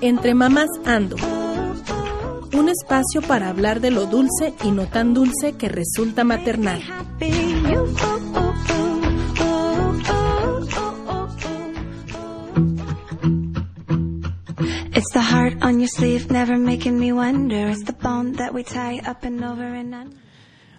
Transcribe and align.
Entre 0.00 0.34
mamás 0.34 0.68
ando. 0.84 1.16
Un 2.52 2.68
espacio 2.68 3.22
para 3.22 3.48
hablar 3.48 3.80
de 3.80 3.90
lo 3.90 4.06
dulce 4.06 4.54
y 4.64 4.70
no 4.70 4.86
tan 4.86 5.14
dulce 5.14 5.54
que 5.54 5.68
resulta 5.68 6.24
maternal. 6.24 6.80
It's 14.94 15.12
the 15.12 15.20
heart 15.20 15.62
on 15.62 15.80
your 15.80 15.88
sleeve, 15.88 16.30
never 16.30 16.56
making 16.56 16.98
me 16.98 17.12
wonder. 17.12 17.68
It's 17.68 17.84
the 17.84 17.92
bone 17.92 18.32
that 18.36 18.54
we 18.54 18.62
tie 18.62 19.00
up 19.06 19.24
and 19.24 19.44
over 19.44 19.64
and 19.64 19.94
under. 19.94 20.16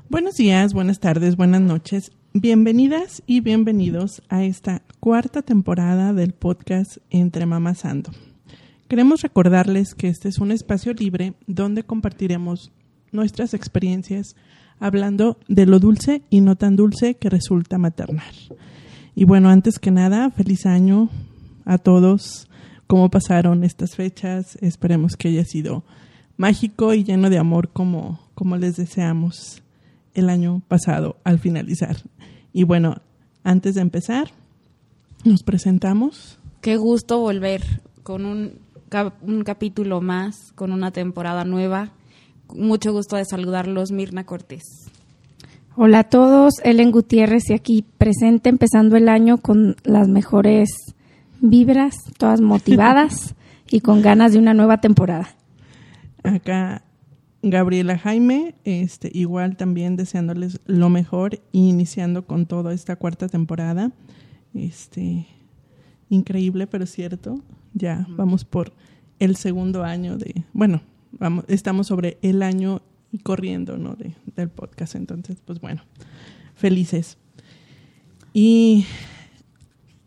Buenos 0.09 0.36
días, 0.36 0.74
buenas 0.74 1.00
tardes, 1.00 1.36
buenas 1.36 1.61
noches. 1.61 2.11
Bienvenidas 2.34 3.24
y 3.28 3.42
bienvenidos 3.42 4.21
a 4.29 4.43
esta 4.43 4.82
cuarta 5.00 5.42
temporada 5.42 6.11
del 6.14 6.33
podcast 6.33 6.97
Entre 7.10 7.46
Mamás 7.46 7.86
Ando. 7.86 8.11
Queremos 8.87 9.21
recordarles 9.21 9.93
que 9.93 10.07
este 10.07 10.29
es 10.29 10.39
un 10.39 10.51
espacio 10.51 10.93
libre 10.93 11.33
donde 11.46 11.83
compartiremos 11.83 12.71
nuestras 13.11 13.54
experiencias 13.54 14.36
hablando 14.79 15.37
de 15.47 15.65
lo 15.65 15.79
dulce 15.79 16.23
y 16.29 16.42
no 16.42 16.56
tan 16.56 16.75
dulce 16.75 17.15
que 17.15 17.29
resulta 17.29 17.78
maternar. 17.78 18.33
Y 19.15 19.25
bueno, 19.25 19.50
antes 19.50 19.79
que 19.79 19.92
nada, 19.92 20.29
feliz 20.32 20.65
año 20.65 21.09
a 21.65 21.78
todos. 21.78 22.48
¿Cómo 22.87 23.09
pasaron 23.09 23.64
estas 23.64 23.95
fechas? 23.95 24.57
Esperemos 24.61 25.15
que 25.15 25.28
haya 25.28 25.43
sido 25.43 25.84
mágico 26.37 26.93
y 26.93 27.04
lleno 27.04 27.29
de 27.29 27.37
amor 27.37 27.70
como, 27.70 28.20
como 28.34 28.57
les 28.57 28.78
deseamos 28.78 29.61
el 30.14 30.29
año 30.29 30.61
pasado 30.68 31.18
al 31.23 31.39
finalizar. 31.39 31.98
Y 32.53 32.64
bueno, 32.64 33.02
antes 33.44 33.75
de 33.75 33.81
empezar, 33.81 34.31
nos 35.28 35.44
presentamos. 35.44 36.39
Qué 36.61 36.78
gusto 36.78 37.20
volver 37.20 37.61
con 38.03 38.25
un, 38.25 38.53
cap- 38.89 39.22
un 39.22 39.44
capítulo 39.44 40.02
más, 40.02 40.52
con 40.56 40.72
una 40.72 40.92
temporada 40.92 41.44
nueva. 41.45 41.92
Mucho 42.53 42.94
gusto 42.94 43.16
de 43.17 43.25
saludarlos, 43.25 43.92
Mirna 43.92 44.25
Cortés. 44.25 44.64
Hola 45.75 46.00
a 46.00 46.03
todos, 46.06 46.56
Ellen 46.64 46.92
Gutiérrez 46.92 47.50
y 47.50 47.53
aquí 47.53 47.86
presente 47.97 48.50
empezando 48.50 48.95
el 48.95 49.09
año 49.09 49.38
con 49.38 49.75
las 49.84 50.08
mejores 50.08 50.69
vibras, 51.39 51.95
todas 52.17 52.41
motivadas 52.41 53.36
y 53.69 53.81
con 53.81 54.02
ganas 54.02 54.31
de 54.34 54.39
una 54.39 54.56
nueva 54.56 54.81
temporada. 54.81 55.36
Acá 56.23 56.81
Gabriela 57.44 57.97
Jaime, 58.00 58.56
este, 58.64 59.12
igual 59.14 59.56
también 59.56 59.95
deseándoles 59.97 60.59
lo 60.66 60.89
mejor 60.89 61.39
y 61.52 61.69
iniciando 61.69 62.25
con 62.25 62.47
toda 62.47 62.73
esta 62.73 62.95
cuarta 62.95 63.28
temporada. 63.28 63.91
Este, 64.58 65.27
increíble, 66.09 66.67
pero 66.67 66.86
cierto. 66.86 67.41
Ya 67.73 68.05
vamos 68.09 68.44
por 68.44 68.73
el 69.19 69.36
segundo 69.36 69.83
año 69.83 70.17
de, 70.17 70.44
bueno, 70.53 70.81
vamos, 71.11 71.45
estamos 71.47 71.88
sobre 71.88 72.17
el 72.22 72.41
año 72.41 72.81
y 73.11 73.19
corriendo, 73.19 73.78
¿no? 73.78 73.95
De, 73.95 74.16
del 74.35 74.50
podcast. 74.50 74.95
Entonces, 74.95 75.38
pues 75.45 75.59
bueno, 75.59 75.83
felices. 76.55 77.17
Y 78.33 78.85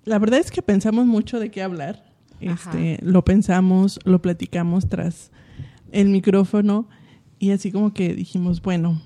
la 0.05 0.19
verdad 0.19 0.41
es 0.41 0.51
que 0.51 0.63
pensamos 0.63 1.07
mucho 1.07 1.39
de 1.39 1.51
qué 1.51 1.63
hablar. 1.63 2.05
Este, 2.41 2.99
lo 3.03 3.23
pensamos, 3.25 3.99
lo 4.05 4.23
platicamos 4.23 4.89
tras 4.89 5.31
el 5.93 6.09
micrófono 6.09 6.89
y 7.39 7.51
así 7.51 7.71
como 7.71 7.93
que 7.93 8.15
dijimos, 8.15 8.63
bueno, 8.63 9.03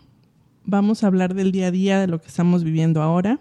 vamos 0.65 1.03
a 1.03 1.09
hablar 1.09 1.35
del 1.35 1.53
día 1.53 1.69
a 1.69 1.71
día, 1.71 2.01
de 2.01 2.07
lo 2.07 2.21
que 2.21 2.29
estamos 2.29 2.65
viviendo 2.65 3.03
ahora. 3.03 3.41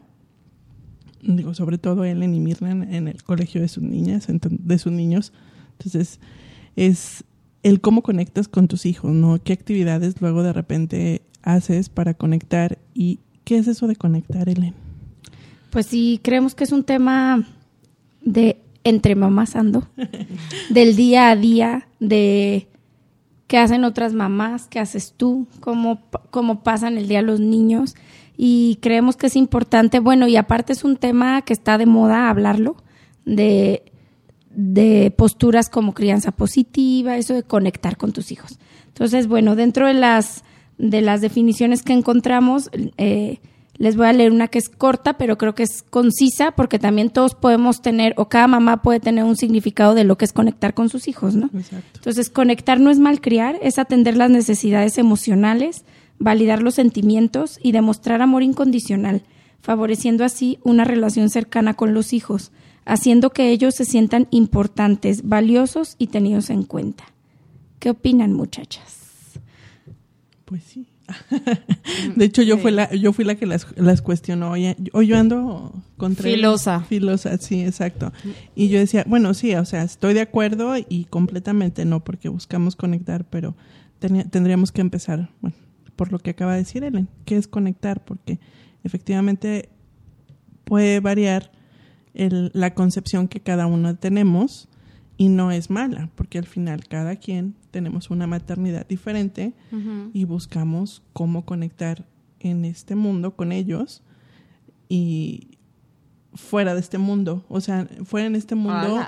Digo, 1.25 1.53
sobre 1.53 1.77
todo 1.77 2.03
Ellen 2.03 2.35
y 2.35 2.39
Mirna 2.39 2.71
en, 2.71 3.07
el 3.07 3.23
colegio 3.23 3.61
de 3.61 3.67
sus 3.67 3.83
niñas, 3.83 4.27
de 4.27 4.77
sus 4.77 4.92
niños. 4.92 5.31
Entonces, 5.77 6.20
es 6.75 7.23
el 7.64 7.80
cómo 7.80 8.03
conectas 8.03 8.48
con 8.48 8.67
tus 8.67 8.86
hijos, 8.86 9.11
¿no? 9.11 9.42
¿Qué 9.42 9.53
actividades 9.53 10.21
luego 10.21 10.43
de 10.43 10.53
repente 10.53 11.21
haces 11.42 11.89
para 11.89 12.14
conectar? 12.14 12.77
¿Y 12.93 13.20
qué 13.45 13.58
es 13.58 13.67
eso 13.67 13.87
de 13.87 13.95
conectar, 13.95 14.49
Ellen? 14.49 14.73
Pues 15.70 15.86
sí, 15.86 16.20
creemos 16.21 16.55
que 16.55 16.65
es 16.65 16.71
un 16.71 16.83
tema 16.83 17.48
de 18.21 18.59
entre 18.83 19.15
mamás 19.15 19.55
ando, 19.55 19.87
del 20.69 20.95
día 20.95 21.30
a 21.30 21.36
día, 21.36 21.87
de 21.99 22.67
qué 23.48 23.58
hacen 23.58 23.86
otras 23.86 24.14
mamás, 24.14 24.67
qué 24.67 24.80
haces 24.80 25.14
tú, 25.15 25.48
cómo, 25.59 26.02
cómo 26.31 26.64
pasan 26.64 26.98
el 26.98 27.08
día 27.08 27.21
los 27.21 27.39
niños. 27.39 27.95
Y 28.36 28.80
creemos 28.82 29.16
que 29.16 29.27
es 29.27 29.36
importante, 29.36 29.99
bueno, 29.99 30.27
y 30.27 30.36
aparte 30.36 30.73
es 30.73 30.83
un 30.83 30.98
tema 30.98 31.42
que 31.44 31.54
está 31.54 31.77
de 31.77 31.86
moda 31.86 32.30
hablarlo, 32.30 32.77
de, 33.26 33.83
de 34.49 35.14
posturas 35.16 35.70
como 35.70 35.94
crianza 35.94 36.32
positiva, 36.32 37.17
eso 37.17 37.33
de 37.33 37.43
conectar 37.43 37.98
con 37.98 38.11
tus 38.11 38.32
hijos. 38.32 38.58
Entonces, 38.88 39.27
bueno, 39.27 39.55
dentro 39.55 39.88
de 39.88 39.93
las, 39.93 40.43
de 40.77 41.02
las 41.02 41.22
definiciones 41.22 41.83
que 41.83 41.93
encontramos, 41.93 42.70
eh, 42.98 43.39
les 43.77 43.95
voy 43.95 44.05
a 44.08 44.14
leer 44.14 44.32
una 44.32 44.48
que 44.48 44.60
es 44.60 44.70
corta, 44.70 45.17
pero 45.17 45.38
creo 45.38 45.55
que 45.55 45.64
es 45.64 45.83
concisa, 45.83 46.52
porque 46.52 46.77
también 46.77 47.10
todos 47.10 47.33
podemos 47.33 47.82
tener, 47.82 48.14
o 48.17 48.30
cada 48.30 48.48
mamá 48.48 48.82
puede 48.82 48.99
tener 48.99 49.23
un 49.23 49.36
significado 49.36 49.95
de 49.95 50.04
lo 50.04 50.17
que 50.17 50.26
es 50.26 50.33
conectar 50.33 50.73
con 50.73 50.89
sus 50.89 51.08
hijos, 51.08 51.36
¿no? 51.36 51.49
Exacto. 51.54 51.88
Entonces, 51.95 52.30
conectar 52.30 52.80
no 52.80 52.92
es 52.92 52.99
malcriar, 52.99 53.58
es 53.61 53.80
atender 53.80 54.16
las 54.16 54.30
necesidades 54.30 54.98
emocionales, 54.98 55.86
validar 56.23 56.61
los 56.64 56.76
sentimientos 56.76 57.60
y 57.61 57.72
demostrar 57.73 58.22
amor 58.22 58.44
incondicional, 58.44 59.23
favoreciendo 59.61 60.23
así 60.23 60.60
una 60.64 60.84
relación 60.86 61.30
cercana 61.30 61.73
con 61.73 61.94
los 61.94 62.14
hijos, 62.14 62.52
haciendo 62.86 63.30
que 63.32 63.50
ellos 63.52 63.76
se 63.76 63.86
sientan 63.86 64.28
importantes, 64.32 65.28
valiosos 65.28 65.95
y 66.00 66.08
tenidos 66.08 66.50
en 66.50 66.64
cuenta. 66.64 67.04
¿Qué 67.80 67.89
opinan, 67.89 68.34
muchachas? 68.34 69.39
Pues 70.45 70.64
sí. 70.64 70.88
De 72.16 72.26
hecho, 72.26 72.42
yo 72.42 72.58
fui 72.58 72.72
la, 72.72 72.94
yo 72.94 73.11
fui 73.14 73.26
la 73.26 73.36
que 73.36 73.45
las, 73.45 73.67
las 73.76 74.02
cuestionó. 74.02 74.55
Yo- 74.55 74.73
hoy 74.94 75.08
yo 75.08 75.17
ando 75.17 75.73
contra 75.98 76.30
él. 76.30 76.36
Filosa. 76.36 76.80
Filosa, 76.82 77.38
sí, 77.38 77.61
exacto. 77.61 78.11
Y 78.55 78.70
yo 78.70 78.80
decía, 78.80 79.04
bueno, 79.08 79.34
sí, 79.34 79.54
o 79.55 79.66
sea, 79.66 79.84
estoy 79.84 80.14
de 80.14 80.22
acuerdo 80.22 80.76
y 80.78 81.05
completamente 81.10 81.86
no, 81.86 82.04
porque 82.04 82.30
buscamos 82.30 82.76
conectar, 82.76 83.26
pero 83.30 83.55
tenía- 84.00 84.23
tendríamos 84.26 84.72
que 84.72 84.82
empezar, 84.82 85.30
bueno, 85.42 85.58
por 86.03 86.11
lo 86.11 86.19
que 86.19 86.31
acaba 86.31 86.52
de 86.53 86.58
decir 86.59 86.83
Ellen, 86.83 87.08
que 87.25 87.37
es 87.37 87.47
conectar, 87.47 88.03
porque 88.03 88.37
efectivamente 88.83 89.69
puede 90.65 90.99
variar 90.99 91.52
el- 92.14 92.52
la 92.53 92.73
concepción 92.73 93.27
que 93.30 93.39
cada 93.39 93.67
uno 93.67 93.95
tenemos 93.95 94.67
y 95.15 95.30
no 95.30 95.52
es 95.52 95.69
mala, 95.69 96.09
porque 96.15 96.39
al 96.39 96.45
final 96.45 96.87
cada 96.89 97.15
quien 97.15 97.55
tenemos 97.71 98.09
una 98.09 98.27
maternidad 98.27 98.86
diferente 98.87 99.53
y 100.13 100.25
buscamos 100.25 101.03
cómo 101.13 101.45
conectar 101.45 102.05
en 102.42 102.65
este 102.65 102.95
mundo 102.95 103.36
con 103.36 103.52
ellos 103.53 104.03
y 104.89 105.47
fuera 106.33 106.73
de 106.73 106.80
este 106.81 106.97
mundo, 106.97 107.45
o 107.47 107.61
sea, 107.61 107.87
fuera 108.03 108.25
en 108.27 108.36
este 108.36 108.55
mundo. 108.55 109.05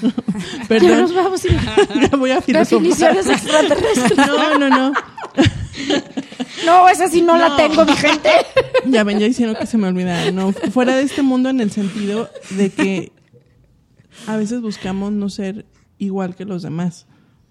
Perdón, 0.68 0.88
Ya 0.88 1.00
nos 1.00 1.14
vamos 1.14 1.44
a 1.44 1.48
ir 1.48 1.58
ya 2.10 2.16
voy 2.16 2.30
a 2.30 2.40
filosofar. 2.40 2.80
definiciones 2.82 3.26
extraterrestres. 3.26 4.16
No, 4.26 4.58
no, 4.58 4.68
no. 4.70 4.92
No, 6.64 6.88
esa 6.88 7.08
sí 7.08 7.22
no, 7.22 7.36
la 7.36 7.56
tengo, 7.56 7.84
mi 7.84 7.94
gente. 7.94 8.28
Ya 8.86 9.04
ven, 9.04 9.18
ya 9.18 9.26
hicieron 9.26 9.54
que 9.56 9.66
se 9.66 9.76
me 9.76 9.88
olvidara. 9.88 10.30
No, 10.30 10.52
fuera 10.52 10.96
de 10.96 11.02
este 11.02 11.22
mundo 11.22 11.50
en 11.50 11.60
el 11.60 11.70
sentido 11.70 12.30
de 12.50 12.70
que 12.70 13.12
a 14.26 14.36
veces 14.36 14.62
buscamos 14.62 15.12
no 15.12 15.28
ser 15.28 15.66
igual 15.98 16.34
que 16.34 16.44
los 16.46 16.62
demás. 16.62 17.06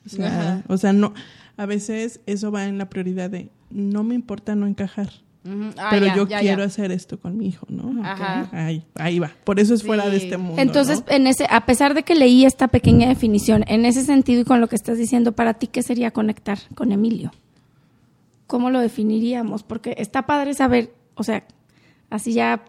O 0.06 0.10
sea, 0.10 0.28
Ajá. 0.28 0.64
o 0.68 0.78
sea, 0.78 0.92
no, 0.92 1.14
a 1.56 1.66
veces 1.66 2.22
eso 2.26 2.52
va 2.52 2.66
en 2.66 2.78
la 2.78 2.90
prioridad 2.90 3.30
de 3.30 3.52
no 3.70 4.04
me 4.04 4.16
importa 4.16 4.56
no 4.56 4.66
encajar. 4.66 5.10
Ah, 5.78 5.88
pero 5.92 6.08
ya, 6.08 6.16
yo 6.16 6.28
ya, 6.28 6.40
quiero 6.40 6.60
ya. 6.60 6.66
hacer 6.66 6.92
esto 6.92 7.20
con 7.20 7.38
mi 7.38 7.48
hijo, 7.48 7.66
¿no? 7.70 8.04
Ajá. 8.04 8.50
Ahí, 8.52 8.84
ahí 8.96 9.20
va. 9.20 9.32
Por 9.44 9.60
eso 9.60 9.74
es 9.74 9.84
fuera 9.84 10.10
de 10.10 10.18
este 10.18 10.38
mundo. 10.38 10.62
Entonces, 10.62 11.04
¿no? 11.08 11.14
en 11.14 11.28
ese, 11.28 11.46
a 11.50 11.66
pesar 11.66 11.94
de 11.94 12.04
que 12.04 12.16
leí 12.16 12.46
esta 12.46 12.68
pequeña 12.68 13.08
definición, 13.08 13.64
en 13.68 13.86
ese 13.86 14.04
sentido 14.04 14.42
y 14.42 14.46
con 14.46 14.60
lo 14.62 14.68
que 14.68 14.76
estás 14.76 14.98
diciendo, 14.98 15.32
para 15.34 15.54
ti, 15.54 15.68
¿qué 15.68 15.84
sería 15.84 16.12
conectar 16.12 16.58
con 16.76 16.92
Emilio? 16.92 17.32
¿Cómo 18.50 18.72
lo 18.72 18.80
definiríamos? 18.80 19.62
Porque 19.62 19.94
está 20.00 20.26
padre 20.26 20.56
saber, 20.56 20.92
o 21.14 21.24
sea, 21.24 21.46
así 22.10 22.34
ya 22.34 22.66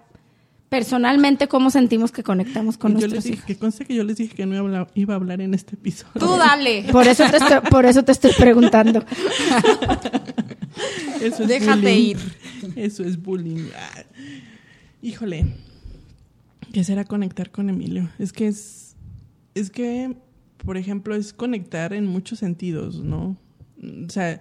personalmente 0.68 1.48
cómo 1.48 1.70
sentimos 1.70 2.12
que 2.12 2.22
conectamos 2.22 2.76
con 2.76 2.92
yo 2.92 2.98
les 2.98 3.00
nuestros 3.14 3.24
dije, 3.24 3.34
hijos. 3.36 3.46
que 3.46 3.56
conste 3.56 3.86
que 3.86 3.94
yo 3.94 4.04
les 4.04 4.18
dije 4.18 4.34
que 4.36 4.44
no 4.44 4.52
iba 4.56 4.60
a 4.60 4.66
hablar, 4.66 4.90
iba 4.94 5.14
a 5.14 5.16
hablar 5.16 5.40
en 5.40 5.54
este 5.54 5.76
episodio. 5.76 6.12
Tú 6.20 6.36
dale. 6.36 6.84
Por 6.92 7.08
eso 7.08 7.24
te 7.30 7.38
estoy, 7.38 7.60
por 7.70 7.86
eso 7.86 8.02
te 8.04 8.12
estoy 8.12 8.32
preguntando. 8.38 9.02
Eso 11.20 11.42
es 11.42 11.48
Déjate 11.48 11.80
bullying. 11.80 12.10
ir. 12.10 12.18
Eso 12.76 13.02
es 13.04 13.20
bullying. 13.20 13.68
Ah. 13.76 14.02
Híjole. 15.02 15.46
¿Qué 16.72 16.84
será 16.84 17.04
conectar 17.04 17.50
con 17.50 17.68
Emilio? 17.68 18.08
Es 18.18 18.32
que 18.32 18.46
es. 18.46 18.96
Es 19.54 19.70
que, 19.70 20.14
por 20.64 20.76
ejemplo, 20.76 21.14
es 21.14 21.32
conectar 21.32 21.92
en 21.92 22.06
muchos 22.06 22.38
sentidos, 22.38 23.00
¿no? 23.00 23.36
O 23.82 24.08
sea, 24.10 24.40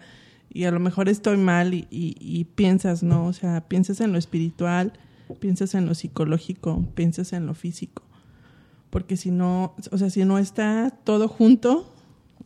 y 0.50 0.66
a 0.66 0.72
lo 0.72 0.80
mejor 0.80 1.10
estoy 1.10 1.38
mal 1.38 1.74
y, 1.74 1.88
y- 1.92 2.46
piensas, 2.56 3.04
¿no? 3.04 3.26
O 3.28 3.34
sea, 3.34 3.68
piensas 3.68 4.02
en 4.02 4.12
lo 4.12 4.18
espiritual, 4.18 4.94
piensas 5.40 5.76
en 5.76 5.86
lo 5.86 5.94
psicológico, 5.96 6.86
piensas 6.96 7.34
en 7.34 7.46
lo 7.46 7.54
físico. 7.54 8.04
porque 8.90 9.18
si 9.18 9.32
no, 9.32 9.76
o 9.92 9.98
sea, 9.98 10.10
si 10.10 10.26
no 10.26 10.38
está 10.40 10.92
todo 11.04 11.28
junto, 11.28 11.94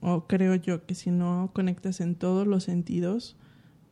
o 0.01 0.27
creo 0.27 0.55
yo 0.55 0.85
que 0.85 0.95
si 0.95 1.09
no 1.11 1.51
conectas 1.53 2.01
en 2.01 2.15
todos 2.15 2.45
los 2.47 2.63
sentidos, 2.65 3.37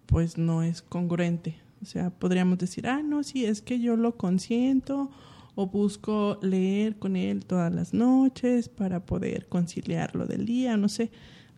pues 0.05 0.37
no 0.37 0.63
es 0.63 0.81
congruente. 0.81 1.55
O 1.81 1.85
sea, 1.85 2.09
podríamos 2.09 2.57
decir, 2.57 2.87
ah, 2.87 3.01
no, 3.03 3.23
sí, 3.23 3.45
es 3.45 3.61
que 3.61 3.79
yo 3.79 3.95
lo 3.95 4.17
consiento 4.17 5.09
o 5.55 5.67
busco 5.67 6.37
leer 6.41 6.97
con 6.97 7.15
él 7.15 7.45
todas 7.45 7.73
las 7.73 7.93
noches 7.93 8.67
para 8.69 9.05
poder 9.05 9.47
conciliarlo 9.47 10.25
del 10.27 10.45
día, 10.45 10.75
no 10.77 10.89
sé, 10.89 11.11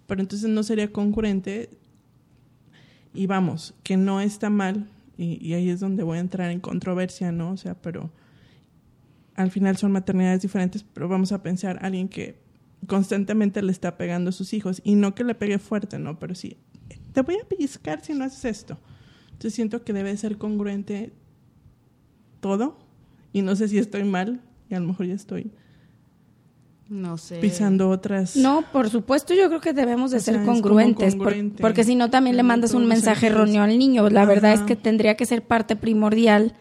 pero 0.08 0.22
entonces 0.22 0.50
no 0.50 0.64
sería 0.64 0.92
congruente 0.92 1.70
y 3.14 3.28
vamos, 3.28 3.74
que 3.84 3.98
no 3.98 4.22
está 4.22 4.50
mal, 4.50 4.88
y, 5.18 5.46
y 5.46 5.54
ahí 5.54 5.70
es 5.70 5.80
donde 5.80 6.04
voy 6.04 6.18
a 6.18 6.22
entrar 6.22 6.52
en 6.52 6.60
controversia, 6.60 7.32
¿no? 7.32 7.52
O 7.52 7.58
sea, 7.58 7.76
pero 7.76 8.12
al 9.36 9.52
final 9.52 9.78
son 9.78 9.92
maternidades 9.92 10.42
diferentes, 10.42 10.84
pero 10.84 11.08
vamos 11.08 11.32
a 11.32 11.42
pensar 11.42 11.80
alguien 11.82 12.08
que 12.08 12.42
constantemente 12.88 13.62
le 13.62 13.72
está 13.72 13.98
pegando 13.98 14.30
a 14.30 14.34
sus 14.34 14.54
hijos 14.54 14.82
y 14.84 14.96
no 14.96 15.16
que 15.16 15.24
le 15.24 15.36
pegue 15.36 15.60
fuerte, 15.60 16.00
¿no? 16.00 16.20
Pero 16.20 16.36
sí, 16.36 16.58
te 17.14 17.22
voy 17.22 17.38
a 17.42 17.48
pellizcar 17.48 18.04
si 18.04 18.14
no 18.14 18.26
haces 18.26 18.46
esto. 18.46 18.78
Entonces 19.28 19.54
siento 19.54 19.84
que 19.84 19.94
debe 19.94 20.16
ser 20.18 20.38
congruente 20.38 21.14
todo 22.40 22.78
y 23.32 23.42
no 23.42 23.56
sé 23.56 23.68
si 23.68 23.78
estoy 23.78 24.04
mal 24.04 24.42
y 24.70 24.76
a 24.76 24.80
lo 24.80 24.88
mejor 24.88 25.08
ya 25.08 25.14
estoy 25.14 25.52
No 26.94 27.18
sé. 27.18 27.40
pisando 27.40 27.90
otras. 27.90 28.36
No, 28.36 28.64
por 28.72 28.90
supuesto, 28.90 29.34
yo 29.34 29.48
creo 29.50 29.60
que 29.62 29.74
debemos 29.74 30.12
de 30.12 30.18
O 30.18 30.20
ser 30.20 30.36
sea, 30.36 30.46
congruentes, 30.46 31.16
por- 31.16 31.26
congruente 31.26 31.62
porque 31.62 31.84
si 31.84 31.96
no 31.96 32.10
también 32.10 32.38
le 32.38 32.44
mandas 32.44 32.74
un 32.74 32.86
mensaje 32.86 33.28
erróneo 33.28 33.64
al 33.64 33.78
niño. 33.80 34.10
La 34.10 34.26
verdad 34.26 34.54
es 34.54 34.62
que 34.62 34.76
tendría 34.76 35.16
que 35.16 35.26
ser 35.26 35.42
parte 35.42 35.76
primordial 35.76 36.54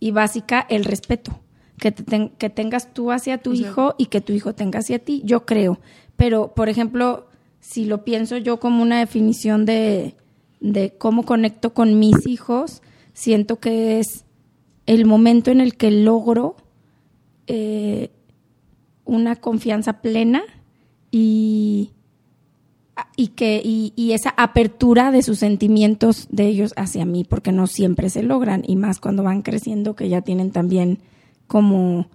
y 0.00 0.10
básica 0.10 0.66
el 0.68 0.84
respeto, 0.84 1.38
que, 1.78 1.92
te 1.92 2.02
ten- 2.02 2.30
que 2.38 2.50
tengas 2.50 2.92
tú 2.92 3.12
hacia 3.12 3.38
tu 3.38 3.52
O 3.52 3.54
sea- 3.56 3.68
hijo 3.68 3.94
y 3.98 4.06
que 4.06 4.20
tu 4.20 4.32
hijo 4.32 4.52
tenga 4.54 4.80
hacia 4.80 4.98
ti, 4.98 5.22
yo 5.24 5.46
creo. 5.46 5.78
Pero, 6.16 6.52
por 6.54 6.68
ejemplo, 6.68 7.28
si 7.60 7.84
lo 7.84 8.04
pienso 8.04 8.36
yo 8.38 8.58
como 8.58 8.82
una 8.82 8.98
definición 8.98 9.64
de, 9.64 10.16
de 10.60 10.94
cómo 10.98 11.24
conecto 11.24 11.72
con 11.72 11.98
mis 12.00 12.26
hijos, 12.26 12.82
siento 13.12 13.60
que 13.60 14.00
es 14.00 14.24
el 14.86 15.04
momento 15.06 15.52
en 15.52 15.60
el 15.60 15.76
que 15.76 15.90
logro 15.92 16.56
eh, 17.46 18.10
una 19.04 19.36
confianza 19.36 20.00
plena 20.00 20.42
y, 21.10 21.90
y 23.16 23.28
que 23.28 23.60
y, 23.64 24.12
esa 24.12 24.30
apertura 24.36 25.10
de 25.10 25.22
sus 25.22 25.38
sentimientos 25.38 26.28
de 26.30 26.46
ellos 26.46 26.72
hacia 26.76 27.04
mí 27.04 27.24
porque 27.24 27.52
no 27.52 27.66
siempre 27.66 28.10
se 28.10 28.22
logran 28.22 28.62
y 28.66 28.76
más 28.76 29.00
cuando 29.00 29.22
van 29.22 29.42
creciendo 29.42 29.94
que 29.94 30.08
ya 30.08 30.22
tienen 30.22 30.50
también 30.50 30.98
como 31.46 32.08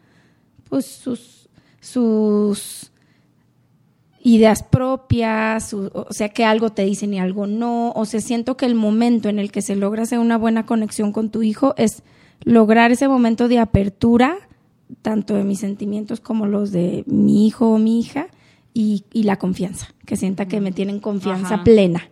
pues 0.69 0.86
sus 0.86 1.50
sus 1.80 2.92
ideas 4.28 4.62
propias, 4.62 5.74
o 5.74 6.07
sea 6.12 6.30
que 6.30 6.44
algo 6.44 6.72
te 6.72 6.84
dicen 6.84 7.13
y 7.13 7.19
algo 7.19 7.48
no, 7.48 7.92
o 7.92 8.06
sea, 8.06 8.19
siento 8.19 8.57
que 8.57 8.66
el 8.66 8.75
momento 8.75 9.30
en 9.30 9.39
el 9.39 9.51
que 9.51 9.62
se 9.62 9.75
logra 9.75 10.04
hacer 10.04 10.19
una 10.19 10.38
buena 10.38 10.66
conexión 10.66 11.13
con 11.13 11.30
tu 11.30 11.44
hijo 11.44 11.74
es 11.78 12.04
lograr 12.42 12.92
ese 12.92 13.07
momento 13.07 13.48
de 13.48 13.60
apertura, 13.60 14.38
tanto 15.01 15.34
de 15.36 15.44
mis 15.44 15.60
sentimientos 15.60 16.19
como 16.19 16.45
los 16.45 16.72
de 16.72 17.04
mi 17.07 17.45
hijo 17.48 17.69
o 17.69 17.78
mi 17.78 18.00
hija, 18.00 18.28
y, 18.74 19.04
y 19.12 19.24
la 19.24 19.38
confianza, 19.38 19.88
que 20.06 20.16
sienta 20.16 20.48
que 20.48 20.62
me 20.62 20.72
tienen 20.72 21.00
confianza 21.00 21.56
Ajá. 21.56 21.63
plena, 21.63 22.10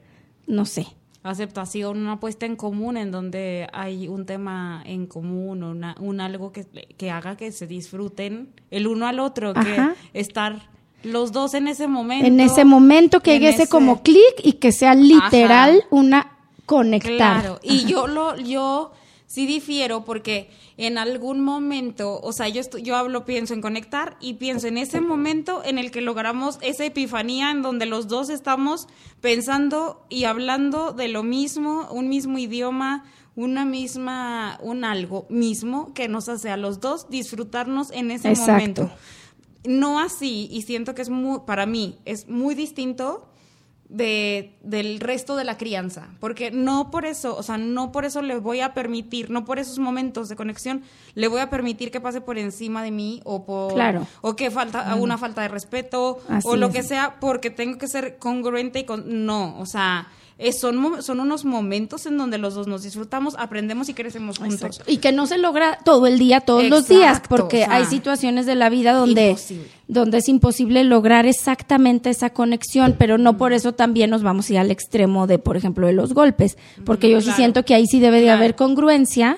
no 0.48 0.66
sé. 0.66 0.88
aceptación, 1.24 1.98
una 2.00 2.19
puesta 2.19 2.45
en 2.45 2.56
común 2.56 2.98
en 2.98 3.12
donde 3.12 3.68
hay 3.74 4.07
un 4.07 4.25
tema 4.25 4.81
en 4.86 5.06
común 5.07 5.63
o 5.63 5.72
una, 5.72 5.95
un 6.00 6.22
algo 6.22 6.51
que, 6.51 6.63
que 6.98 7.10
haga 7.12 7.36
que 7.38 7.51
se 7.51 7.66
disfruten 7.68 8.50
el 8.72 8.88
uno 8.88 9.07
al 9.07 9.19
otro, 9.19 9.54
Ajá. 9.56 9.95
que 10.13 10.19
estar 10.19 10.69
los 11.04 11.31
dos 11.31 11.54
en 11.54 11.68
ese 11.68 11.88
momento. 11.88 12.25
En 12.25 12.39
ese 12.39 12.66
momento 12.66 13.22
que 13.22 13.33
llegue 13.33 13.50
ese 13.50 13.63
ese- 13.63 13.69
como 13.72 14.01
clic 14.01 14.36
y 14.44 14.54
que 14.54 14.72
sea 14.72 14.95
literal 14.95 15.77
Ajá. 15.77 15.88
una 15.92 16.31
conectar. 16.66 17.42
Claro, 17.42 17.60
y 17.63 17.86
yo 17.86 18.07
lo, 18.07 18.36
yo 18.38 18.92
sí 19.35 19.45
difiero 19.45 20.05
porque 20.05 20.49
en 20.77 20.97
algún 20.97 21.41
momento, 21.41 22.21
o 22.21 22.31
sea, 22.31 22.47
yo 22.47 22.61
estoy- 22.61 22.83
yo 22.83 22.95
hablo, 22.95 23.25
pienso 23.25 23.53
en 23.53 23.61
conectar 23.61 24.15
y 24.21 24.35
pienso 24.35 24.67
en 24.67 24.77
ese 24.77 25.01
momento 25.01 25.61
en 25.65 25.77
el 25.77 25.91
que 25.91 25.99
logramos 25.99 26.57
esa 26.61 26.85
epifanía 26.85 27.51
en 27.51 27.61
donde 27.61 27.85
los 27.85 28.07
dos 28.07 28.29
estamos 28.29 28.87
pensando 29.19 30.05
y 30.09 30.23
hablando 30.23 30.93
de 30.93 31.09
lo 31.09 31.21
mismo, 31.23 31.87
un 31.91 32.07
mismo 32.07 32.37
idioma, 32.37 33.03
una 33.35 33.65
misma, 33.65 34.57
un 34.61 34.85
algo 34.85 35.25
mismo 35.29 35.93
que 35.93 36.07
nos 36.07 36.29
hace 36.29 36.49
a 36.49 36.55
los 36.55 36.79
dos 36.79 37.09
disfrutarnos 37.09 37.91
en 37.91 38.11
ese 38.11 38.29
Exacto. 38.29 38.51
momento. 38.53 38.89
No 39.65 39.99
así, 39.99 40.47
y 40.51 40.61
siento 40.61 40.95
que 40.95 41.01
es 41.01 41.09
muy, 41.09 41.39
para 41.45 41.65
mí, 41.65 41.97
es 42.05 42.29
muy 42.29 42.55
distinto 42.55 43.27
de, 43.89 44.55
del 44.61 44.99
resto 44.99 45.35
de 45.35 45.43
la 45.43 45.57
crianza, 45.57 46.07
porque 46.19 46.49
no 46.51 46.89
por 46.91 47.05
eso, 47.05 47.35
o 47.37 47.43
sea, 47.43 47.57
no 47.57 47.91
por 47.91 48.03
eso 48.05 48.21
le 48.21 48.37
voy 48.39 48.61
a 48.61 48.73
permitir, 48.73 49.29
no 49.29 49.45
por 49.45 49.59
esos 49.59 49.77
momentos 49.79 50.27
de 50.27 50.35
conexión, 50.35 50.81
le 51.13 51.27
voy 51.27 51.39
a 51.41 51.49
permitir 51.49 51.91
que 51.91 52.01
pase 52.01 52.19
por 52.21 52.37
encima 52.37 52.81
de 52.83 52.91
mí 52.91 53.21
o 53.25 53.45
por 53.45 53.73
Claro. 53.73 54.07
o 54.21 54.35
que 54.35 54.49
falta 54.51 54.95
una 54.95 55.17
falta 55.17 55.41
de 55.43 55.49
respeto 55.49 56.19
Así 56.27 56.47
o 56.47 56.55
lo 56.55 56.67
es. 56.67 56.73
que 56.73 56.83
sea, 56.83 57.19
porque 57.19 57.49
tengo 57.51 57.77
que 57.77 57.87
ser 57.87 58.17
congruente 58.17 58.79
y 58.79 58.83
con 58.85 59.25
no, 59.25 59.59
o 59.59 59.65
sea, 59.65 60.07
es- 60.37 60.59
son 60.59 61.01
son 61.01 61.19
unos 61.21 61.45
momentos 61.45 62.05
en 62.05 62.17
donde 62.17 62.37
los 62.37 62.53
dos 62.55 62.67
nos 62.67 62.83
disfrutamos, 62.83 63.35
aprendemos 63.37 63.87
y 63.89 63.93
crecemos 63.93 64.37
juntos. 64.37 64.81
Y 64.85 64.97
que 64.97 65.11
no 65.11 65.27
se 65.27 65.37
logra 65.37 65.77
todo 65.85 66.07
el 66.07 66.19
día, 66.19 66.41
todos 66.41 66.65
los 66.65 66.87
días, 66.87 67.21
porque 67.29 67.63
o 67.63 67.65
sea, 67.65 67.75
hay 67.75 67.85
situaciones 67.85 68.45
de 68.45 68.55
la 68.55 68.69
vida 68.69 68.91
donde, 68.93 69.29
imposible. 69.29 69.67
donde 69.87 70.17
es 70.17 70.27
imposible 70.27 70.83
lograr 70.83 71.25
exactamente 71.25 72.09
esa 72.09 72.31
conexión, 72.31 72.95
pero 72.97 73.17
no 73.17 73.37
por 73.37 73.53
eso 73.53 73.73
también 73.73 74.09
nos 74.09 74.23
vamos 74.23 74.49
a 74.49 74.53
ir 74.53 74.59
al 74.59 74.71
extremo 74.71 75.25
de, 75.27 75.39
por 75.39 75.55
ejemplo, 75.57 75.87
de 75.87 75.93
los 75.93 76.13
golpes, 76.13 76.57
porque 76.85 77.09
yo 77.09 77.21
sí 77.21 77.31
siento 77.31 77.63
que 77.63 77.73
ahí 77.75 77.85
sí 77.88 77.99
debe 77.99 78.17
de 78.17 78.23
Claro. 78.25 78.39
haber 78.39 78.55
congruencia 78.55 79.38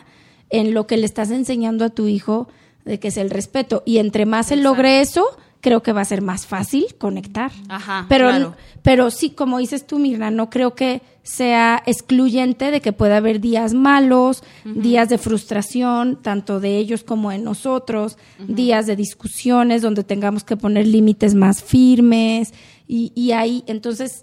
en 0.49 0.73
lo 0.73 0.87
que 0.87 0.97
le 0.97 1.05
estás 1.05 1.29
enseñando 1.29 1.85
a 1.85 1.89
tu 1.89 2.07
hijo 2.07 2.47
de 2.85 2.99
que 2.99 3.09
es 3.09 3.17
el 3.17 3.29
respeto. 3.29 3.83
Y 3.85 3.97
entre 3.97 4.25
más 4.25 4.47
se 4.47 4.55
logre 4.55 5.01
eso, 5.01 5.25
creo 5.67 5.83
que 5.83 5.91
va 5.91 6.01
a 6.01 6.05
ser 6.05 6.21
más 6.21 6.47
fácil 6.47 6.85
conectar. 6.97 7.51
Ajá, 7.67 8.05
Pero, 8.07 8.29
claro. 8.29 8.55
pero 8.83 9.11
sí, 9.11 9.31
como 9.31 9.57
dices 9.57 9.85
tú, 9.85 9.99
Mirna, 9.99 10.31
no 10.31 10.49
creo 10.49 10.75
que 10.75 11.01
sea 11.23 11.83
excluyente 11.85 12.71
de 12.71 12.79
que 12.79 12.93
pueda 12.93 13.17
haber 13.17 13.41
días 13.41 13.73
malos, 13.73 14.43
días 14.63 15.09
de 15.09 15.17
frustración, 15.17 16.21
tanto 16.21 16.61
de 16.61 16.77
ellos 16.77 17.03
como 17.03 17.31
de 17.31 17.39
nosotros, 17.39 18.17
días 18.47 18.87
de 18.87 18.95
discusiones 18.95 19.81
donde 19.81 20.05
tengamos 20.05 20.45
que 20.45 20.55
poner 20.55 20.87
límites 20.87 21.35
más 21.35 21.61
firmes. 21.61 22.53
Y, 22.87 23.11
y 23.13 23.33
ahí, 23.33 23.65
entonces, 23.67 24.21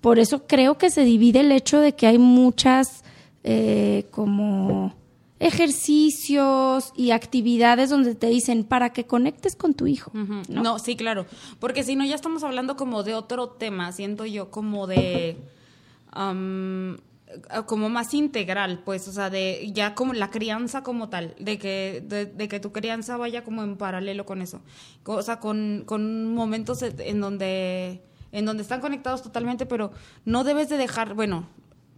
por 0.00 0.18
eso 0.18 0.48
creo 0.48 0.76
que 0.76 0.90
se 0.90 1.04
divide 1.04 1.40
el 1.40 1.52
hecho 1.52 1.78
de 1.78 1.92
que 1.94 2.08
hay 2.08 2.18
muchas 2.18 3.04
eh, 3.44 4.06
como 4.10 4.92
ejercicios 5.40 6.92
y 6.94 7.10
actividades 7.10 7.88
donde 7.88 8.14
te 8.14 8.28
dicen 8.28 8.62
para 8.62 8.92
que 8.92 9.06
conectes 9.06 9.56
con 9.56 9.74
tu 9.74 9.86
hijo. 9.86 10.12
¿no? 10.48 10.78
sí, 10.78 10.96
claro. 10.96 11.26
Porque 11.58 11.82
si 11.82 11.96
no, 11.96 12.04
ya 12.04 12.14
estamos 12.14 12.44
hablando 12.44 12.76
como 12.76 13.02
de 13.02 13.14
otro 13.14 13.48
tema, 13.48 13.90
siento 13.90 14.26
yo, 14.26 14.50
como 14.50 14.86
de. 14.86 15.38
am, 16.12 16.98
como 17.66 17.88
más 17.88 18.12
integral, 18.12 18.82
pues, 18.84 19.06
o 19.06 19.12
sea, 19.12 19.30
de 19.30 19.70
ya 19.72 19.94
como 19.94 20.12
la 20.12 20.30
crianza 20.30 20.82
como 20.82 21.08
tal, 21.08 21.34
de 21.38 21.58
que, 21.58 22.02
de, 22.04 22.26
de 22.26 22.48
que 22.48 22.58
tu 22.58 22.72
crianza 22.72 23.16
vaya 23.16 23.44
como 23.44 23.62
en 23.62 23.76
paralelo 23.76 24.26
con 24.26 24.42
eso. 24.42 24.60
O 25.04 25.22
sea, 25.22 25.38
con, 25.38 25.84
con 25.86 26.34
momentos 26.34 26.82
en 26.82 27.20
donde, 27.20 28.02
en 28.32 28.44
donde 28.44 28.62
están 28.62 28.80
conectados 28.80 29.22
totalmente, 29.22 29.64
pero 29.64 29.92
no 30.24 30.42
debes 30.42 30.68
de 30.68 30.76
dejar, 30.76 31.14
bueno, 31.14 31.46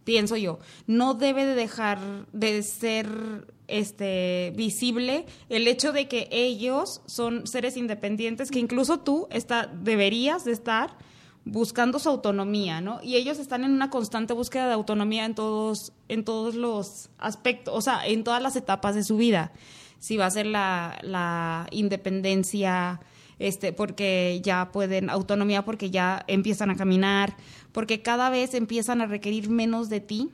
pienso 0.05 0.37
yo, 0.37 0.59
no 0.87 1.15
debe 1.15 1.47
de 1.47 1.55
dejar 1.55 1.99
de 2.33 2.63
ser 2.63 3.47
este 3.69 4.53
visible 4.57 5.25
el 5.49 5.67
hecho 5.67 5.93
de 5.93 6.09
que 6.09 6.29
ellos 6.31 7.01
son 7.07 7.47
seres 7.47 7.77
independientes 7.77 8.51
que 8.51 8.59
incluso 8.59 9.01
tú 9.01 9.29
está, 9.31 9.67
deberías 9.67 10.45
de 10.45 10.53
estar 10.53 10.97
buscando 11.45 11.99
su 11.99 12.09
autonomía, 12.09 12.81
¿no? 12.81 13.01
Y 13.03 13.17
ellos 13.17 13.39
están 13.39 13.65
en 13.65 13.73
una 13.73 13.91
constante 13.91 14.33
búsqueda 14.33 14.69
de 14.69 14.75
autonomía 14.75 15.25
en 15.25 15.35
todos 15.35 15.93
en 16.09 16.25
todos 16.25 16.55
los 16.55 17.11
aspectos, 17.19 17.75
o 17.75 17.81
sea, 17.81 18.07
en 18.07 18.23
todas 18.23 18.43
las 18.43 18.55
etapas 18.57 18.95
de 18.95 19.03
su 19.03 19.17
vida. 19.17 19.53
Si 19.99 20.17
va 20.17 20.27
a 20.27 20.31
ser 20.31 20.47
la, 20.47 20.99
la 21.03 21.67
independencia 21.71 23.01
este, 23.39 23.73
porque 23.73 24.41
ya 24.43 24.71
pueden, 24.73 25.11
autonomía 25.11 25.65
porque 25.65 25.91
ya 25.91 26.25
empiezan 26.29 26.71
a 26.71 26.77
caminar, 26.77 27.37
porque 27.73 28.03
cada 28.03 28.31
vez 28.31 28.55
empiezan 28.55 29.01
a 29.01 29.07
requerir 29.07 29.49
menos 29.51 29.89
de 29.89 30.01
ti 30.01 30.31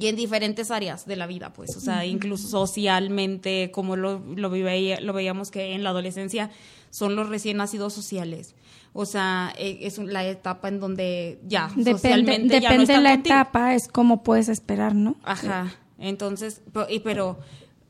y 0.00 0.06
en 0.06 0.16
diferentes 0.16 0.70
áreas 0.70 1.06
de 1.06 1.16
la 1.16 1.26
vida, 1.26 1.52
pues, 1.52 1.76
o 1.76 1.80
sea, 1.80 2.06
incluso 2.06 2.48
socialmente, 2.48 3.70
como 3.70 3.96
lo, 3.96 4.18
lo, 4.34 4.48
veía- 4.50 5.00
lo 5.00 5.12
veíamos 5.12 5.50
que 5.50 5.74
en 5.74 5.82
la 5.82 5.90
adolescencia 5.90 6.50
son 6.90 7.16
los 7.16 7.28
recién 7.28 7.58
nacidos 7.58 7.92
sociales. 7.92 8.54
O 8.94 9.04
sea, 9.06 9.52
eh, 9.58 9.78
es 9.82 9.98
la 9.98 10.24
etapa 10.24 10.68
en 10.68 10.78
donde 10.80 11.38
ya 11.46 11.66
Depende, 11.68 11.92
socialmente 11.92 12.60
ya 12.60 12.70
no 12.72 12.80
depende 12.80 13.00
la 13.02 13.10
contigo. 13.14 13.34
etapa, 13.34 13.74
es 13.74 13.88
como 13.88 14.22
puedes 14.22 14.48
esperar, 14.48 14.94
¿no? 14.94 15.16
Ajá. 15.24 15.74
Entonces, 15.98 16.62
pero, 16.72 16.86
y- 16.88 17.00
pero 17.00 17.38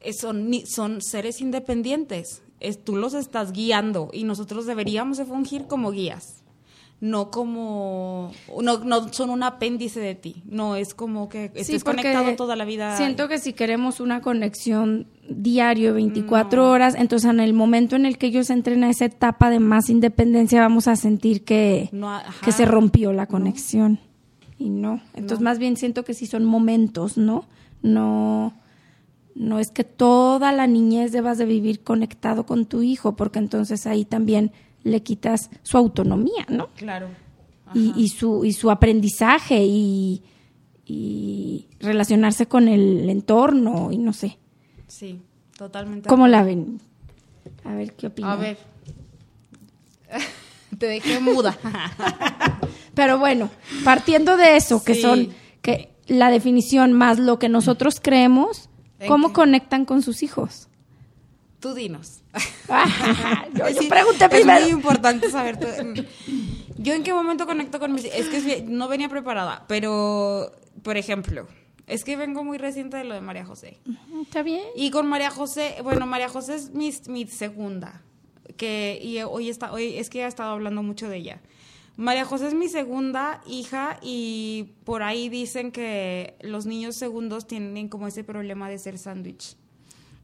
eh, 0.00 0.12
son, 0.14 0.50
son 0.66 1.00
seres 1.02 1.40
independientes. 1.42 2.42
Es, 2.68 2.82
tú 2.82 2.96
los 2.96 3.14
estás 3.14 3.52
guiando 3.52 4.10
y 4.12 4.24
nosotros 4.24 4.66
deberíamos 4.66 5.18
de 5.18 5.24
fungir 5.24 5.66
como 5.66 5.90
guías. 5.90 6.40
No 7.00 7.30
como, 7.30 8.32
no, 8.62 8.78
no 8.78 9.12
son 9.12 9.28
un 9.28 9.42
apéndice 9.42 10.00
de 10.00 10.14
ti, 10.14 10.42
no 10.46 10.74
es 10.76 10.94
como 10.94 11.28
que 11.28 11.50
estés 11.54 11.84
conectado 11.84 12.34
toda 12.36 12.56
la 12.56 12.64
vida. 12.64 12.96
Siento 12.96 13.28
que 13.28 13.38
si 13.38 13.52
queremos 13.52 14.00
una 14.00 14.22
conexión 14.22 15.08
diario, 15.28 15.92
24 15.94 16.70
horas, 16.70 16.94
entonces 16.94 17.28
en 17.28 17.40
el 17.40 17.52
momento 17.52 17.96
en 17.96 18.06
el 18.06 18.16
que 18.16 18.28
ellos 18.28 18.48
entren 18.48 18.84
a 18.84 18.90
esa 18.90 19.06
etapa 19.06 19.50
de 19.50 19.58
más 19.58 19.90
independencia, 19.90 20.60
vamos 20.60 20.88
a 20.88 20.96
sentir 20.96 21.44
que, 21.44 21.90
No, 21.92 22.18
que 22.42 22.52
se 22.52 22.64
rompió 22.64 23.12
la 23.12 23.26
conexión. 23.26 23.98
Y 24.58 24.70
no. 24.70 25.02
Entonces, 25.14 25.40
más 25.40 25.58
bien 25.58 25.76
siento 25.76 26.04
que 26.04 26.14
sí 26.14 26.26
son 26.26 26.44
momentos, 26.44 27.18
¿no? 27.18 27.44
No. 27.82 28.54
No 29.34 29.58
es 29.58 29.70
que 29.70 29.82
toda 29.82 30.52
la 30.52 30.66
niñez 30.66 31.10
debas 31.10 31.38
de 31.38 31.44
vivir 31.44 31.82
conectado 31.82 32.46
con 32.46 32.66
tu 32.66 32.82
hijo, 32.82 33.16
porque 33.16 33.40
entonces 33.40 33.86
ahí 33.86 34.04
también 34.04 34.52
le 34.84 35.02
quitas 35.02 35.50
su 35.62 35.76
autonomía, 35.76 36.46
¿no? 36.48 36.68
Claro. 36.76 37.08
y, 37.74 37.92
y 37.96 38.08
su, 38.10 38.44
y 38.44 38.52
su 38.52 38.70
aprendizaje 38.70 39.64
y, 39.64 40.22
y 40.86 41.66
relacionarse 41.80 42.46
con 42.46 42.68
el 42.68 43.08
entorno 43.10 43.90
y 43.90 43.98
no 43.98 44.12
sé. 44.12 44.38
Sí, 44.86 45.20
totalmente. 45.56 46.08
¿Cómo 46.08 46.28
la 46.28 46.44
ven? 46.44 46.80
A 47.64 47.74
ver 47.74 47.94
qué 47.94 48.08
opinan. 48.08 48.30
A 48.30 48.36
ver. 48.36 48.58
Te 50.78 50.86
dejé 50.86 51.18
muda. 51.20 51.56
Pero 52.94 53.18
bueno, 53.18 53.50
partiendo 53.84 54.36
de 54.36 54.56
eso, 54.56 54.84
que 54.84 54.94
son 54.94 55.30
que 55.62 55.94
la 56.06 56.30
definición 56.30 56.92
más 56.92 57.18
lo 57.18 57.38
que 57.38 57.48
nosotros 57.48 57.98
creemos, 58.00 58.68
¿En 58.68 58.73
¿cómo 59.08 59.28
qué? 59.28 59.34
conectan 59.34 59.84
con 59.84 60.02
sus 60.02 60.22
hijos? 60.22 60.68
Tú 61.60 61.72
dinos. 61.74 62.20
yo, 63.54 63.68
yo 63.70 63.80
Sí, 63.82 63.88
pregunté 63.88 64.26
Es 64.30 64.44
muy 64.44 64.68
importante 64.70 65.30
saber. 65.30 65.58
tú- 65.58 65.66
Yo 66.76 66.92
en 66.92 67.02
qué 67.02 67.12
momento 67.14 67.46
conecto 67.46 67.78
con 67.78 67.92
mis... 67.92 68.04
Es 68.04 68.28
que 68.28 68.36
es 68.38 68.44
bien- 68.44 68.76
no 68.76 68.88
venía 68.88 69.08
preparada, 69.08 69.64
pero, 69.68 70.52
por 70.82 70.96
ejemplo, 70.98 71.46
es 71.86 72.04
que 72.04 72.16
vengo 72.16 72.44
muy 72.44 72.58
reciente 72.58 72.96
de 72.98 73.04
lo 73.04 73.14
de 73.14 73.20
María 73.22 73.46
José. 73.46 73.78
Está 74.22 74.42
bien. 74.42 74.62
Y 74.76 74.90
con 74.90 75.06
María 75.06 75.30
José, 75.30 75.76
bueno, 75.82 76.06
María 76.06 76.28
José 76.28 76.56
es 76.56 76.70
mi, 76.74 76.92
mi 77.06 77.26
segunda, 77.26 78.02
que 78.58 78.98
y 79.02 79.22
hoy 79.22 79.48
está, 79.48 79.72
hoy 79.72 79.96
es 79.96 80.10
que 80.10 80.22
he 80.22 80.26
estado 80.26 80.50
hablando 80.52 80.82
mucho 80.82 81.08
de 81.08 81.16
ella. 81.18 81.40
María 81.96 82.24
José 82.24 82.48
es 82.48 82.54
mi 82.54 82.68
segunda 82.68 83.40
hija 83.46 83.98
y 84.02 84.74
por 84.84 85.02
ahí 85.02 85.28
dicen 85.28 85.70
que 85.70 86.36
los 86.40 86.66
niños 86.66 86.96
segundos 86.96 87.46
tienen 87.46 87.88
como 87.88 88.08
ese 88.08 88.24
problema 88.24 88.68
de 88.68 88.78
ser 88.78 88.98
sándwich, 88.98 89.56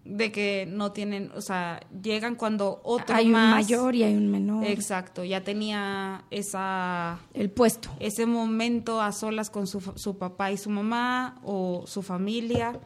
de 0.05 0.33
que 0.33 0.67
no 0.69 0.91
tienen, 0.91 1.31
o 1.37 1.41
sea, 1.41 1.79
llegan 2.03 2.35
cuando 2.35 2.81
otro 2.83 3.15
hay 3.15 3.27
un 3.27 3.33
más- 3.33 3.55
mayor 3.55 3.95
y 3.95 4.03
hay 4.03 4.15
un 4.17 4.31
menor. 4.33 4.65
Exacto, 4.65 5.23
ya 5.23 5.45
tenía 5.45 6.25
esa 6.33 7.21
El 7.35 7.51
puesto. 7.51 7.89
ese 8.01 8.27
momento 8.27 9.01
a 9.01 9.13
solas 9.13 9.49
con 9.49 9.69
su, 9.69 9.81
su 9.95 10.19
papá 10.19 10.51
y 10.51 10.57
su 10.57 10.71
mamá 10.71 11.39
o 11.45 11.85
su 11.87 12.03
familia 12.03 12.81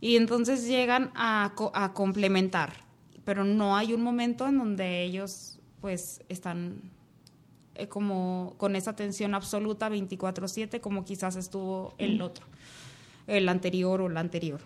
y 0.00 0.16
entonces 0.16 0.66
llegan 0.66 1.12
a, 1.14 1.52
a 1.72 1.92
complementar, 1.92 2.72
pero 3.24 3.44
no 3.44 3.76
hay 3.76 3.92
un 3.92 4.02
momento 4.02 4.48
en 4.48 4.58
donde 4.58 5.04
ellos 5.04 5.60
pues 5.80 6.20
están 6.28 6.80
eh, 7.74 7.88
como 7.88 8.54
con 8.58 8.76
esa 8.76 8.90
atención 8.90 9.34
absoluta 9.34 9.88
24/7 9.88 10.80
como 10.80 11.04
quizás 11.04 11.36
estuvo 11.36 11.94
el 11.98 12.20
otro, 12.22 12.46
el 13.26 13.48
anterior 13.48 14.00
o 14.00 14.08
la 14.08 14.20
anterior. 14.20 14.60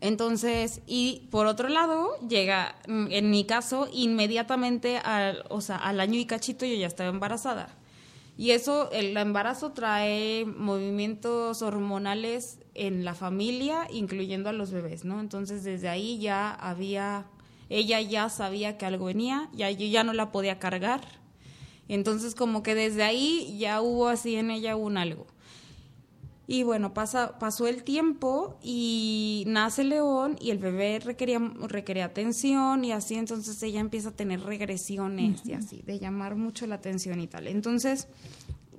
Entonces, 0.00 0.80
y 0.86 1.28
por 1.30 1.46
otro 1.46 1.68
lado, 1.68 2.18
llega, 2.26 2.76
mm, 2.88 3.06
en 3.10 3.30
mi 3.30 3.44
caso, 3.44 3.88
inmediatamente 3.92 4.98
al, 4.98 5.44
o 5.50 5.60
sea, 5.60 5.76
al 5.76 6.00
año 6.00 6.18
y 6.18 6.26
cachito 6.26 6.64
yo 6.66 6.74
ya 6.74 6.86
estaba 6.86 7.10
embarazada. 7.10 7.68
Y 8.36 8.50
eso, 8.50 8.90
el 8.90 9.16
embarazo 9.16 9.72
trae 9.72 10.44
movimientos 10.44 11.62
hormonales 11.62 12.58
en 12.74 13.04
la 13.04 13.14
familia, 13.14 13.86
incluyendo 13.92 14.50
a 14.50 14.52
los 14.52 14.72
bebés, 14.72 15.04
¿no? 15.04 15.20
Entonces, 15.20 15.62
desde 15.62 15.88
ahí 15.88 16.18
ya 16.18 16.50
había, 16.50 17.26
ella 17.68 18.00
ya 18.00 18.28
sabía 18.28 18.76
que 18.76 18.86
algo 18.86 19.06
venía, 19.06 19.48
ya 19.52 19.70
yo 19.70 19.86
ya 19.86 20.02
no 20.02 20.12
la 20.12 20.32
podía 20.32 20.58
cargar. 20.58 21.00
Entonces, 21.88 22.34
como 22.34 22.62
que 22.62 22.74
desde 22.74 23.02
ahí 23.02 23.56
ya 23.58 23.80
hubo 23.82 24.08
así 24.08 24.36
en 24.36 24.50
ella 24.50 24.76
un 24.76 24.96
algo. 24.96 25.26
Y 26.46 26.62
bueno, 26.62 26.92
pasa, 26.92 27.38
pasó 27.38 27.66
el 27.68 27.84
tiempo 27.84 28.58
y 28.62 29.44
nace 29.46 29.82
León 29.82 30.36
y 30.40 30.50
el 30.50 30.58
bebé 30.58 30.98
requería, 30.98 31.38
requería 31.38 32.04
atención 32.04 32.84
y 32.84 32.92
así, 32.92 33.14
entonces 33.14 33.62
ella 33.62 33.80
empieza 33.80 34.10
a 34.10 34.12
tener 34.12 34.40
regresiones 34.42 35.40
y 35.46 35.52
así, 35.54 35.82
de 35.86 35.98
llamar 35.98 36.36
mucho 36.36 36.66
la 36.66 36.74
atención 36.74 37.18
y 37.20 37.26
tal. 37.28 37.46
Entonces, 37.46 38.08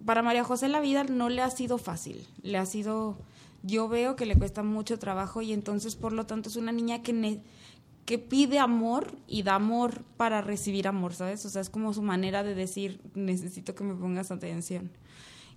para 0.06 0.22
María 0.22 0.44
José 0.44 0.68
la 0.68 0.80
vida 0.80 1.06
no 1.06 1.30
le 1.30 1.42
ha 1.42 1.50
sido 1.50 1.80
fácil, 1.80 2.28
le 2.44 2.60
ha 2.60 2.68
sido, 2.68 3.18
yo 3.64 3.88
veo 3.90 4.16
que 4.16 4.28
le 4.28 4.36
cuesta 4.36 4.62
mucho 4.62 5.00
trabajo 5.00 5.42
y 5.42 5.52
entonces 5.52 5.96
por 5.96 6.14
lo 6.14 6.28
tanto 6.28 6.50
es 6.50 6.58
una 6.58 6.72
niña 6.72 7.02
que, 7.02 7.14
ne- 7.14 7.42
que 8.06 8.20
pide 8.20 8.60
amor 8.60 9.18
y 9.28 9.42
da 9.44 9.56
amor 9.56 10.04
para 10.18 10.42
recibir 10.42 10.88
amor, 10.88 11.14
¿sabes? 11.16 11.44
O 11.46 11.50
sea, 11.50 11.62
es 11.62 11.70
como 11.70 11.94
su 11.94 12.02
manera 12.04 12.44
de 12.44 12.54
decir, 12.56 13.02
necesito 13.16 13.74
que 13.76 13.84
me 13.84 13.96
pongas 13.96 14.30
atención. 14.32 14.92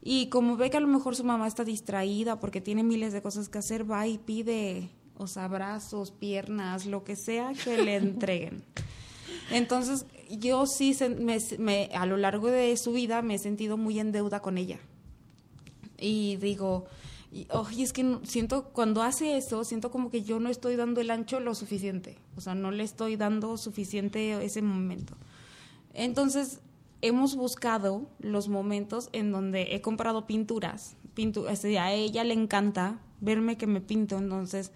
Y 0.02 0.28
como 0.28 0.56
ve 0.56 0.70
que 0.70 0.76
a 0.78 0.80
lo 0.80 0.86
mejor 0.88 1.14
su 1.16 1.24
mamá 1.24 1.46
está 1.46 1.64
distraída 1.64 2.40
porque 2.40 2.60
tiene 2.60 2.82
miles 2.82 3.12
de 3.12 3.20
cosas 3.20 3.48
que 3.48 3.58
hacer, 3.58 3.90
va 3.90 4.06
y 4.06 4.16
pide, 4.18 4.88
o 5.16 5.26
sea, 5.26 5.46
brazos, 5.48 6.10
piernas, 6.12 6.86
lo 6.86 7.04
que 7.04 7.16
sea 7.16 7.52
que 7.52 7.76
le 7.82 7.96
entreguen. 7.96 8.62
Entonces, 9.50 10.06
yo 10.30 10.66
sí, 10.66 10.96
me- 11.58 11.90
a 11.94 12.06
lo 12.06 12.16
largo 12.16 12.48
de 12.48 12.76
su 12.76 12.92
vida 12.92 13.22
me 13.22 13.34
he 13.34 13.38
sentido 13.38 13.76
muy 13.76 13.98
en 13.98 14.12
deuda 14.12 14.40
con 14.40 14.56
ella. 14.56 14.78
Y 15.98 16.36
digo, 16.36 16.86
y, 17.30 17.46
oh, 17.50 17.66
y 17.70 17.82
es 17.82 17.92
que 17.92 18.18
siento, 18.22 18.70
cuando 18.72 19.02
hace 19.02 19.36
eso, 19.36 19.64
siento 19.64 19.90
como 19.90 20.10
que 20.10 20.22
yo 20.22 20.40
no 20.40 20.48
estoy 20.48 20.76
dando 20.76 21.00
el 21.00 21.10
ancho 21.10 21.40
lo 21.40 21.54
suficiente. 21.54 22.18
O 22.36 22.40
sea, 22.40 22.54
no 22.54 22.70
le 22.70 22.84
estoy 22.84 23.16
dando 23.16 23.56
suficiente 23.56 24.42
ese 24.44 24.62
momento. 24.62 25.14
Entonces, 25.92 26.60
hemos 27.02 27.36
buscado 27.36 28.08
los 28.18 28.48
momentos 28.48 29.10
en 29.12 29.30
donde 29.30 29.74
he 29.74 29.80
comprado 29.80 30.26
pinturas. 30.26 30.96
Pintu 31.14 31.46
a 31.46 31.92
ella 31.92 32.24
le 32.24 32.34
encanta 32.34 33.00
verme 33.20 33.58
que 33.58 33.66
me 33.66 33.80
pinto. 33.80 34.16
Entonces, 34.16 34.72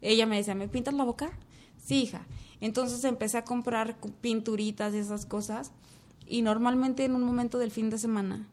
ella 0.00 0.26
me 0.26 0.36
decía, 0.36 0.54
¿me 0.54 0.68
pintas 0.68 0.94
la 0.94 1.04
boca? 1.04 1.38
Sí, 1.76 2.02
hija. 2.02 2.26
Entonces 2.60 3.04
empecé 3.04 3.38
a 3.38 3.44
comprar 3.44 3.96
pinturitas 4.20 4.94
y 4.94 4.98
esas 4.98 5.26
cosas. 5.26 5.72
Y 6.26 6.42
normalmente 6.42 7.04
en 7.04 7.14
un 7.14 7.22
momento 7.22 7.58
del 7.58 7.70
fin 7.70 7.90
de 7.90 7.98
semana 7.98 8.48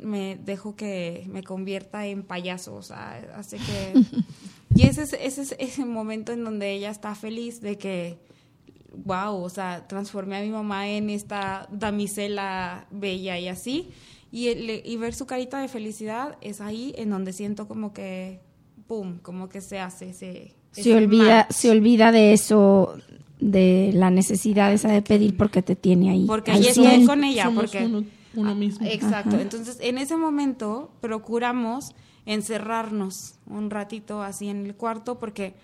me 0.00 0.36
dejo 0.36 0.76
que 0.76 1.24
me 1.28 1.42
convierta 1.42 2.06
en 2.06 2.22
payaso. 2.22 2.74
O 2.74 2.82
sea, 2.82 3.18
hace 3.36 3.56
que... 3.58 4.02
y 4.74 4.86
ese 4.86 5.02
es, 5.02 5.12
ese 5.14 5.42
es 5.42 5.56
ese 5.58 5.84
momento 5.84 6.32
en 6.32 6.44
donde 6.44 6.72
ella 6.72 6.90
está 6.90 7.14
feliz 7.14 7.60
de 7.60 7.78
que 7.78 8.18
wow, 9.04 9.42
o 9.42 9.48
sea, 9.48 9.86
transformé 9.88 10.36
a 10.36 10.42
mi 10.42 10.50
mamá 10.50 10.88
en 10.88 11.08
esta 11.10 11.66
damisela 11.72 12.86
bella 12.90 13.38
y 13.38 13.48
así. 13.48 13.88
Y, 14.30 14.48
el- 14.48 14.82
y 14.84 14.96
ver 14.96 15.14
su 15.14 15.26
carita 15.26 15.60
de 15.60 15.68
felicidad 15.68 16.36
es 16.40 16.60
ahí 16.60 16.94
en 16.96 17.10
donde 17.10 17.32
siento 17.32 17.66
como 17.68 17.92
que, 17.92 18.40
pum, 18.86 19.18
como 19.18 19.48
que 19.48 19.60
se 19.60 19.78
hace 19.78 20.10
ese... 20.10 20.54
Se 20.72 20.80
ese 20.82 20.94
olvida, 20.96 21.36
match. 21.44 21.50
se 21.52 21.70
olvida 21.70 22.12
de 22.12 22.32
eso, 22.32 22.94
de 23.40 23.90
la 23.94 24.10
necesidad 24.10 24.72
esa 24.72 24.90
de 24.90 25.02
pedir 25.02 25.36
porque 25.36 25.60
te 25.62 25.76
tiene 25.76 26.10
ahí. 26.10 26.24
Porque 26.26 26.50
ahí 26.50 26.66
estoy 26.66 26.86
100. 26.86 27.06
con 27.06 27.24
ella, 27.24 27.44
Somos 27.44 27.64
porque... 27.64 27.84
uno, 27.86 28.04
uno 28.34 28.54
mismo. 28.54 28.86
Exacto. 28.86 29.36
Ajá. 29.36 29.42
Entonces, 29.42 29.78
en 29.80 29.98
ese 29.98 30.16
momento 30.16 30.90
procuramos 31.00 31.94
encerrarnos 32.26 33.34
un 33.46 33.70
ratito 33.70 34.22
así 34.22 34.48
en 34.48 34.66
el 34.66 34.74
cuarto 34.74 35.18
porque 35.18 35.54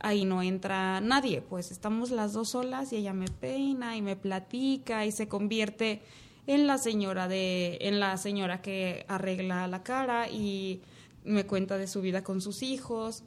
ahí 0.00 0.24
no 0.24 0.42
entra 0.42 1.00
nadie. 1.00 1.42
Pues 1.42 1.70
estamos 1.70 2.10
las 2.10 2.32
dos 2.32 2.50
solas 2.50 2.92
y 2.92 2.96
ella 2.96 3.12
me 3.12 3.28
peina 3.28 3.96
y 3.96 4.02
me 4.02 4.16
platica 4.16 5.06
y 5.06 5.12
se 5.12 5.28
convierte 5.28 6.02
en 6.46 6.66
la 6.66 6.78
señora 6.78 7.28
de 7.28 7.78
en 7.82 8.00
la 8.00 8.16
señora 8.16 8.60
que 8.62 9.04
arregla 9.08 9.68
la 9.68 9.82
cara 9.84 10.28
y 10.28 10.82
me 11.24 11.46
cuenta 11.46 11.78
de 11.78 11.86
su 11.86 12.00
vida 12.00 12.24
con 12.24 12.40
sus 12.40 12.62
hijos 12.64 13.22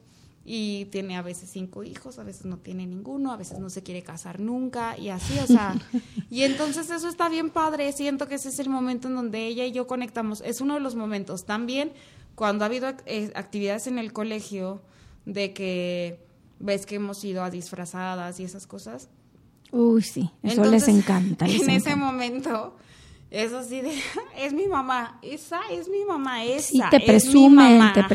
y 0.47 0.85
tiene 0.85 1.17
a 1.17 1.23
veces 1.23 1.49
cinco 1.51 1.83
hijos, 1.83 2.19
a 2.19 2.23
veces 2.23 2.45
no 2.45 2.57
tiene 2.57 2.85
ninguno, 2.85 3.31
a 3.31 3.35
veces 3.35 3.57
no 3.57 3.71
se 3.71 3.81
quiere 3.81 4.03
casar 4.03 4.39
nunca 4.39 4.95
y 4.97 5.09
así, 5.09 5.37
o 5.39 5.47
sea, 5.47 5.75
y 6.29 6.43
entonces 6.43 6.89
eso 6.91 7.09
está 7.09 7.29
bien 7.29 7.49
padre, 7.49 7.91
siento 7.93 8.27
que 8.27 8.35
ese 8.35 8.49
es 8.49 8.59
el 8.59 8.69
momento 8.69 9.07
en 9.07 9.15
donde 9.15 9.47
ella 9.47 9.65
y 9.65 9.71
yo 9.71 9.87
conectamos, 9.87 10.41
es 10.45 10.61
uno 10.61 10.75
de 10.75 10.81
los 10.81 10.95
momentos. 10.95 11.45
También 11.45 11.93
cuando 12.35 12.63
ha 12.63 12.67
habido 12.67 12.87
eh, 13.07 13.31
actividades 13.33 13.87
en 13.87 13.97
el 13.97 14.13
colegio 14.13 14.81
de 15.25 15.51
que 15.51 16.19
ves 16.59 16.85
que 16.85 16.95
hemos 16.95 17.23
ido 17.23 17.43
a 17.43 17.49
disfrazadas 17.49 18.39
y 18.39 18.43
esas 18.43 18.67
cosas, 18.67 19.09
Uy, 19.71 20.03
sí, 20.03 20.29
eso 20.43 20.63
entonces, 20.63 20.87
les 20.87 20.95
encanta. 20.95 21.47
les 21.47 21.63
en 21.63 21.69
ese 21.71 21.95
momento, 21.95 22.75
es 23.31 23.51
así 23.51 23.81
de, 23.81 23.93
es 24.37 24.53
mi 24.53 24.67
mamá, 24.67 25.17
esa 25.23 25.61
es 25.71 25.89
mi 25.89 26.05
mamá, 26.05 26.43
esa 26.45 26.67
Sí, 26.67 26.81
te 26.91 26.97
es 26.97 27.01
mi 27.01 27.07
presumen, 27.07 27.77
mamá", 27.79 27.93
te 27.93 27.99
ajá. 28.01 28.09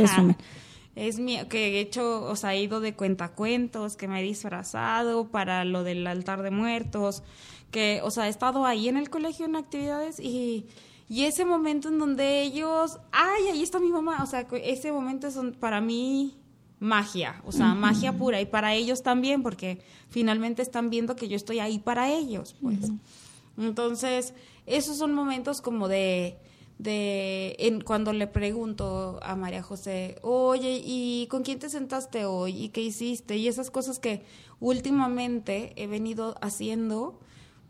Es 1.00 1.18
mi, 1.18 1.42
que 1.46 1.68
he 1.68 1.80
hecho, 1.80 2.24
o 2.24 2.36
sea, 2.36 2.54
he 2.54 2.62
ido 2.62 2.80
de 2.80 2.94
cuentacuentos, 2.94 3.96
que 3.96 4.06
me 4.06 4.20
he 4.20 4.22
disfrazado 4.22 5.28
para 5.28 5.64
lo 5.64 5.82
del 5.82 6.06
altar 6.06 6.42
de 6.42 6.50
muertos, 6.50 7.22
que, 7.70 8.00
o 8.04 8.10
sea, 8.10 8.26
he 8.26 8.28
estado 8.28 8.66
ahí 8.66 8.86
en 8.86 8.98
el 8.98 9.08
colegio 9.08 9.46
en 9.46 9.56
actividades 9.56 10.20
y, 10.20 10.66
y 11.08 11.24
ese 11.24 11.46
momento 11.46 11.88
en 11.88 11.98
donde 11.98 12.42
ellos, 12.42 12.98
ay, 13.12 13.44
ahí 13.50 13.62
está 13.62 13.80
mi 13.80 13.88
mamá, 13.88 14.22
o 14.22 14.26
sea, 14.26 14.46
ese 14.62 14.92
momento 14.92 15.26
es 15.26 15.38
para 15.58 15.80
mí 15.80 16.36
magia, 16.80 17.40
o 17.46 17.52
sea, 17.52 17.74
magia 17.74 18.12
pura 18.12 18.38
y 18.42 18.44
para 18.44 18.74
ellos 18.74 19.02
también, 19.02 19.42
porque 19.42 19.80
finalmente 20.10 20.60
están 20.60 20.90
viendo 20.90 21.16
que 21.16 21.28
yo 21.28 21.36
estoy 21.36 21.60
ahí 21.60 21.78
para 21.78 22.10
ellos, 22.10 22.56
pues. 22.60 22.90
Entonces, 23.56 24.34
esos 24.66 24.98
son 24.98 25.14
momentos 25.14 25.62
como 25.62 25.88
de, 25.88 26.36
de 26.82 27.56
en, 27.58 27.82
cuando 27.82 28.12
le 28.14 28.26
pregunto 28.26 29.20
a 29.22 29.36
María 29.36 29.62
José, 29.62 30.16
oye, 30.22 30.80
¿y 30.84 31.26
con 31.28 31.42
quién 31.42 31.58
te 31.58 31.68
sentaste 31.68 32.24
hoy? 32.24 32.56
¿Y 32.64 32.68
qué 32.70 32.80
hiciste? 32.80 33.36
Y 33.36 33.48
esas 33.48 33.70
cosas 33.70 33.98
que 33.98 34.22
últimamente 34.60 35.72
he 35.76 35.86
venido 35.86 36.36
haciendo 36.40 37.20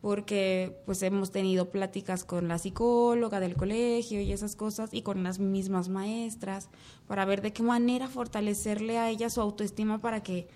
porque 0.00 0.81
pues 0.87 1.02
hemos 1.02 1.31
tenido 1.31 1.71
pláticas 1.71 2.25
con 2.25 2.49
la 2.49 2.59
psicóloga 2.59 3.40
del 3.40 3.55
colegio 3.57 4.21
y 4.23 4.33
esas 4.33 4.57
cosas 4.57 4.90
y 4.93 5.02
con 5.02 5.23
las 5.25 5.38
mismas 5.40 5.88
maestras 5.88 6.69
para 7.07 7.25
ver 7.26 7.43
de 7.43 7.52
qué 7.52 7.62
manera 7.62 8.09
fortalecerle 8.09 8.97
a 8.97 9.11
ella 9.11 9.29
su 9.29 9.40
autoestima 9.40 9.99
para 9.99 10.23
que 10.23 10.49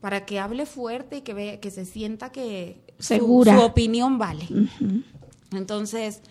para 0.00 0.26
que 0.26 0.38
hable 0.38 0.66
fuerte 0.66 1.18
y 1.18 1.20
que 1.22 1.32
vea 1.34 1.60
que 1.60 1.70
se 1.70 1.84
sienta 1.84 2.30
que 2.30 2.82
su- 2.98 3.06
Segura. 3.14 3.56
su 3.56 3.64
opinión 3.64 4.18
vale. 4.18 4.46
Entonces, 5.52 6.22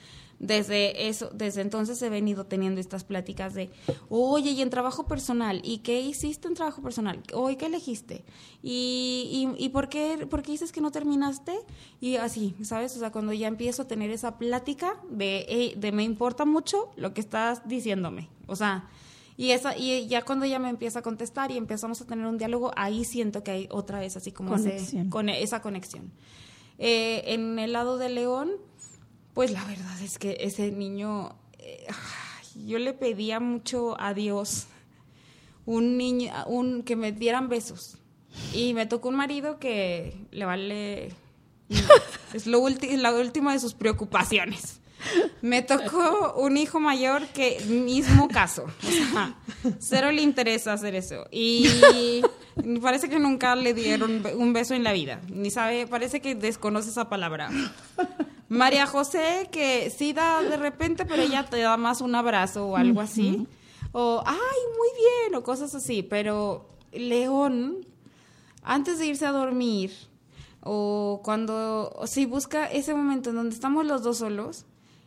desde 0.44 1.08
eso, 1.08 1.30
desde 1.36 1.62
entonces 1.62 2.02
he 2.02 2.10
venido 2.10 2.46
teniendo 2.48 2.82
estas 2.82 3.04
pláticas 3.04 3.54
de, 3.54 3.70
oye, 4.10 4.50
y 4.52 4.62
en 4.64 4.72
trabajo 4.72 5.06
personal, 5.06 5.62
¿y 5.64 5.78
qué 5.80 6.02
hiciste 6.02 6.48
en 6.48 6.56
trabajo 6.56 6.82
personal? 6.82 7.22
Hoy, 7.34 7.58
¿qué 7.58 7.68
elegiste? 7.68 8.26
¿Y, 8.64 9.54
y, 9.58 9.64
y 9.66 9.70
por, 9.70 9.88
qué, 9.88 10.26
por 10.30 10.42
qué 10.42 10.52
dices 10.54 10.72
que 10.72 10.82
no 10.82 10.90
terminaste? 10.92 11.54
Y 12.00 12.16
así, 12.16 12.56
¿sabes? 12.64 12.96
O 12.96 13.00
sea, 13.00 13.12
cuando 13.12 13.34
ya 13.34 13.48
empiezo 13.48 13.84
a 13.84 13.88
tener 13.88 14.10
esa 14.10 14.40
plática 14.40 15.00
de, 15.12 15.46
"Ey, 15.48 15.76
de 15.78 15.92
me 15.92 16.04
importa 16.04 16.44
mucho 16.44 16.90
lo 16.96 17.14
que 17.14 17.22
estás 17.22 17.68
diciéndome. 17.68 18.28
O 18.48 18.56
sea, 18.56 18.90
y, 19.38 19.52
esa, 19.52 19.78
y 19.78 20.08
ya 20.08 20.24
cuando 20.24 20.46
ella 20.46 20.58
me 20.58 20.70
empieza 20.70 21.00
a 21.00 21.02
contestar 21.04 21.52
y 21.52 21.58
empezamos 21.58 22.02
a 22.02 22.06
tener 22.08 22.26
un 22.26 22.38
diálogo, 22.40 22.72
ahí 22.76 23.06
siento 23.06 23.44
que 23.44 23.52
hay 23.52 23.68
otra 23.70 24.00
vez 24.00 24.18
así 24.18 24.32
como 24.32 24.56
ese- 24.56 24.70
Conexión. 24.72 25.10
con 25.12 25.30
esa 25.30 25.62
conexión. 25.62 26.12
Eh, 26.80 27.24
en 27.34 27.60
el 27.60 27.74
lado 27.74 27.98
de 28.00 28.10
León, 28.10 28.52
pues 29.34 29.52
la 29.52 29.64
verdad 29.66 30.02
es 30.02 30.20
que 30.20 30.38
ese 30.42 30.72
niño, 30.72 31.36
eh, 31.60 31.88
yo 32.66 32.80
le 32.80 32.94
pedía 32.94 33.40
mucho 33.40 34.00
a 34.00 34.14
Dios 34.14 34.68
un 35.66 35.98
niño, 35.98 36.32
un 36.48 36.84
que 36.84 36.96
me 36.96 37.12
dieran 37.12 37.50
besos. 37.50 37.98
Y 38.54 38.74
me 38.74 38.86
tocó 38.86 39.10
un 39.10 39.16
marido 39.16 39.60
que 39.60 40.16
le 40.32 40.46
vale, 40.46 41.14
es 42.34 42.48
lo 42.48 42.68
la 42.68 43.14
última 43.14 43.54
de 43.54 43.60
sus 43.60 43.74
preocupaciones. 43.74 44.80
Me 45.42 45.64
tocó 45.64 46.36
un 46.38 46.58
hijo 46.58 46.80
mayor 46.80 47.26
que 47.28 47.60
mismo 47.68 48.28
caso. 48.28 48.66
O 48.88 48.92
sea, 48.92 49.36
cero 49.80 50.12
le 50.12 50.22
interesa 50.22 50.74
hacer 50.74 50.94
eso. 50.96 51.26
Y 51.32 52.22
parece 52.82 53.10
que 53.10 53.18
nunca 53.18 53.56
le 53.56 53.74
dieron 53.74 54.24
un 54.38 54.54
beso 54.54 54.76
en 54.76 54.84
la 54.84 54.94
vida. 54.94 55.20
Ni 55.28 55.50
sabe, 55.50 55.88
parece 55.88 56.22
que 56.22 56.36
desconoce 56.36 56.90
esa 56.90 57.10
palabra. 57.10 57.50
María 58.58 58.86
José, 58.86 59.48
que 59.52 59.90
sí 59.90 60.14
da 60.14 60.44
de 60.44 60.58
repente, 60.58 61.06
pero 61.06 61.22
ella 61.24 61.46
te 61.50 61.60
da 61.60 61.78
más 61.78 62.02
un 62.02 62.14
abrazo 62.16 62.68
o 62.68 62.76
algo 62.78 63.00
así. 63.02 63.48
O, 63.94 64.22
ay, 64.26 64.38
muy 64.78 64.90
bien, 64.98 65.36
o 65.36 65.44
cosas 65.44 65.74
así. 65.76 66.04
Pero 66.04 66.66
León, 66.92 67.78
antes 68.64 69.00
de 69.00 69.08
irse 69.08 69.26
a 69.26 69.32
dormir, 69.32 69.92
o 70.64 71.22
cuando, 71.24 71.92
o 71.96 72.08
si 72.08 72.26
busca 72.26 72.66
ese 72.66 72.94
momento 72.94 73.30
en 73.32 73.36
donde 73.38 73.56
estamos 73.56 73.86
los 73.86 74.04
dos 74.04 74.18
solos, 74.20 74.66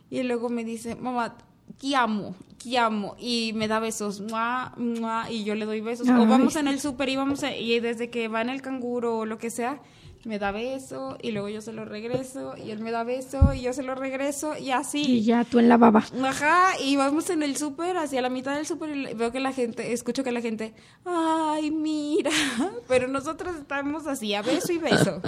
y 0.09 0.21
luego 0.23 0.49
me 0.49 0.63
dice, 0.63 0.95
mamá, 0.95 1.37
te 1.79 1.95
amo, 1.95 2.35
te 2.63 2.77
amo, 2.77 3.15
y 3.19 3.53
me 3.55 3.67
da 3.67 3.79
besos, 3.79 4.21
mua, 4.21 4.73
mua, 4.77 5.29
y 5.31 5.43
yo 5.43 5.55
le 5.55 5.65
doy 5.65 5.81
besos. 5.81 6.07
O 6.09 6.25
vamos 6.27 6.55
en 6.55 6.67
el 6.67 6.79
súper 6.79 7.09
y 7.09 7.15
vamos, 7.15 7.43
a- 7.43 7.55
y 7.55 7.79
desde 7.79 8.09
que 8.09 8.27
va 8.27 8.41
en 8.41 8.49
el 8.49 8.61
canguro 8.61 9.19
o 9.19 9.25
lo 9.25 9.37
que 9.37 9.49
sea, 9.49 9.79
me 10.25 10.39
da 10.39 10.51
beso, 10.51 11.17
y 11.21 11.31
luego 11.31 11.49
yo 11.49 11.61
se 11.61 11.71
lo 11.71 11.85
regreso, 11.85 12.55
y 12.57 12.71
él 12.71 12.79
me 12.79 12.91
da 12.91 13.03
beso, 13.03 13.53
y 13.53 13.61
yo 13.61 13.73
se 13.73 13.83
lo 13.83 13.95
regreso, 13.95 14.57
y 14.57 14.71
así. 14.71 15.03
Y 15.03 15.23
ya 15.23 15.43
tú 15.43 15.59
en 15.59 15.69
la 15.69 15.77
baba. 15.77 16.03
Ajá, 16.23 16.79
y 16.79 16.95
vamos 16.95 17.29
en 17.29 17.43
el 17.43 17.55
súper, 17.57 17.97
hacia 17.97 18.21
la 18.21 18.29
mitad 18.29 18.55
del 18.55 18.65
súper, 18.65 18.95
y 18.95 19.13
veo 19.13 19.31
que 19.31 19.39
la 19.39 19.53
gente, 19.53 19.93
escucho 19.93 20.23
que 20.23 20.31
la 20.31 20.41
gente, 20.41 20.73
ay, 21.05 21.71
mira, 21.71 22.31
pero 22.87 23.07
nosotros 23.07 23.55
estamos 23.55 24.07
así, 24.07 24.33
a 24.33 24.41
beso 24.41 24.73
y 24.73 24.77
beso. 24.77 25.21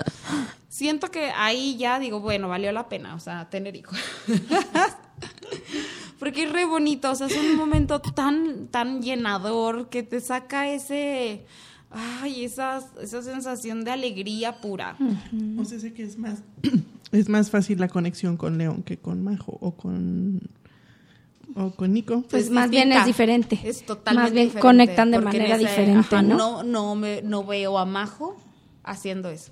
Siento 0.67 1.11
que 1.11 1.31
ahí 1.35 1.77
ya 1.77 1.99
digo, 1.99 2.19
bueno, 2.19 2.49
valió 2.49 2.71
la 2.71 2.89
pena, 2.89 3.15
o 3.15 3.19
sea, 3.19 3.49
tener 3.49 3.75
hijos. 3.75 3.97
Porque 6.19 6.43
es 6.43 6.51
re 6.51 6.65
bonito, 6.65 7.11
o 7.11 7.15
sea, 7.15 7.27
es 7.27 7.37
un 7.37 7.55
momento 7.55 8.01
tan, 8.01 8.67
tan 8.67 9.01
llenador 9.03 9.89
que 9.89 10.01
te 10.01 10.19
saca 10.19 10.67
ese, 10.67 11.45
ay, 11.91 12.43
esa, 12.45 12.81
esa 13.01 13.21
sensación 13.21 13.83
de 13.83 13.91
alegría 13.91 14.59
pura. 14.61 14.97
O 15.57 15.65
sea, 15.65 15.79
sé 15.79 15.93
que 15.93 16.03
es 16.03 16.17
más, 16.17 16.43
es 17.11 17.29
más 17.29 17.49
fácil 17.49 17.79
la 17.79 17.87
conexión 17.87 18.37
con 18.37 18.57
León 18.57 18.83
que 18.83 18.97
con 18.97 19.23
Majo 19.23 19.57
o 19.61 19.71
con, 19.75 20.41
o 21.55 21.71
con 21.71 21.93
Nico. 21.93 22.23
Pues 22.29 22.45
Es 22.45 22.51
más 22.51 22.69
bien 22.69 22.91
es 22.91 23.05
diferente. 23.05 23.59
Es 23.63 23.85
totalmente 23.85 24.23
Más 24.23 24.31
bien 24.33 24.45
diferente, 24.47 24.61
conectan 24.61 25.11
de 25.11 25.19
manera 25.19 25.55
ese- 25.55 25.65
diferente, 25.67 26.15
ajá, 26.15 26.21
¿no? 26.21 26.37
No, 26.37 26.63
no, 26.63 26.95
me, 26.95 27.21
no 27.21 27.43
veo 27.43 27.77
a 27.77 27.85
Majo 27.85 28.35
haciendo 28.83 29.29
eso. 29.29 29.51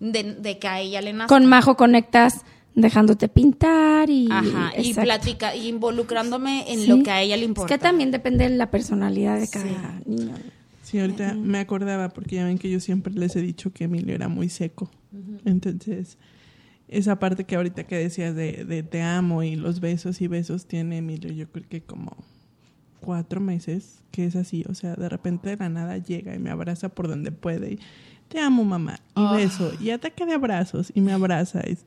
de, 0.00 0.34
de 0.34 0.58
que 0.58 0.68
a 0.68 0.80
ella 0.80 1.00
le 1.00 1.12
nazca. 1.12 1.28
Con 1.34 1.46
Majo 1.46 1.76
conectas 1.76 2.42
dejándote 2.74 3.28
pintar 3.28 4.10
y... 4.10 4.28
Ajá, 4.30 4.72
y 4.78 4.92
platica, 4.92 5.56
y 5.56 5.68
involucrándome 5.68 6.70
en 6.70 6.80
Sí. 6.80 6.86
lo 6.86 7.02
que 7.02 7.10
a 7.10 7.22
ella 7.22 7.36
le 7.38 7.44
importa. 7.46 7.72
Es 7.74 7.78
que 7.80 7.82
también 7.82 8.10
depende 8.10 8.48
de 8.48 8.54
la 8.56 8.70
personalidad 8.70 9.40
de 9.40 9.48
cada 9.48 10.00
niño. 10.04 10.34
Sí, 10.86 11.00
ahorita 11.00 11.34
me 11.34 11.58
acordaba 11.58 12.10
porque 12.10 12.36
ya 12.36 12.44
ven 12.44 12.58
que 12.58 12.70
yo 12.70 12.78
siempre 12.78 13.12
les 13.12 13.34
he 13.34 13.40
dicho 13.42 13.72
que 13.72 13.84
Emilio 13.84 14.14
era 14.14 14.28
muy 14.28 14.48
seco. 14.48 14.88
Entonces, 15.44 16.16
esa 16.86 17.18
parte 17.18 17.42
que 17.42 17.56
ahorita 17.56 17.84
que 17.88 17.96
decías 17.96 18.36
de, 18.36 18.64
de 18.64 18.84
te 18.84 19.02
amo 19.02 19.42
y 19.42 19.56
los 19.56 19.80
besos 19.80 20.20
y 20.20 20.28
besos 20.28 20.66
tiene 20.66 20.98
Emilio, 20.98 21.32
yo 21.32 21.50
creo 21.50 21.64
que 21.68 21.80
como 21.82 22.16
cuatro 23.00 23.40
meses 23.40 24.00
que 24.12 24.26
es 24.26 24.36
así. 24.36 24.64
O 24.68 24.74
sea, 24.74 24.94
de 24.94 25.08
repente 25.08 25.50
de 25.50 25.56
la 25.56 25.68
nada 25.68 25.98
llega 25.98 26.36
y 26.36 26.38
me 26.38 26.50
abraza 26.50 26.88
por 26.88 27.08
donde 27.08 27.32
puede. 27.32 27.72
Y, 27.72 27.78
te 28.28 28.38
amo, 28.38 28.62
mamá. 28.64 29.00
Y 29.08 29.10
Ah. 29.16 29.32
beso. 29.34 29.72
Y 29.80 29.90
ataque 29.90 30.24
de 30.24 30.34
abrazos. 30.34 30.92
Y 30.94 31.00
me 31.00 31.12
abraza. 31.12 31.62
Y 31.68 31.78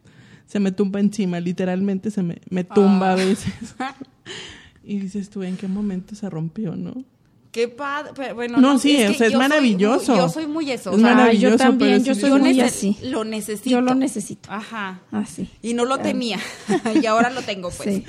se 0.45 0.59
me 0.59 0.73
tumba 0.73 0.99
encima. 0.99 1.39
Literalmente 1.39 2.11
se 2.11 2.21
me, 2.21 2.41
me 2.49 2.65
tumba 2.65 3.11
Ah. 3.11 3.13
a 3.13 3.15
veces. 3.15 3.53
y 4.83 4.99
dices 4.99 5.29
tú, 5.29 5.41
¿en 5.43 5.55
qué 5.55 5.69
momento 5.69 6.15
se 6.15 6.29
rompió, 6.29 6.75
no? 6.75 7.05
Qué 7.51 7.67
padre, 7.67 8.11
pero 8.15 8.35
bueno. 8.35 8.59
No, 8.59 8.77
sí, 8.77 8.95
que 8.97 9.07
o 9.09 9.13
sea, 9.15 9.27
es 9.27 9.33
soy 9.33 9.41
maravilloso. 9.41 10.15
yo 10.15 10.29
soy 10.29 10.45
muy 10.45 10.69
eso. 10.71 10.91
Es 10.91 10.97
o 10.97 10.99
sea, 10.99 11.15
maravilloso, 11.15 11.51
yo 11.51 11.57
también, 11.57 12.03
pero 12.03 12.13
yo 12.13 12.15
soy 12.19 12.39
muy 12.39 12.53
nece- 12.53 12.63
así. 12.63 12.97
lo 13.03 13.23
necesito. 13.23 13.69
Yo 13.71 13.81
lo 13.81 13.95
necesito. 13.95 14.51
Ajá. 14.51 15.01
Así. 15.11 15.49
Y 15.63 15.73
no 15.73 15.85
lo 15.85 15.97
tenía. 15.97 16.39
y 17.01 17.05
ahora 17.07 17.31
lo 17.31 17.41
tengo, 17.41 17.71
pues. 17.71 17.95
Sí. 17.95 18.05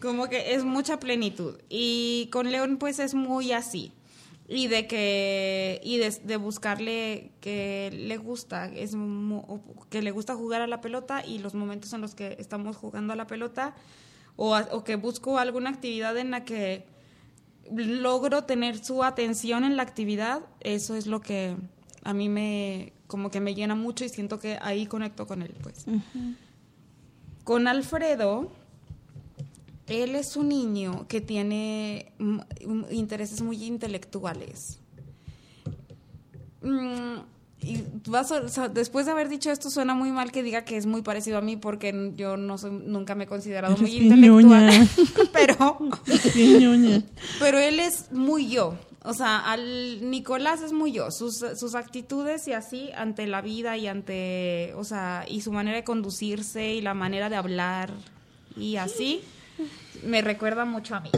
Como 0.00 0.28
que 0.28 0.54
es 0.54 0.64
mucha 0.64 0.98
plenitud. 0.98 1.54
Y 1.68 2.28
con 2.32 2.50
León, 2.50 2.78
pues 2.78 2.98
es 2.98 3.14
muy 3.14 3.52
así. 3.52 3.92
Y 4.48 4.66
de 4.66 4.88
que. 4.88 5.80
Y 5.84 5.98
de, 5.98 6.10
de 6.24 6.36
buscarle 6.36 7.30
que 7.40 7.90
le 7.92 8.16
gusta. 8.16 8.66
Es 8.66 8.96
que 9.90 10.02
le 10.02 10.10
gusta 10.10 10.34
jugar 10.34 10.60
a 10.60 10.66
la 10.66 10.80
pelota 10.80 11.24
y 11.24 11.38
los 11.38 11.54
momentos 11.54 11.92
en 11.92 12.00
los 12.00 12.16
que 12.16 12.34
estamos 12.40 12.76
jugando 12.76 13.12
a 13.12 13.16
la 13.16 13.28
pelota. 13.28 13.76
O, 14.34 14.54
a- 14.56 14.68
o 14.72 14.82
que 14.82 14.96
busco 14.96 15.38
alguna 15.38 15.70
actividad 15.70 16.16
en 16.16 16.30
la 16.32 16.44
que 16.44 16.84
logro 17.74 18.44
tener 18.44 18.84
su 18.84 19.04
atención 19.04 19.64
en 19.64 19.76
la 19.76 19.82
actividad. 19.82 20.42
Eso 20.60 20.94
es 20.94 21.06
lo 21.06 21.20
que 21.20 21.56
a 22.02 22.14
mí 22.14 22.28
me. 22.28 22.92
Como 23.06 23.30
que 23.30 23.40
me 23.40 23.54
llena 23.54 23.74
mucho 23.74 24.04
y 24.04 24.08
siento 24.08 24.38
que 24.38 24.58
ahí 24.62 24.86
conecto 24.86 25.26
con 25.26 25.42
él, 25.42 25.54
pues. 25.62 25.84
Con 27.44 27.66
Alfredo, 27.66 28.50
él 29.86 30.14
es 30.14 30.36
un 30.36 30.48
niño 30.48 31.06
que 31.08 31.20
tiene 31.20 32.12
intereses 32.90 33.42
muy 33.42 33.64
intelectuales. 33.64 34.78
Mm, 36.62 37.18
y 37.62 37.82
vas 38.06 38.32
a- 38.32 38.40
o 38.40 38.48
sea, 38.48 38.68
después 38.68 39.06
de 39.06 39.12
haber 39.12 39.28
dicho 39.28 39.50
esto, 39.50 39.70
suena 39.70 39.94
muy 39.94 40.10
mal 40.12 40.32
que 40.32 40.42
diga 40.42 40.64
que 40.64 40.76
es 40.76 40.86
muy 40.86 41.02
parecido 41.02 41.38
a 41.38 41.40
mí 41.40 41.56
porque 41.56 42.12
yo 42.16 42.36
no 42.36 42.56
soy, 42.58 42.70
nunca 42.70 43.14
me 43.14 43.24
he 43.24 43.26
considerado 43.26 43.74
Eres 43.74 43.82
muy 43.82 43.96
intelectual. 43.98 44.88
pero, 45.32 45.78
pero 47.38 47.58
él 47.58 47.80
es 47.80 48.12
muy 48.12 48.48
yo. 48.48 48.76
O 49.02 49.14
sea, 49.14 49.38
al 49.38 50.10
Nicolás 50.10 50.60
es 50.60 50.72
muy 50.72 50.92
yo. 50.92 51.10
Sus, 51.10 51.38
sus 51.56 51.74
actitudes 51.74 52.46
y 52.48 52.52
así 52.52 52.90
ante 52.94 53.26
la 53.26 53.40
vida 53.40 53.76
y 53.78 53.86
ante, 53.86 54.72
o 54.76 54.84
sea, 54.84 55.24
y 55.28 55.40
su 55.40 55.52
manera 55.52 55.76
de 55.76 55.84
conducirse 55.84 56.74
y 56.74 56.80
la 56.82 56.92
manera 56.94 57.30
de 57.30 57.36
hablar 57.36 57.90
y 58.56 58.76
así, 58.76 59.22
me 60.04 60.20
recuerda 60.22 60.64
mucho 60.66 60.94
a 60.96 61.00
mí. 61.00 61.10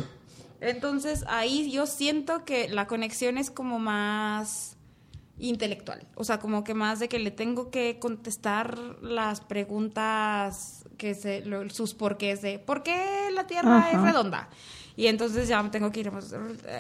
Entonces 0.61 1.25
ahí 1.27 1.73
yo 1.73 1.87
siento 1.87 2.45
que 2.45 2.69
la 2.69 2.87
conexión 2.87 3.37
es 3.37 3.51
como 3.51 3.81
más 3.81 4.77
intelectual, 5.39 6.07
o 6.15 6.25
sea, 6.25 6.39
como 6.39 6.63
que 6.63 6.75
más 6.75 6.99
de 7.01 7.09
que 7.09 7.19
le 7.19 7.31
tengo 7.31 7.71
que 7.71 7.99
contestar 7.99 8.79
las 9.03 9.41
preguntas 9.41 10.85
que 10.99 11.15
se, 11.15 11.45
lo- 11.45 11.69
sus 11.71 11.95
porqués 11.95 12.43
de 12.43 12.59
¿por 12.59 12.83
qué 12.83 13.29
la 13.35 13.47
Tierra 13.47 13.91
es 13.93 14.01
redonda? 14.01 14.49
Y 14.95 15.07
entonces 15.07 15.49
ya 15.49 15.69
tengo 15.71 15.91
que 15.91 16.01
ir, 16.01 16.11
pues, 16.11 16.35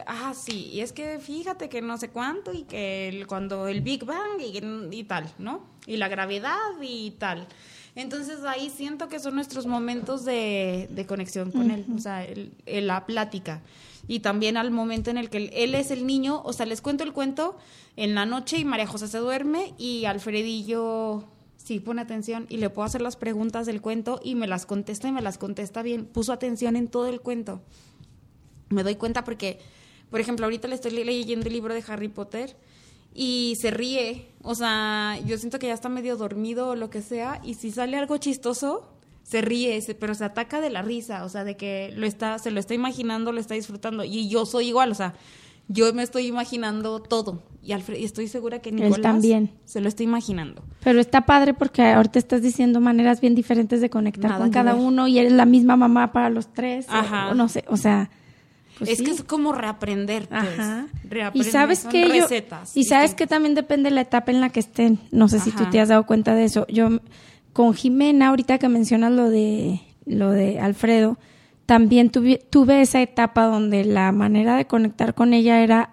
ah, 0.06 0.34
sí, 0.36 0.66
y 0.72 0.80
es 0.80 0.92
que 0.92 1.18
fíjate 1.18 1.68
que 1.70 1.80
no 1.80 1.96
sé 1.96 2.10
cuánto 2.10 2.52
y 2.52 2.64
que 2.64 3.08
el- 3.08 3.26
cuando 3.26 3.68
el 3.68 3.80
Big 3.80 4.04
Bang 4.04 4.38
y, 4.40 4.58
y 4.96 5.04
tal, 5.04 5.32
¿no? 5.38 5.64
Y 5.86 5.96
la 5.96 6.08
gravedad 6.08 6.58
y 6.82 7.12
tal. 7.12 7.46
Entonces 7.94 8.44
ahí 8.44 8.70
siento 8.70 9.08
que 9.08 9.18
son 9.18 9.34
nuestros 9.34 9.66
momentos 9.66 10.24
de, 10.24 10.88
de 10.90 11.06
conexión 11.06 11.50
con 11.52 11.70
él, 11.70 11.86
o 11.94 11.98
sea, 11.98 12.24
el- 12.24 12.52
el- 12.66 12.86
la 12.86 13.06
plática. 13.06 13.60
Y 14.08 14.20
también 14.20 14.56
al 14.56 14.70
momento 14.70 15.10
en 15.10 15.16
el 15.18 15.30
que 15.30 15.50
él, 15.52 15.74
es 15.74 15.90
el 15.90 16.06
niño, 16.06 16.42
o 16.44 16.52
sea, 16.52 16.66
les 16.66 16.82
cuento 16.82 17.04
el 17.04 17.12
cuento 17.12 17.56
en 17.96 18.14
la 18.14 18.26
noche 18.26 18.58
y 18.58 18.64
María 18.64 18.86
José 18.86 19.08
se 19.08 19.18
duerme 19.18 19.74
y 19.78 20.04
Alfredillo 20.06 21.24
sí 21.56 21.78
pone 21.78 22.02
atención 22.02 22.46
y 22.48 22.56
le 22.56 22.68
puedo 22.70 22.84
hacer 22.86 23.00
las 23.02 23.16
preguntas 23.16 23.66
del 23.66 23.80
cuento 23.80 24.20
y 24.24 24.34
me 24.34 24.48
las 24.48 24.66
contesta 24.66 25.06
y 25.08 25.12
me 25.12 25.22
las 25.22 25.38
contesta 25.38 25.82
bien. 25.82 26.06
Puso 26.06 26.32
atención 26.32 26.74
en 26.76 26.88
todo 26.88 27.06
el 27.06 27.20
cuento 27.20 27.62
me 28.68 28.82
doy 28.82 28.94
cuenta 28.96 29.22
porque, 29.22 29.58
por 30.10 30.20
ejemplo, 30.20 30.46
ahorita 30.46 30.66
le 30.66 30.74
estoy 30.76 30.92
le- 30.92 31.04
leyendo 31.04 31.46
el 31.46 31.52
libro 31.52 31.74
de 31.74 31.84
Harry 31.86 32.08
Potter 32.08 32.56
y 33.14 33.54
se 33.60 33.70
ríe. 33.70 34.30
O 34.42 34.54
sea, 34.54 35.18
yo 35.26 35.36
siento 35.36 35.58
que 35.58 35.66
ya 35.66 35.74
está 35.74 35.90
medio 35.90 36.16
dormido 36.16 36.70
o 36.70 36.74
lo 36.74 36.88
que 36.88 37.02
sea 37.02 37.40
y 37.44 37.52
si 37.54 37.70
sale 37.70 37.98
algo 37.98 38.16
chistoso, 38.16 38.91
se 39.22 39.40
ríe, 39.40 39.80
se- 39.80 39.94
pero 39.94 40.14
se 40.14 40.24
ataca 40.24 40.60
de 40.60 40.70
la 40.70 40.82
risa, 40.82 41.24
o 41.24 41.28
sea, 41.28 41.44
de 41.44 41.56
que 41.56 41.92
lo 41.96 42.06
está, 42.06 42.38
se 42.38 42.50
lo 42.50 42.60
está 42.60 42.74
imaginando, 42.74 43.32
lo 43.32 43.40
está 43.40 43.54
disfrutando. 43.54 44.04
Y 44.04 44.28
yo 44.28 44.46
soy 44.46 44.68
igual, 44.68 44.90
o 44.90 44.94
sea, 44.94 45.14
yo 45.68 45.92
me 45.94 46.02
estoy 46.02 46.26
imaginando 46.26 47.00
todo. 47.00 47.42
Y, 47.62 47.72
Alfred, 47.72 47.96
y 47.98 48.04
estoy 48.04 48.26
segura 48.26 48.58
que 48.60 48.72
Nicolás 48.72 49.00
también. 49.00 49.52
se 49.64 49.80
lo 49.80 49.88
está 49.88 50.02
imaginando. 50.02 50.64
Pero 50.82 51.00
está 51.00 51.20
padre 51.26 51.54
porque 51.54 51.82
ahorita 51.82 52.18
estás 52.18 52.42
diciendo 52.42 52.80
maneras 52.80 53.20
bien 53.20 53.36
diferentes 53.36 53.80
de 53.80 53.88
conectar 53.88 54.32
Nada 54.32 54.40
con 54.42 54.50
cada 54.50 54.72
ver. 54.74 54.82
uno 54.82 55.06
y 55.06 55.18
eres 55.20 55.32
la 55.32 55.46
misma 55.46 55.76
mamá 55.76 56.12
para 56.12 56.28
los 56.28 56.52
tres. 56.52 56.86
Ajá. 56.88 57.28
O, 57.30 57.34
no 57.34 57.48
sé, 57.48 57.64
o 57.68 57.76
sea. 57.76 58.10
pues 58.78 58.90
es 58.90 58.98
sí. 58.98 59.04
que 59.04 59.12
es 59.12 59.22
como 59.22 59.52
reaprender, 59.52 60.26
pues. 60.28 60.58
Ajá. 60.58 60.86
Y 61.04 61.08
Reaprender, 61.08 61.52
sabes 61.52 61.78
son 61.78 61.92
que 61.92 62.08
yo, 62.08 62.22
recetas 62.24 62.76
y 62.76 62.82
sabes 62.84 63.14
que 63.14 63.28
también 63.28 63.54
depende 63.54 63.88
de 63.90 63.94
la 63.94 64.00
etapa 64.00 64.32
en 64.32 64.40
la 64.40 64.50
que 64.50 64.58
estén. 64.60 64.98
No 65.12 65.28
sé 65.28 65.38
si 65.38 65.52
tú 65.52 65.64
te 65.70 65.78
has 65.78 65.88
dado 65.88 66.04
cuenta 66.04 66.34
de 66.34 66.44
eso. 66.44 66.66
Yo 66.66 66.88
con 67.52 67.74
Jimena, 67.74 68.28
ahorita 68.28 68.58
que 68.58 68.68
mencionas 68.68 69.12
lo 69.12 69.28
de 69.28 69.80
lo 70.06 70.30
de 70.30 70.58
Alfredo, 70.58 71.18
también 71.66 72.10
tuve, 72.10 72.38
tuve 72.38 72.80
esa 72.80 73.00
etapa 73.00 73.44
donde 73.44 73.84
la 73.84 74.12
manera 74.12 74.56
de 74.56 74.66
conectar 74.66 75.14
con 75.14 75.32
ella 75.32 75.62
era 75.62 75.90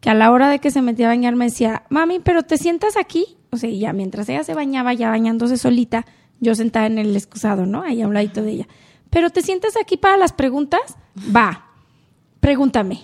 que 0.00 0.10
a 0.10 0.14
la 0.14 0.30
hora 0.30 0.48
de 0.48 0.58
que 0.58 0.70
se 0.70 0.82
metía 0.82 1.06
a 1.06 1.10
bañar 1.10 1.36
me 1.36 1.46
decía, 1.46 1.84
mami, 1.90 2.20
pero 2.20 2.42
te 2.42 2.58
sientas 2.58 2.96
aquí. 2.96 3.36
O 3.50 3.56
sea, 3.56 3.70
ya 3.70 3.92
mientras 3.92 4.28
ella 4.28 4.44
se 4.44 4.54
bañaba, 4.54 4.94
ya 4.94 5.10
bañándose 5.10 5.58
solita, 5.58 6.06
yo 6.40 6.54
sentada 6.54 6.86
en 6.86 6.98
el 6.98 7.14
excusado, 7.14 7.66
¿no? 7.66 7.82
Ahí 7.82 8.00
a 8.00 8.08
un 8.08 8.14
ladito 8.14 8.42
de 8.42 8.50
ella. 8.52 8.68
Pero 9.10 9.30
te 9.30 9.42
sientas 9.42 9.74
aquí 9.80 9.96
para 9.96 10.16
las 10.16 10.32
preguntas, 10.32 10.80
va, 11.34 11.66
pregúntame. 12.40 13.00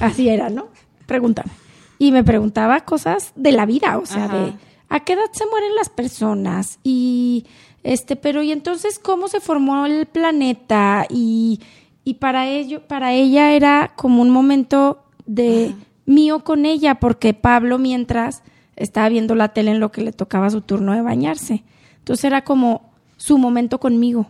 Así 0.00 0.28
era, 0.28 0.50
¿no? 0.50 0.68
Pregúntame. 1.06 1.50
Y 1.98 2.12
me 2.12 2.24
preguntaba 2.24 2.80
cosas 2.80 3.32
de 3.36 3.52
la 3.52 3.66
vida, 3.66 3.98
o 3.98 4.06
sea, 4.06 4.28
de 4.28 4.52
a 4.94 5.00
qué 5.00 5.14
edad 5.14 5.24
se 5.32 5.44
mueren 5.46 5.74
las 5.74 5.88
personas 5.88 6.78
y 6.84 7.46
este, 7.82 8.14
pero 8.14 8.44
y 8.44 8.52
entonces 8.52 9.00
cómo 9.00 9.26
se 9.26 9.40
formó 9.40 9.86
el 9.86 10.06
planeta 10.06 11.04
y, 11.10 11.58
y 12.04 12.14
para 12.14 12.46
ello, 12.48 12.86
para 12.86 13.12
ella 13.12 13.54
era 13.54 13.92
como 13.96 14.22
un 14.22 14.30
momento 14.30 15.02
de 15.26 15.74
mío 16.06 16.44
con 16.44 16.64
ella, 16.64 16.94
porque 17.00 17.34
Pablo 17.34 17.78
mientras 17.78 18.44
estaba 18.76 19.08
viendo 19.08 19.34
la 19.34 19.48
tele 19.48 19.72
en 19.72 19.80
lo 19.80 19.90
que 19.90 20.00
le 20.00 20.12
tocaba 20.12 20.48
su 20.48 20.60
turno 20.60 20.92
de 20.92 21.02
bañarse. 21.02 21.64
Entonces 21.98 22.24
era 22.26 22.44
como 22.44 22.92
su 23.16 23.36
momento 23.36 23.80
conmigo. 23.80 24.28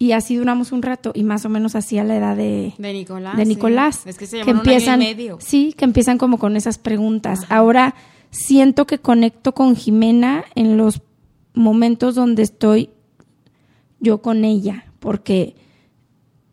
Y 0.00 0.10
así 0.10 0.34
duramos 0.34 0.72
un 0.72 0.82
rato 0.82 1.12
y 1.14 1.22
más 1.22 1.44
o 1.44 1.48
menos 1.48 1.76
así 1.76 1.98
a 1.98 2.04
la 2.04 2.16
edad 2.16 2.36
de, 2.36 2.74
De 2.78 2.92
Nicolás. 2.92 3.36
de 3.36 3.44
sí. 3.44 3.48
Nicolás. 3.48 4.06
Es 4.06 4.18
que 4.18 4.26
se 4.26 4.38
llaman 4.38 4.58
un 4.58 4.68
año 4.68 4.94
y 4.94 4.98
medio. 4.98 5.38
Sí, 5.40 5.72
que 5.78 5.84
empiezan 5.84 6.18
como 6.18 6.38
con 6.38 6.56
esas 6.56 6.78
preguntas. 6.78 7.46
Ahora 7.48 7.94
siento 8.30 8.86
que 8.86 8.98
conecto 8.98 9.52
con 9.52 9.76
Jimena 9.76 10.44
en 10.54 10.76
los 10.76 11.02
momentos 11.54 12.14
donde 12.14 12.42
estoy 12.42 12.90
yo 14.00 14.22
con 14.22 14.44
ella, 14.44 14.84
porque 15.00 15.56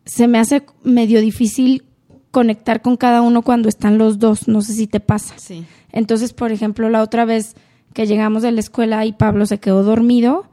se 0.04 0.28
me 0.28 0.38
hace 0.38 0.64
medio 0.82 1.20
difícil 1.20 1.84
conectar 2.30 2.82
con 2.82 2.96
cada 2.96 3.22
uno 3.22 3.42
cuando 3.42 3.68
están 3.68 3.98
los 3.98 4.18
dos. 4.18 4.48
No 4.48 4.62
sé 4.62 4.72
si 4.74 4.86
te 4.86 5.00
pasa. 5.00 5.38
Sí. 5.38 5.64
Entonces, 5.92 6.32
por 6.32 6.52
ejemplo, 6.52 6.90
la 6.90 7.02
otra 7.02 7.24
vez 7.24 7.54
que 7.94 8.06
llegamos 8.06 8.42
de 8.42 8.52
la 8.52 8.60
escuela 8.60 9.06
y 9.06 9.12
Pablo 9.12 9.46
se 9.46 9.58
quedó 9.58 9.82
dormido, 9.82 10.46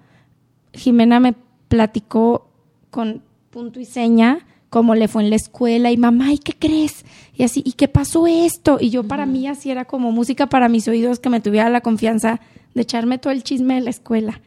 Jimena 0.74 1.20
me 1.20 1.36
platicó 1.68 2.50
con 2.90 3.22
punto 3.50 3.80
y 3.80 3.86
seña 3.86 4.46
cómo 4.74 4.96
le 4.96 5.08
fue 5.08 5.22
en 5.22 5.30
la 5.30 5.36
escuela 5.36 5.92
y 5.92 5.98
mamá, 5.98 6.34
¿y 6.34 6.40
qué 6.40 6.54
crees? 6.58 7.06
Y 7.36 7.44
así, 7.44 7.62
¿y 7.64 7.74
qué 7.74 7.88
pasó 7.88 8.26
esto? 8.26 8.80
Y 8.82 8.90
yo 8.90 9.04
para 9.04 9.28
mí 9.28 9.48
así 9.48 9.70
era 9.70 9.86
como 9.86 10.12
música 10.12 10.48
para 10.48 10.68
mis 10.68 10.88
oídos 10.88 11.20
que 11.20 11.30
me 11.30 11.42
tuviera 11.42 11.70
la 11.70 11.82
confianza 11.82 12.42
de 12.74 12.82
echarme 12.82 13.20
todo 13.20 13.32
el 13.32 13.44
chisme 13.44 13.76
de 13.76 13.82
la 13.82 13.92
escuela. 13.92 14.42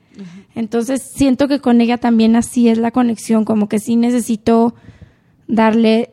Entonces 0.57 1.01
siento 1.01 1.47
que 1.47 1.61
con 1.61 1.81
ella 1.81 1.99
también 1.99 2.35
así 2.35 2.69
es 2.69 2.77
la 2.77 2.91
conexión, 2.91 3.45
como 3.45 3.69
que 3.69 3.79
sí 3.79 3.95
necesito 3.95 4.75
darle 5.47 6.11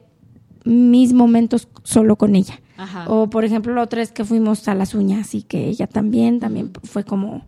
mis 0.63 1.11
momentos 1.13 1.67
solo 1.81 2.15
con 2.15 2.35
ella. 2.35 2.61
Ajá. 2.77 3.09
O 3.09 3.31
por 3.31 3.45
ejemplo 3.45 3.73
la 3.73 3.81
otra 3.81 4.01
vez 4.01 4.11
que 4.11 4.25
fuimos 4.25 4.67
a 4.67 4.75
las 4.75 4.93
uñas 4.93 5.33
y 5.33 5.41
que 5.41 5.69
ella 5.69 5.87
también, 5.87 6.39
también 6.39 6.71
fue 6.83 7.03
como 7.03 7.47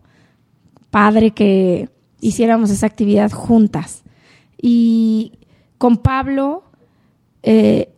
padre 0.90 1.30
que 1.30 1.90
hiciéramos 2.20 2.70
esa 2.70 2.86
actividad 2.86 3.30
juntas. 3.30 4.02
Y 4.60 5.30
con 5.78 5.98
Pablo, 5.98 6.64
eh, 7.42 7.90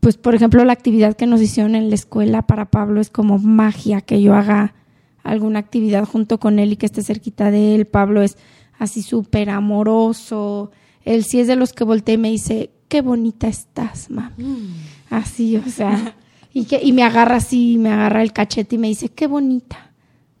pues 0.00 0.16
por 0.18 0.34
ejemplo 0.34 0.64
la 0.64 0.72
actividad 0.72 1.16
que 1.16 1.26
nos 1.26 1.40
hicieron 1.40 1.74
en 1.74 1.88
la 1.88 1.94
escuela 1.94 2.42
para 2.42 2.70
Pablo 2.70 3.00
es 3.00 3.10
como 3.10 3.38
magia 3.38 4.00
que 4.02 4.20
yo 4.20 4.34
haga 4.34 4.74
alguna 5.22 5.58
actividad 5.60 6.04
junto 6.04 6.38
con 6.38 6.58
él 6.58 6.72
y 6.72 6.76
que 6.76 6.86
esté 6.86 7.02
cerquita 7.02 7.50
de 7.50 7.74
él. 7.74 7.86
Pablo 7.86 8.20
es 8.22 8.36
así 8.78 9.00
súper 9.02 9.48
amoroso. 9.50 10.70
Él 11.04 11.24
sí 11.24 11.40
es 11.40 11.46
de 11.46 11.56
los 11.56 11.72
que 11.72 11.84
voltea 11.84 12.14
y 12.16 12.18
me 12.18 12.30
dice, 12.30 12.70
qué 12.88 13.00
bonita 13.00 13.48
estás, 13.48 14.10
mami. 14.10 14.74
Así, 15.10 15.56
o 15.56 15.68
sea, 15.68 16.14
y, 16.52 16.64
que, 16.66 16.80
y 16.82 16.92
me 16.92 17.02
agarra 17.02 17.36
así, 17.36 17.78
me 17.78 17.90
agarra 17.90 18.22
el 18.22 18.32
cachete 18.34 18.76
y 18.76 18.78
me 18.78 18.88
dice, 18.88 19.08
qué 19.08 19.26
bonita, 19.26 19.92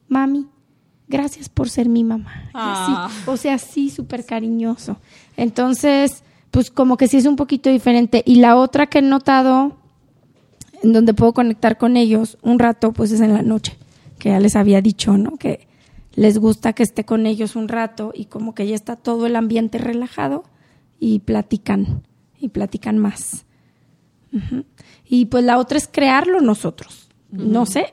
mami, 0.08 0.46
gracias 1.08 1.48
por 1.48 1.70
ser 1.70 1.88
mi 1.88 2.04
mamá. 2.04 2.32
Y 2.46 2.50
Ah. 2.54 3.06
así, 3.08 3.30
o 3.30 3.36
sea, 3.38 3.56
sí, 3.58 3.88
súper 3.90 4.24
cariñoso. 4.26 4.98
Entonces, 5.38 6.22
pues 6.54 6.70
como 6.70 6.96
que 6.96 7.08
sí 7.08 7.16
es 7.16 7.26
un 7.26 7.34
poquito 7.34 7.68
diferente. 7.68 8.22
Y 8.24 8.36
la 8.36 8.54
otra 8.54 8.86
que 8.86 9.00
he 9.00 9.02
notado, 9.02 9.76
en 10.84 10.92
donde 10.92 11.12
puedo 11.12 11.32
conectar 11.32 11.78
con 11.78 11.96
ellos 11.96 12.38
un 12.42 12.60
rato, 12.60 12.92
pues 12.92 13.10
es 13.10 13.20
en 13.20 13.34
la 13.34 13.42
noche, 13.42 13.76
que 14.20 14.28
ya 14.28 14.38
les 14.38 14.54
había 14.54 14.80
dicho, 14.80 15.18
¿no? 15.18 15.36
Que 15.36 15.66
les 16.14 16.38
gusta 16.38 16.72
que 16.72 16.84
esté 16.84 17.04
con 17.04 17.26
ellos 17.26 17.56
un 17.56 17.66
rato 17.66 18.12
y 18.14 18.26
como 18.26 18.54
que 18.54 18.68
ya 18.68 18.76
está 18.76 18.94
todo 18.94 19.26
el 19.26 19.34
ambiente 19.34 19.78
relajado 19.78 20.44
y 21.00 21.18
platican, 21.18 22.04
y 22.38 22.50
platican 22.50 22.98
más. 22.98 23.46
Y 25.08 25.26
pues 25.26 25.42
la 25.42 25.58
otra 25.58 25.76
es 25.76 25.88
crearlo 25.88 26.40
nosotros. 26.40 27.08
No 27.32 27.66
sé, 27.66 27.86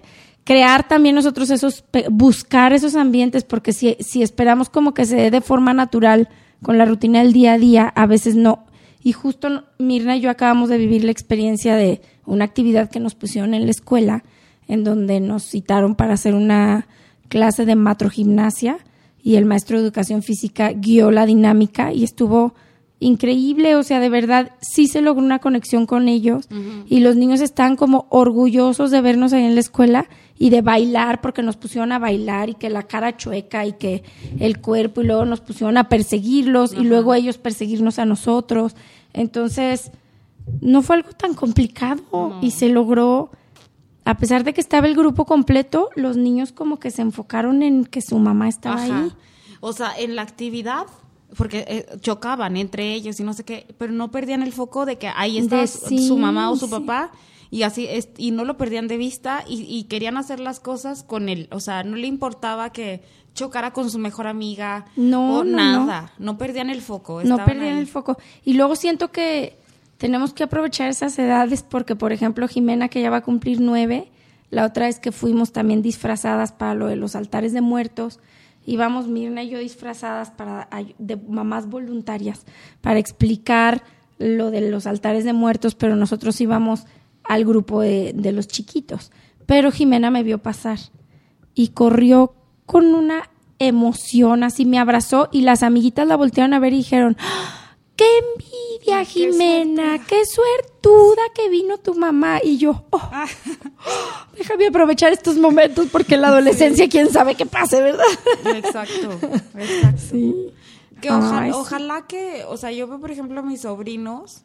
crear 0.44 0.88
también 0.88 1.16
nosotros 1.16 1.50
esos, 1.50 1.84
buscar 2.12 2.74
esos 2.74 2.96
ambientes, 2.96 3.44
porque 3.44 3.74
si, 3.74 3.98
si 4.02 4.22
esperamos 4.22 4.70
como 4.70 4.94
que 4.94 5.08
se 5.08 5.16
dé 5.16 5.32
de 5.32 5.42
forma 5.42 5.74
natural 5.74 6.30
con 6.64 6.78
la 6.78 6.86
rutina 6.86 7.20
del 7.20 7.34
día 7.34 7.54
a 7.54 7.58
día, 7.58 7.88
a 7.88 8.06
veces 8.06 8.36
no. 8.36 8.66
Y 9.04 9.14
justo 9.14 9.66
Mirna 9.80 10.18
y 10.18 10.22
yo 10.22 10.30
acabamos 10.30 10.70
de 10.70 10.78
vivir 10.78 11.04
la 11.04 11.12
experiencia 11.12 11.76
de 11.76 12.02
una 12.26 12.46
actividad 12.46 12.90
que 12.90 13.00
nos 13.00 13.16
pusieron 13.16 13.54
en 13.54 13.66
la 13.66 13.72
escuela, 13.72 14.24
en 14.68 14.84
donde 14.84 15.20
nos 15.20 15.44
citaron 15.44 15.96
para 15.96 16.14
hacer 16.14 16.36
una 16.36 16.88
clase 17.28 17.66
de 17.66 17.76
matrogimnasia 17.76 18.78
y 19.24 19.36
el 19.36 19.46
maestro 19.46 19.78
de 19.78 19.86
educación 19.86 20.22
física 20.22 20.72
guió 20.74 21.12
la 21.12 21.26
dinámica 21.26 21.94
y 21.94 22.04
estuvo 22.04 22.54
increíble, 23.02 23.76
o 23.76 23.84
sea, 23.84 24.00
de 24.00 24.10
verdad 24.10 24.52
sí 24.62 24.88
se 24.88 25.02
logró 25.02 25.24
una 25.24 25.40
conexión 25.40 25.88
con 25.88 26.08
ellos 26.08 26.48
y 26.86 27.00
los 27.00 27.16
niños 27.16 27.42
están 27.42 27.76
como 27.76 28.06
orgullosos 28.10 28.92
de 28.92 29.02
vernos 29.02 29.34
ahí 29.34 29.44
en 29.44 29.56
la 29.56 29.62
escuela 29.62 30.08
y 30.38 30.52
de 30.52 30.62
bailar 30.62 31.20
porque 31.20 31.42
nos 31.42 31.58
pusieron 31.58 31.92
a 31.92 32.00
bailar 32.00 32.50
y 32.50 32.54
que 32.54 32.70
la 32.70 32.84
cara 32.84 33.18
chueca 33.18 33.66
y 33.66 33.74
que 33.74 34.04
el 34.40 34.62
cuerpo 34.62 35.02
y 35.02 35.06
luego 35.06 35.26
nos 35.26 35.42
pusieron 35.42 35.78
a 35.78 35.90
perseguirlos 35.90 36.74
y 36.74 36.84
luego 36.84 37.16
ellos 37.16 37.40
perseguirnos 37.40 37.98
a 37.98 38.06
nosotros. 38.06 38.76
Entonces, 39.14 39.92
no 40.62 40.84
fue 40.84 40.98
algo 40.98 41.10
tan 41.12 41.34
complicado 41.34 42.40
y 42.42 42.52
se 42.52 42.70
logró 42.70 43.32
a 44.06 44.18
pesar 44.18 44.44
de 44.44 44.54
que 44.54 44.62
estaba 44.62 44.88
el 44.88 44.96
grupo 44.96 45.26
completo, 45.26 45.90
los 45.96 46.18
niños 46.18 46.52
como 46.52 46.80
que 46.80 46.92
se 46.92 47.02
enfocaron 47.02 47.64
en 47.64 47.86
que 47.86 48.02
su 48.02 48.20
mamá 48.20 48.48
estaba 48.48 48.84
Ajá. 48.84 49.04
ahí. 49.04 49.12
O 49.60 49.74
sea, 49.74 49.94
en 49.98 50.16
la 50.16 50.24
actividad 50.24 50.86
porque 51.38 51.66
eh, 51.68 51.86
chocaban 52.02 52.58
entre 52.58 52.94
ellos 52.94 53.20
y 53.20 53.24
no 53.24 53.34
sé 53.34 53.44
qué, 53.44 53.68
pero 53.78 53.94
no 53.94 54.12
perdían 54.12 54.44
el 54.44 54.52
foco 54.54 54.86
de 54.86 54.98
que 54.98 55.08
ahí 55.16 55.38
está 55.38 55.66
su, 55.68 55.88
sí, 55.88 56.08
su 56.08 56.18
mamá 56.18 56.52
o 56.52 56.56
su 56.56 56.66
sí. 56.66 56.72
papá 56.72 57.12
y 57.50 57.64
así 57.64 57.86
es, 57.90 58.10
y 58.18 58.32
no 58.32 58.46
lo 58.46 58.58
perdían 58.58 58.88
de 58.88 58.98
vista 58.98 59.44
y, 59.48 59.62
y 59.64 59.84
querían 59.86 60.18
hacer 60.18 60.40
las 60.40 60.60
cosas 60.60 61.04
con 61.04 61.30
él, 61.30 61.48
o 61.52 61.60
sea, 61.60 61.84
no 61.84 61.96
le 61.98 62.08
importaba 62.08 62.72
que 62.72 63.02
chocara 63.34 63.72
con 63.72 63.90
su 63.90 64.00
mejor 64.00 64.28
amiga 64.28 64.86
No, 64.96 65.40
o 65.40 65.44
no, 65.44 65.56
nada, 65.58 66.12
no. 66.18 66.38
perdían 66.38 66.70
el 66.70 66.82
foco, 66.82 67.24
no 67.24 67.38
perdían 67.46 67.76
ahí. 67.76 67.80
el 67.80 67.88
foco. 67.88 68.18
Y 68.44 68.54
luego 68.54 68.76
siento 68.76 69.12
que 69.12 69.58
tenemos 69.98 70.34
que 70.34 70.44
aprovechar 70.44 70.90
esas 70.90 71.18
edades 71.20 71.64
porque, 71.64 71.96
por 71.96 72.12
ejemplo, 72.12 72.48
Jimena, 72.48 72.90
que 72.90 73.02
ya 73.02 73.10
va 73.10 73.18
a 73.18 73.24
cumplir 73.24 73.62
nueve, 73.62 74.10
la 74.50 74.66
otra 74.66 74.88
vez 74.88 75.00
que 75.00 75.12
fuimos 75.12 75.52
también 75.54 75.82
disfrazadas 75.82 76.52
para 76.52 76.74
lo 76.76 76.88
de 76.88 76.98
los 76.98 77.16
altares 77.16 77.54
de 77.54 77.62
muertos, 77.62 78.20
íbamos 78.66 79.08
Mirna 79.08 79.44
y 79.44 79.50
yo 79.50 79.60
disfrazadas 79.60 80.32
para 80.32 80.70
de 80.98 81.16
mamás 81.16 81.68
voluntarias 81.68 82.46
para 82.82 83.00
explicar 83.00 83.84
lo 84.18 84.52
de 84.52 84.70
los 84.70 84.86
altares 84.88 85.26
de 85.26 85.34
muertos, 85.34 85.76
pero 85.76 85.96
nosotros 85.96 86.40
íbamos 86.42 86.86
al 87.24 87.46
grupo 87.46 87.82
de, 87.82 88.14
de 88.16 88.32
los 88.32 88.48
chiquitos. 88.48 89.12
Pero 89.46 89.72
Jimena 89.72 90.12
me 90.12 90.24
vio 90.24 90.38
pasar 90.38 90.80
y 91.56 91.70
corrió 91.70 92.34
con 92.66 92.94
una 92.94 93.30
emoción, 93.60 94.44
así 94.44 94.66
me 94.66 94.80
abrazó 94.80 95.30
y 95.32 95.42
las 95.42 95.64
amiguitas 95.64 96.08
la 96.08 96.18
voltearon 96.18 96.54
a 96.54 96.60
ver 96.60 96.74
y 96.74 96.78
dijeron, 96.78 97.18
¡Ah! 97.20 97.61
¡Qué 97.96 98.06
envidia, 98.18 99.04
Jimena! 99.06 100.06
¡Qué 100.08 100.26
suertuda 100.26 101.22
que 101.36 101.50
vino 101.50 101.78
tu 101.78 101.94
mamá! 101.96 102.40
Y 102.44 102.58
yo, 102.58 102.84
"Oh, 102.92 103.00
Ah. 103.12 103.28
déjame 104.38 104.68
aprovechar 104.68 105.12
estos 105.14 105.38
momentos 105.38 105.88
porque 105.92 106.16
en 106.16 106.22
la 106.22 106.30
adolescencia 106.30 106.88
quién 106.90 107.10
sabe 107.12 107.36
qué 107.36 107.46
pase, 107.46 107.82
¿verdad? 107.82 108.06
Exacto, 108.56 109.12
exacto. 109.58 110.02
Sí. 110.12 110.54
Que 111.02 111.10
ojalá, 111.10 111.42
Ay, 111.42 111.52
sí. 111.52 111.58
ojalá 111.60 112.08
que, 112.08 112.44
o 112.48 112.58
sea, 112.58 112.72
yo 112.72 112.88
veo, 112.88 113.00
por 113.00 113.12
ejemplo, 113.12 113.40
a 113.40 113.44
mis 113.44 113.62
sobrinos 113.62 114.42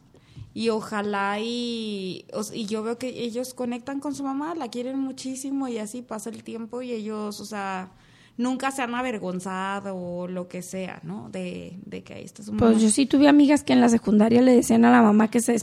y 0.55 0.69
ojalá 0.69 1.39
y, 1.39 2.25
y 2.53 2.65
yo 2.65 2.81
veo 2.81 2.97
que 2.97 3.09
ellos 3.09 3.53
conectan 3.53 3.99
con 3.99 4.15
su 4.15 4.23
mamá, 4.23 4.55
la 4.55 4.69
quieren 4.69 4.97
muchísimo 4.97 5.67
y 5.67 5.77
así 5.77 6.01
pasa 6.01 6.31
el 6.31 6.43
tiempo 6.43 6.81
y 6.81 6.91
ellos, 6.93 7.39
o 7.41 7.45
sea, 7.45 7.91
nunca 8.37 8.71
se 8.71 8.81
han 8.83 8.95
avergonzado 8.95 9.95
o 9.95 10.27
lo 10.27 10.47
que 10.47 10.61
sea, 10.61 11.01
¿no? 11.03 11.29
De, 11.29 11.79
de 11.85 12.03
que 12.03 12.13
ahí 12.13 12.23
está 12.23 12.43
su 12.43 12.53
mamá. 12.53 12.71
Pues 12.71 12.81
yo 12.81 12.89
sí 12.89 13.05
tuve 13.05 13.27
amigas 13.27 13.63
que 13.63 13.73
en 13.73 13.81
la 13.81 13.89
secundaria 13.89 14.41
le 14.41 14.55
decían 14.55 14.85
a 14.85 14.91
la 14.91 15.01
mamá 15.01 15.29
que 15.29 15.41
se 15.41 15.57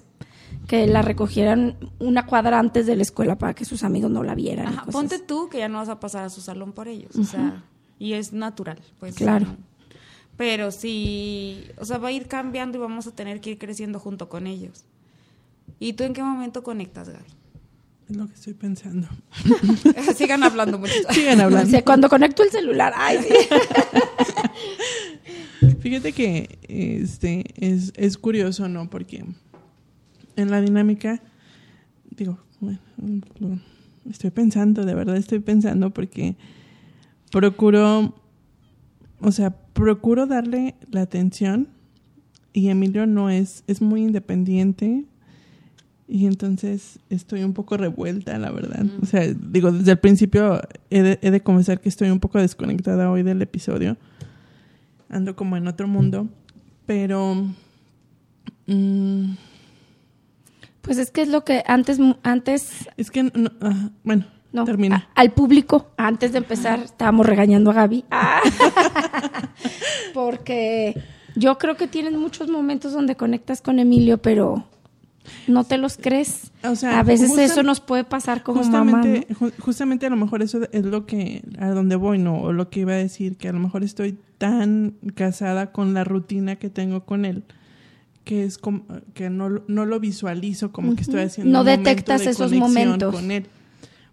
que 0.66 0.86
la 0.86 1.02
recogieran 1.02 1.76
una 1.98 2.26
cuadra 2.26 2.58
antes 2.58 2.86
de 2.86 2.96
la 2.96 3.02
escuela 3.02 3.36
para 3.36 3.54
que 3.54 3.64
sus 3.64 3.84
amigos 3.84 4.10
no 4.10 4.22
la 4.22 4.34
vieran. 4.34 4.68
Ajá, 4.68 4.86
ponte 4.86 5.18
tú 5.18 5.48
que 5.50 5.58
ya 5.58 5.68
no 5.68 5.78
vas 5.78 5.90
a 5.90 6.00
pasar 6.00 6.24
a 6.24 6.30
su 6.30 6.40
salón 6.40 6.72
por 6.72 6.88
ellos, 6.88 7.14
o 7.16 7.24
sea, 7.24 7.64
y 7.98 8.14
es 8.14 8.32
natural, 8.32 8.80
pues. 8.98 9.14
Claro. 9.14 9.46
Pero 10.36 10.70
sí, 10.70 11.64
o 11.78 11.84
sea, 11.84 11.98
va 11.98 12.08
a 12.08 12.12
ir 12.12 12.26
cambiando 12.26 12.78
y 12.78 12.80
vamos 12.80 13.06
a 13.06 13.12
tener 13.12 13.40
que 13.40 13.50
ir 13.50 13.58
creciendo 13.58 14.00
junto 14.00 14.28
con 14.28 14.46
ellos. 14.46 14.84
¿Y 15.78 15.92
tú 15.92 16.04
en 16.04 16.12
qué 16.12 16.22
momento 16.22 16.62
conectas, 16.62 17.08
Gaby? 17.08 17.24
Es 18.08 18.16
lo 18.16 18.26
que 18.28 18.34
estoy 18.34 18.54
pensando. 18.54 19.08
Sigan 20.16 20.42
hablando 20.42 20.78
muchachos. 20.78 21.06
Sigan 21.14 21.40
O 21.40 21.44
hablando. 21.44 21.70
sea, 21.70 21.82
cuando 21.82 22.08
conecto 22.08 22.42
el 22.42 22.50
celular, 22.50 22.92
ay, 22.96 23.18
sí. 23.22 23.34
Fíjate 25.80 26.12
que 26.12 26.58
este 26.68 27.44
es, 27.56 27.92
es 27.96 28.18
curioso, 28.18 28.68
¿no? 28.68 28.90
Porque 28.90 29.24
en 30.36 30.50
la 30.50 30.60
dinámica, 30.60 31.22
digo, 32.10 32.38
bueno, 32.60 32.78
estoy 34.10 34.30
pensando, 34.30 34.84
de 34.84 34.94
verdad 34.94 35.16
estoy 35.16 35.38
pensando 35.40 35.90
porque 35.90 36.36
procuro, 37.30 38.14
o 39.20 39.32
sea, 39.32 39.50
procuro 39.72 40.26
darle 40.26 40.74
la 40.90 41.02
atención 41.02 41.68
y 42.52 42.68
Emilio 42.68 43.06
no 43.06 43.30
es, 43.30 43.64
es 43.66 43.80
muy 43.80 44.02
independiente 44.02 45.04
y 46.06 46.26
entonces 46.26 46.98
estoy 47.10 47.44
un 47.44 47.52
poco 47.54 47.76
revuelta, 47.76 48.38
la 48.38 48.50
verdad. 48.50 48.84
O 49.02 49.06
sea, 49.06 49.22
digo, 49.32 49.72
desde 49.72 49.92
el 49.92 49.98
principio 49.98 50.60
he 50.90 51.02
de, 51.02 51.18
he 51.22 51.30
de 51.30 51.40
confesar 51.42 51.80
que 51.80 51.88
estoy 51.88 52.10
un 52.10 52.20
poco 52.20 52.38
desconectada 52.38 53.10
hoy 53.10 53.22
del 53.22 53.40
episodio 53.42 53.96
ando 55.08 55.36
como 55.36 55.56
en 55.56 55.68
otro 55.68 55.86
mundo, 55.88 56.28
pero 56.86 57.34
mm, 58.66 59.30
Pues 60.82 60.98
es 60.98 61.10
que 61.10 61.22
es 61.22 61.28
lo 61.28 61.44
que 61.44 61.62
antes, 61.66 61.98
antes 62.22 62.88
es 62.96 63.10
que, 63.10 63.22
no- 63.22 63.52
ajá, 63.60 63.90
bueno, 64.02 64.26
no, 64.52 64.64
termina. 64.64 65.08
a- 65.14 65.20
al 65.20 65.32
público, 65.32 65.90
antes 65.96 66.32
de 66.32 66.38
empezar, 66.38 66.80
estábamos 66.80 67.26
regañando 67.26 67.70
a 67.70 67.74
Gaby. 67.74 68.04
Ah. 68.10 68.40
Porque 70.14 71.00
yo 71.36 71.58
creo 71.58 71.76
que 71.76 71.86
tienes 71.88 72.12
muchos 72.14 72.48
momentos 72.48 72.92
donde 72.92 73.16
conectas 73.16 73.60
con 73.62 73.78
Emilio, 73.78 74.18
pero 74.18 74.64
no 75.46 75.64
te 75.64 75.78
los 75.78 75.96
crees. 75.96 76.52
O 76.64 76.74
sea, 76.76 76.98
a 76.98 77.02
veces 77.02 77.28
justa- 77.28 77.44
eso 77.44 77.62
nos 77.62 77.80
puede 77.80 78.04
pasar 78.04 78.42
como 78.42 78.62
mamá. 78.62 78.98
justamente, 78.98 79.26
¿no? 79.30 79.36
ju- 79.48 79.52
justamente 79.58 80.06
a 80.06 80.10
lo 80.10 80.16
mejor 80.16 80.42
eso 80.42 80.60
es 80.72 80.84
lo 80.84 81.06
que, 81.06 81.42
a 81.58 81.68
donde 81.70 81.96
voy, 81.96 82.18
¿no? 82.18 82.40
O 82.40 82.52
lo 82.52 82.68
que 82.70 82.80
iba 82.80 82.92
a 82.92 82.96
decir, 82.96 83.36
que 83.36 83.48
a 83.48 83.52
lo 83.52 83.58
mejor 83.60 83.84
estoy 83.84 84.18
tan 84.38 84.94
casada 85.14 85.72
con 85.72 85.94
la 85.94 86.04
rutina 86.04 86.56
que 86.56 86.70
tengo 86.70 87.04
con 87.04 87.24
él, 87.24 87.42
que 88.24 88.44
es 88.44 88.58
como, 88.58 88.84
que 89.14 89.30
no, 89.30 89.48
lo- 89.48 89.64
no 89.68 89.84
lo 89.86 90.00
visualizo 90.00 90.72
como 90.72 90.94
que 90.96 91.02
estoy 91.02 91.20
haciendo 91.20 91.52
No 91.52 91.60
un 91.60 91.64
momento 91.66 91.88
detectas 91.90 92.24
de 92.24 92.30
esos 92.30 92.52
momentos. 92.52 93.14
con 93.14 93.30
él. 93.30 93.46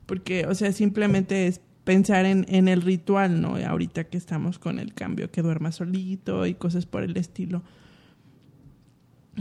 Porque, 0.05 0.45
o 0.45 0.55
sea, 0.55 0.71
simplemente 0.73 1.47
es 1.47 1.61
pensar 1.85 2.25
en, 2.25 2.45
en 2.49 2.67
el 2.67 2.81
ritual, 2.81 3.41
¿no? 3.41 3.55
Ahorita 3.55 4.03
que 4.05 4.17
estamos 4.17 4.59
con 4.59 4.77
el 4.79 4.93
cambio, 4.93 5.31
que 5.31 5.41
duerma 5.41 5.71
solito 5.71 6.45
y 6.45 6.53
cosas 6.53 6.85
por 6.85 7.03
el 7.03 7.15
estilo. 7.17 7.63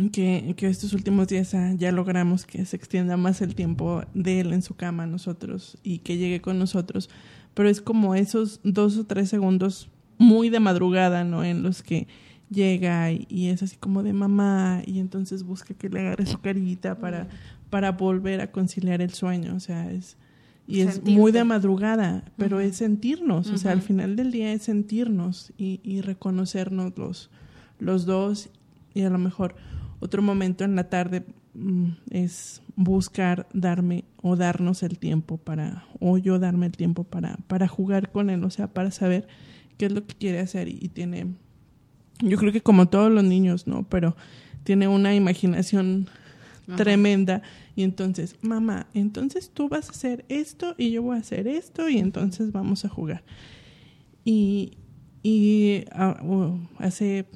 Que, 0.09 0.55
que 0.57 0.69
estos 0.69 0.93
últimos 0.93 1.29
días 1.29 1.53
ah, 1.55 1.73
ya 1.77 1.93
logramos 1.93 2.47
que 2.47 2.65
se 2.65 2.77
extienda 2.77 3.17
más 3.17 3.43
el 3.43 3.55
tiempo 3.55 4.03
de 4.15 4.41
él 4.41 4.53
en 4.53 4.63
su 4.63 4.75
cama 4.75 5.03
a 5.03 5.07
nosotros 5.07 5.77
y 5.83 5.99
que 5.99 6.17
llegue 6.17 6.41
con 6.41 6.59
nosotros. 6.59 7.11
Pero 7.55 7.69
es 7.69 7.81
como 7.81 8.15
esos 8.15 8.61
dos 8.63 8.97
o 8.97 9.05
tres 9.05 9.29
segundos 9.29 9.91
muy 10.17 10.49
de 10.49 10.61
madrugada, 10.61 11.25
¿no? 11.25 11.45
En 11.45 11.63
los 11.63 11.83
que 11.83 12.07
llega 12.51 13.13
y, 13.13 13.27
y 13.29 13.49
es 13.49 13.63
así 13.63 13.77
como 13.77 14.03
de 14.03 14.13
mamá 14.13 14.83
y 14.87 14.99
entonces 15.01 15.43
busca 15.43 15.75
que 15.75 15.89
le 15.89 16.01
agarre 16.01 16.27
su 16.27 16.41
carita 16.41 16.99
para, 16.99 17.29
para 17.69 17.93
volver 17.93 18.41
a 18.41 18.51
conciliar 18.51 19.01
el 19.01 19.13
sueño. 19.13 19.55
O 19.55 19.61
sea, 19.61 19.91
es... 19.91 20.17
Y 20.67 20.83
es 20.83 20.95
Sentirte. 20.95 21.19
muy 21.19 21.33
de 21.33 21.43
madrugada, 21.43 22.25
pero 22.37 22.61
es 22.61 22.77
sentirnos. 22.77 23.51
O 23.51 23.59
sea, 23.59 23.73
al 23.73 23.83
final 23.83 24.15
del 24.15 24.31
día 24.31 24.53
es 24.53 24.63
sentirnos 24.63 25.53
y, 25.59 25.81
y 25.83 26.01
reconocernos 26.01 26.97
los, 26.97 27.29
los 27.81 28.07
dos 28.07 28.51
y 28.95 29.03
a 29.03 29.11
lo 29.11 29.19
mejor 29.19 29.57
otro 30.01 30.23
momento 30.23 30.65
en 30.65 30.77
la 30.77 30.89
tarde 30.89 31.25
mm, 31.55 31.91
es 32.11 32.63
buscar 32.75 33.47
darme 33.53 34.05
o 34.23 34.37
darnos 34.37 34.83
el 34.83 34.99
tiempo 34.99 35.37
para, 35.37 35.85
o 36.01 36.19
yo 36.19 36.39
darme 36.39 36.67
el 36.67 36.73
tiempo 36.73 37.05
para, 37.05 37.37
para 37.47 37.69
jugar 37.69 38.11
con 38.11 38.31
él, 38.31 38.43
o 38.45 38.51
sea, 38.51 38.73
para 38.73 38.91
saber 38.91 39.29
qué 39.77 39.87
es 39.87 39.93
lo 39.93 40.07
que 40.07 40.15
quiere 40.15 40.41
hacer 40.41 40.69
y, 40.69 40.79
y 40.81 40.89
tiene, 40.89 41.35
yo 42.21 42.37
creo 42.39 42.53
que 42.53 42.63
como 42.63 42.89
todos 42.89 43.13
los 43.13 43.25
niños, 43.25 43.67
¿no? 43.67 43.85
Pero 43.89 44.17
tiene 44.65 44.89
una 44.89 45.15
imaginación 45.15 46.09
tremenda 46.77 47.43
y 47.77 47.83
entonces, 47.83 48.37
mamá, 48.43 48.87
entonces 48.95 49.51
tú 49.51 49.69
vas 49.69 49.89
a 49.89 49.93
hacer 49.93 50.25
esto 50.29 50.75
y 50.79 50.91
yo 50.91 51.03
voy 51.03 51.17
a 51.17 51.21
hacer 51.21 51.49
esto 51.49 51.89
y 51.89 51.99
entonces 51.99 52.53
vamos 52.53 52.85
a 52.85 52.89
jugar. 52.89 53.25
Y, 54.25 54.79
y 55.23 55.85
ah, 55.93 56.21
hace 56.79 57.27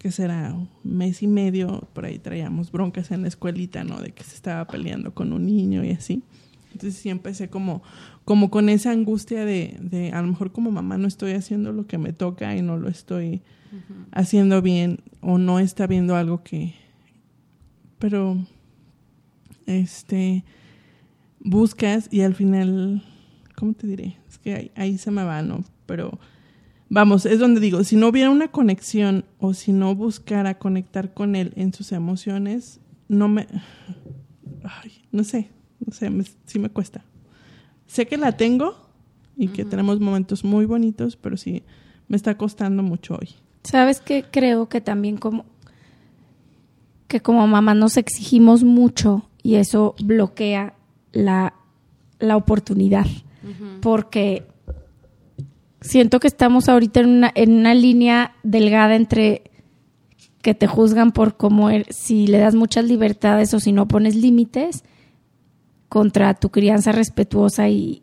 que 0.00 0.10
será 0.10 0.54
un 0.54 0.70
mes 0.82 1.22
y 1.22 1.26
medio, 1.26 1.86
por 1.92 2.06
ahí 2.06 2.18
traíamos 2.18 2.72
broncas 2.72 3.10
en 3.10 3.20
la 3.20 3.28
escuelita, 3.28 3.84
¿no? 3.84 4.00
De 4.00 4.12
que 4.12 4.24
se 4.24 4.34
estaba 4.34 4.66
peleando 4.66 5.12
con 5.12 5.34
un 5.34 5.44
niño 5.44 5.84
y 5.84 5.90
así. 5.90 6.22
Entonces 6.72 6.98
sí 6.98 7.10
empecé 7.10 7.50
como, 7.50 7.82
como 8.24 8.50
con 8.50 8.70
esa 8.70 8.92
angustia 8.92 9.44
de, 9.44 9.76
de 9.78 10.10
a 10.12 10.22
lo 10.22 10.28
mejor 10.28 10.52
como 10.52 10.70
mamá 10.70 10.96
no 10.96 11.06
estoy 11.06 11.32
haciendo 11.32 11.72
lo 11.72 11.86
que 11.86 11.98
me 11.98 12.14
toca 12.14 12.56
y 12.56 12.62
no 12.62 12.78
lo 12.78 12.88
estoy 12.88 13.42
haciendo 14.10 14.62
bien 14.62 15.00
o 15.20 15.36
no 15.36 15.58
está 15.58 15.86
viendo 15.86 16.16
algo 16.16 16.42
que... 16.42 16.74
Pero, 17.98 18.38
este, 19.66 20.44
buscas 21.40 22.08
y 22.10 22.22
al 22.22 22.34
final, 22.34 23.04
¿cómo 23.54 23.74
te 23.74 23.86
diré? 23.86 24.16
Es 24.30 24.38
que 24.38 24.54
ahí, 24.54 24.70
ahí 24.76 24.96
se 24.96 25.10
me 25.10 25.24
va, 25.24 25.42
¿no? 25.42 25.62
Pero 25.84 26.18
vamos, 26.90 27.24
es 27.24 27.38
donde 27.38 27.60
digo, 27.60 27.82
si 27.84 27.96
no 27.96 28.08
hubiera 28.08 28.28
una 28.28 28.48
conexión 28.48 29.24
o 29.38 29.54
si 29.54 29.72
no 29.72 29.94
buscara 29.94 30.58
conectar 30.58 31.14
con 31.14 31.34
él 31.36 31.54
en 31.56 31.72
sus 31.72 31.92
emociones, 31.92 32.80
no 33.08 33.28
me... 33.28 33.46
Ay, 34.62 34.92
no 35.10 35.24
sé, 35.24 35.50
no 35.84 35.94
sé, 35.94 36.10
me, 36.10 36.24
sí 36.44 36.58
me 36.58 36.68
cuesta. 36.68 37.02
Sé 37.86 38.06
que 38.06 38.18
la 38.18 38.36
tengo 38.36 38.76
y 39.36 39.48
que 39.48 39.64
tenemos 39.64 40.00
momentos 40.00 40.44
muy 40.44 40.66
bonitos, 40.66 41.16
pero 41.16 41.38
sí 41.38 41.62
me 42.08 42.16
está 42.16 42.36
costando 42.36 42.82
mucho 42.82 43.16
hoy. 43.18 43.30
¿Sabes 43.64 44.00
qué? 44.00 44.24
Creo 44.30 44.68
que 44.68 44.80
también 44.80 45.16
como 45.16 45.46
que 47.08 47.20
como 47.20 47.46
mamá 47.46 47.74
nos 47.74 47.96
exigimos 47.96 48.62
mucho 48.62 49.28
y 49.42 49.56
eso 49.56 49.96
bloquea 50.02 50.74
la, 51.12 51.54
la 52.18 52.36
oportunidad. 52.36 53.06
Porque 53.80 54.46
siento 55.80 56.20
que 56.20 56.28
estamos 56.28 56.68
ahorita 56.68 57.00
en 57.00 57.08
una, 57.08 57.32
en 57.34 57.52
una 57.52 57.74
línea 57.74 58.34
delgada 58.42 58.94
entre 58.96 59.44
que 60.42 60.54
te 60.54 60.66
juzgan 60.66 61.12
por 61.12 61.36
cómo 61.36 61.70
er- 61.70 61.86
si 61.90 62.26
le 62.26 62.38
das 62.38 62.54
muchas 62.54 62.84
libertades 62.86 63.52
o 63.54 63.60
si 63.60 63.72
no 63.72 63.86
pones 63.88 64.14
límites 64.14 64.84
contra 65.88 66.34
tu 66.34 66.50
crianza 66.50 66.92
respetuosa 66.92 67.68
y, 67.68 68.02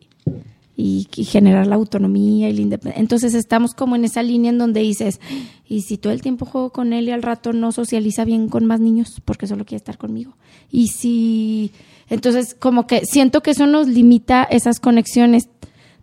y, 0.76 1.08
y 1.16 1.24
generar 1.24 1.66
la 1.66 1.74
autonomía 1.76 2.48
y 2.48 2.52
la 2.52 2.60
independencia. 2.60 3.00
Entonces 3.00 3.34
estamos 3.34 3.74
como 3.74 3.96
en 3.96 4.04
esa 4.04 4.22
línea 4.22 4.50
en 4.50 4.58
donde 4.58 4.80
dices, 4.80 5.20
y 5.66 5.82
si 5.82 5.98
todo 5.98 6.12
el 6.12 6.20
tiempo 6.22 6.46
juego 6.46 6.70
con 6.70 6.92
él 6.92 7.08
y 7.08 7.10
al 7.12 7.22
rato 7.22 7.52
no 7.52 7.72
socializa 7.72 8.24
bien 8.24 8.48
con 8.48 8.66
más 8.66 8.78
niños 8.78 9.20
porque 9.24 9.46
solo 9.46 9.64
quiere 9.64 9.78
estar 9.78 9.98
conmigo. 9.98 10.36
Y 10.70 10.88
si, 10.88 11.72
entonces 12.08 12.54
como 12.54 12.86
que 12.86 13.04
siento 13.04 13.42
que 13.42 13.52
eso 13.52 13.66
nos 13.66 13.88
limita 13.88 14.44
esas 14.44 14.78
conexiones. 14.80 15.48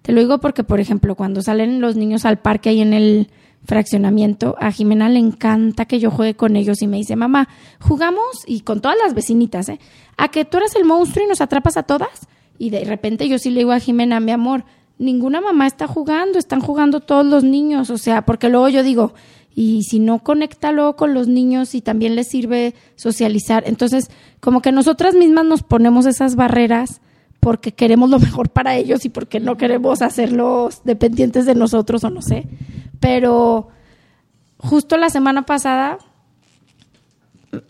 Te 0.05 0.11
lo 0.11 0.21
digo 0.21 0.37
porque, 0.37 0.63
por 0.63 0.79
ejemplo, 0.79 1.15
cuando 1.15 1.41
salen 1.41 1.81
los 1.81 1.95
niños 1.95 2.25
al 2.25 2.37
parque 2.37 2.69
ahí 2.69 2.79
en 2.79 2.93
el 2.93 3.27
fraccionamiento, 3.63 4.55
a 4.59 4.71
Jimena 4.71 5.09
le 5.09 5.17
encanta 5.17 5.85
que 5.85 5.99
yo 5.99 6.11
juegue 6.11 6.35
con 6.35 6.55
ellos 6.55 6.83
y 6.83 6.87
me 6.87 6.97
dice, 6.97 7.15
mamá, 7.15 7.49
jugamos 7.79 8.43
y 8.45 8.59
con 8.59 8.81
todas 8.81 8.97
las 9.03 9.15
vecinitas, 9.15 9.67
¿eh? 9.67 9.79
A 10.15 10.27
que 10.27 10.45
tú 10.45 10.57
eres 10.57 10.75
el 10.75 10.85
monstruo 10.85 11.25
y 11.25 11.27
nos 11.27 11.41
atrapas 11.41 11.75
a 11.75 11.81
todas. 11.81 12.27
Y 12.59 12.69
de 12.69 12.83
repente 12.83 13.27
yo 13.27 13.39
sí 13.39 13.49
le 13.49 13.61
digo 13.61 13.71
a 13.71 13.79
Jimena, 13.79 14.19
mi 14.19 14.29
amor, 14.29 14.63
ninguna 14.99 15.41
mamá 15.41 15.65
está 15.65 15.87
jugando, 15.87 16.37
están 16.37 16.61
jugando 16.61 16.99
todos 16.99 17.25
los 17.25 17.43
niños, 17.43 17.89
o 17.89 17.97
sea, 17.97 18.25
porque 18.27 18.49
luego 18.49 18.69
yo 18.69 18.83
digo, 18.83 19.15
y 19.55 19.85
si 19.89 19.97
no 19.97 20.19
conecta 20.19 20.71
luego 20.71 20.95
con 20.95 21.15
los 21.15 21.27
niños 21.27 21.73
y 21.73 21.81
también 21.81 22.15
les 22.15 22.27
sirve 22.27 22.75
socializar, 22.95 23.63
entonces 23.65 24.11
como 24.39 24.61
que 24.61 24.71
nosotras 24.71 25.15
mismas 25.15 25.45
nos 25.45 25.63
ponemos 25.63 26.05
esas 26.05 26.35
barreras 26.35 27.01
porque 27.45 27.73
queremos 27.73 28.09
lo 28.09 28.17
mejor 28.17 28.49
para 28.49 28.75
ellos 28.75 29.05
y 29.05 29.09
porque 29.09 29.39
no 29.39 29.55
queremos 29.55 30.01
hacerlos 30.01 30.81
dependientes 30.83 31.45
de 31.45 31.53
nosotros 31.53 32.03
o 32.03 32.09
no 32.09 32.23
sé, 32.23 32.47
pero 32.99 33.67
justo 34.57 34.97
la 34.97 35.11
semana 35.11 35.43
pasada 35.43 35.99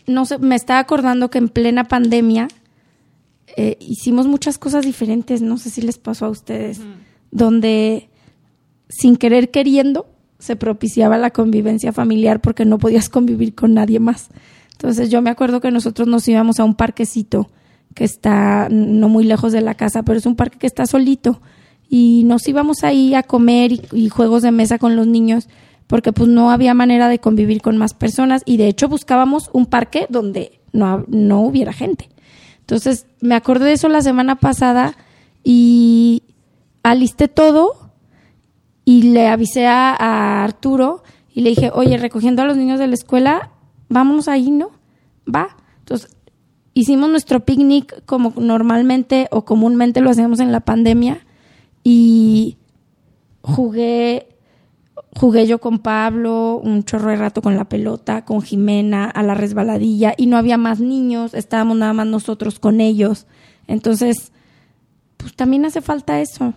no 0.06 0.24
sé, 0.24 0.38
me 0.38 0.54
estaba 0.54 0.80
acordando 0.80 1.28
que 1.28 1.36
en 1.36 1.50
plena 1.50 1.84
pandemia 1.84 2.48
eh, 3.58 3.76
hicimos 3.78 4.26
muchas 4.26 4.56
cosas 4.56 4.82
diferentes, 4.82 5.42
no 5.42 5.58
sé 5.58 5.68
si 5.68 5.82
les 5.82 5.98
pasó 5.98 6.24
a 6.24 6.30
ustedes, 6.30 6.80
donde 7.30 8.08
sin 8.88 9.16
querer 9.16 9.50
queriendo 9.50 10.06
se 10.38 10.56
propiciaba 10.56 11.18
la 11.18 11.32
convivencia 11.32 11.92
familiar 11.92 12.40
porque 12.40 12.64
no 12.64 12.78
podías 12.78 13.10
convivir 13.10 13.54
con 13.54 13.74
nadie 13.74 14.00
más. 14.00 14.28
Entonces 14.72 15.10
yo 15.10 15.20
me 15.20 15.28
acuerdo 15.28 15.60
que 15.60 15.70
nosotros 15.70 16.08
nos 16.08 16.26
íbamos 16.26 16.60
a 16.60 16.64
un 16.64 16.76
parquecito 16.76 17.50
que 17.96 18.04
está 18.04 18.68
no 18.70 19.08
muy 19.08 19.24
lejos 19.24 19.52
de 19.52 19.62
la 19.62 19.74
casa, 19.74 20.02
pero 20.02 20.18
es 20.18 20.26
un 20.26 20.36
parque 20.36 20.58
que 20.58 20.66
está 20.66 20.84
solito 20.86 21.40
y 21.88 22.24
nos 22.26 22.46
íbamos 22.46 22.84
ahí 22.84 23.14
a 23.14 23.22
comer 23.22 23.72
y, 23.72 24.08
juegos 24.10 24.42
de 24.42 24.50
mesa 24.50 24.78
con 24.78 24.96
los 24.96 25.06
niños 25.06 25.48
porque 25.86 26.12
pues 26.12 26.28
no 26.28 26.50
había 26.50 26.74
manera 26.74 27.08
de 27.08 27.20
convivir 27.20 27.62
con 27.62 27.78
más 27.78 27.94
personas 27.94 28.42
y 28.44 28.58
de 28.58 28.68
hecho 28.68 28.90
buscábamos 28.90 29.48
un 29.54 29.64
parque 29.64 30.06
donde 30.10 30.60
no, 30.72 31.06
no 31.08 31.40
hubiera 31.40 31.72
gente. 31.72 32.10
Entonces 32.60 33.06
me 33.22 33.34
acordé 33.34 33.64
de 33.64 33.72
eso 33.72 33.88
la 33.88 34.02
semana 34.02 34.36
pasada 34.36 34.94
y 35.42 36.22
alisté 36.82 37.28
todo 37.28 37.92
y 38.84 39.04
le 39.04 39.28
avisé 39.28 39.66
a, 39.68 39.96
a 39.98 40.44
Arturo 40.44 41.02
y 41.32 41.40
le 41.40 41.48
dije, 41.48 41.70
oye, 41.72 41.96
recogiendo 41.96 42.42
a 42.42 42.44
los 42.44 42.58
niños 42.58 42.78
de 42.78 42.88
la 42.88 42.94
escuela, 42.94 43.52
vámonos 43.88 44.28
ahí, 44.28 44.50
¿no? 44.50 44.72
Va. 45.26 45.56
Entonces 45.78 46.15
hicimos 46.78 47.08
nuestro 47.08 47.40
picnic 47.40 48.04
como 48.04 48.34
normalmente 48.36 49.28
o 49.30 49.44
comúnmente 49.46 50.02
lo 50.02 50.10
hacemos 50.10 50.40
en 50.40 50.52
la 50.52 50.60
pandemia 50.60 51.20
y 51.82 52.58
jugué 53.42 54.28
jugué 55.18 55.46
yo 55.46 55.58
con 55.58 55.78
Pablo 55.78 56.60
un 56.62 56.84
chorro 56.84 57.08
de 57.10 57.16
rato 57.16 57.40
con 57.40 57.56
la 57.56 57.64
pelota, 57.64 58.26
con 58.26 58.42
Jimena, 58.42 59.06
a 59.06 59.22
la 59.22 59.32
resbaladilla, 59.34 60.12
y 60.14 60.26
no 60.26 60.36
había 60.36 60.58
más 60.58 60.78
niños, 60.80 61.32
estábamos 61.32 61.78
nada 61.78 61.94
más 61.94 62.06
nosotros 62.06 62.58
con 62.58 62.82
ellos. 62.82 63.26
Entonces, 63.66 64.30
pues 65.16 65.34
también 65.34 65.64
hace 65.64 65.80
falta 65.80 66.20
eso. 66.20 66.52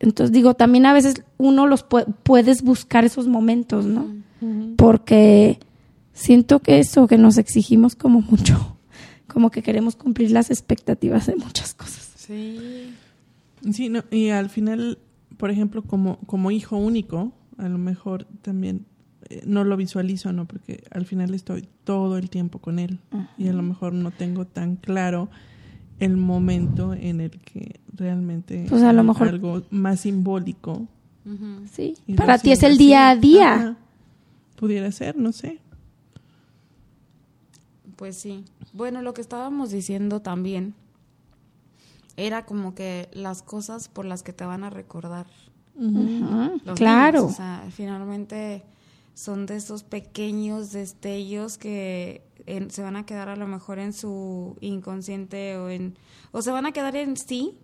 Entonces 0.00 0.32
digo, 0.32 0.54
también 0.54 0.86
a 0.86 0.94
veces 0.94 1.22
uno 1.36 1.66
los 1.66 1.86
pu- 1.86 2.06
puedes 2.22 2.62
buscar 2.62 3.04
esos 3.04 3.28
momentos, 3.28 3.84
¿no? 3.84 4.06
Porque 4.76 5.58
siento 6.14 6.60
que 6.60 6.78
eso, 6.78 7.06
que 7.08 7.18
nos 7.18 7.36
exigimos 7.36 7.94
como 7.94 8.22
mucho, 8.22 8.77
como 9.38 9.52
que 9.52 9.62
queremos 9.62 9.94
cumplir 9.94 10.32
las 10.32 10.50
expectativas 10.50 11.26
de 11.26 11.36
muchas 11.36 11.72
cosas. 11.72 12.10
Sí. 12.16 12.92
Sí, 13.72 13.88
no, 13.88 14.02
y 14.10 14.30
al 14.30 14.50
final, 14.50 14.98
por 15.36 15.52
ejemplo, 15.52 15.82
como, 15.82 16.18
como 16.26 16.50
hijo 16.50 16.76
único, 16.76 17.30
a 17.56 17.68
lo 17.68 17.78
mejor 17.78 18.26
también 18.42 18.84
eh, 19.30 19.42
no 19.46 19.62
lo 19.62 19.76
visualizo, 19.76 20.32
¿no? 20.32 20.46
Porque 20.46 20.82
al 20.90 21.06
final 21.06 21.34
estoy 21.34 21.68
todo 21.84 22.18
el 22.18 22.30
tiempo 22.30 22.58
con 22.58 22.80
él 22.80 22.98
y 23.36 23.46
a 23.46 23.52
lo 23.52 23.62
mejor 23.62 23.92
no 23.92 24.10
tengo 24.10 24.44
tan 24.44 24.74
claro 24.74 25.28
el 26.00 26.16
momento 26.16 26.94
en 26.94 27.20
el 27.20 27.30
que 27.38 27.78
realmente 27.94 28.66
Pues 28.68 28.82
a 28.82 28.92
lo 28.92 29.04
mejor- 29.04 29.28
algo 29.28 29.62
más 29.70 30.00
simbólico. 30.00 30.88
Sí. 31.70 31.94
Para 32.16 32.38
ti 32.38 32.50
es 32.50 32.64
el 32.64 32.76
día 32.76 33.08
a 33.10 33.14
día. 33.14 33.54
Ajá. 33.54 33.76
Pudiera 34.56 34.90
ser, 34.90 35.16
no 35.16 35.30
sé. 35.30 35.60
Pues 37.98 38.16
sí. 38.16 38.44
Bueno, 38.72 39.02
lo 39.02 39.12
que 39.12 39.20
estábamos 39.20 39.70
diciendo 39.70 40.22
también 40.22 40.74
era 42.16 42.46
como 42.46 42.74
que 42.74 43.08
las 43.12 43.42
cosas 43.42 43.88
por 43.88 44.04
las 44.04 44.22
que 44.22 44.32
te 44.32 44.44
van 44.46 44.64
a 44.64 44.70
recordar. 44.70 45.26
Claro. 46.76 47.18
niños. 47.20 47.32
O 47.34 47.36
sea, 47.36 47.66
finalmente 47.70 48.62
son 49.14 49.46
de 49.46 49.56
esos 49.56 49.82
pequeños 49.82 50.70
destellos 50.72 51.58
que 51.58 52.22
en- 52.46 52.70
se 52.70 52.82
van 52.82 52.96
a 52.96 53.04
quedar 53.04 53.28
a 53.28 53.36
lo 53.36 53.46
mejor 53.48 53.78
en 53.80 53.92
su 53.92 54.56
inconsciente 54.60 55.56
o 55.56 55.68
en 55.68 55.96
o 56.30 56.40
se 56.42 56.50
van 56.52 56.66
a 56.66 56.72
quedar 56.72 56.94
en 56.96 57.16
sí 57.16 57.58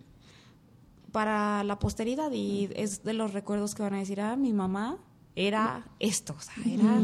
para 1.11 1.63
la 1.63 1.79
posteridad 1.79 2.31
y 2.33 2.69
es 2.75 3.03
de 3.03 3.13
los 3.13 3.31
recuerdos 3.33 3.73
que 3.73 3.83
van 3.83 3.93
a 3.93 3.99
decir, 3.99 4.19
ah, 4.19 4.35
mi 4.35 4.51
mamá 4.53 4.97
era 5.35 5.85
esto, 5.99 6.35
o 6.37 6.41
sea, 6.41 6.53
era 6.65 6.97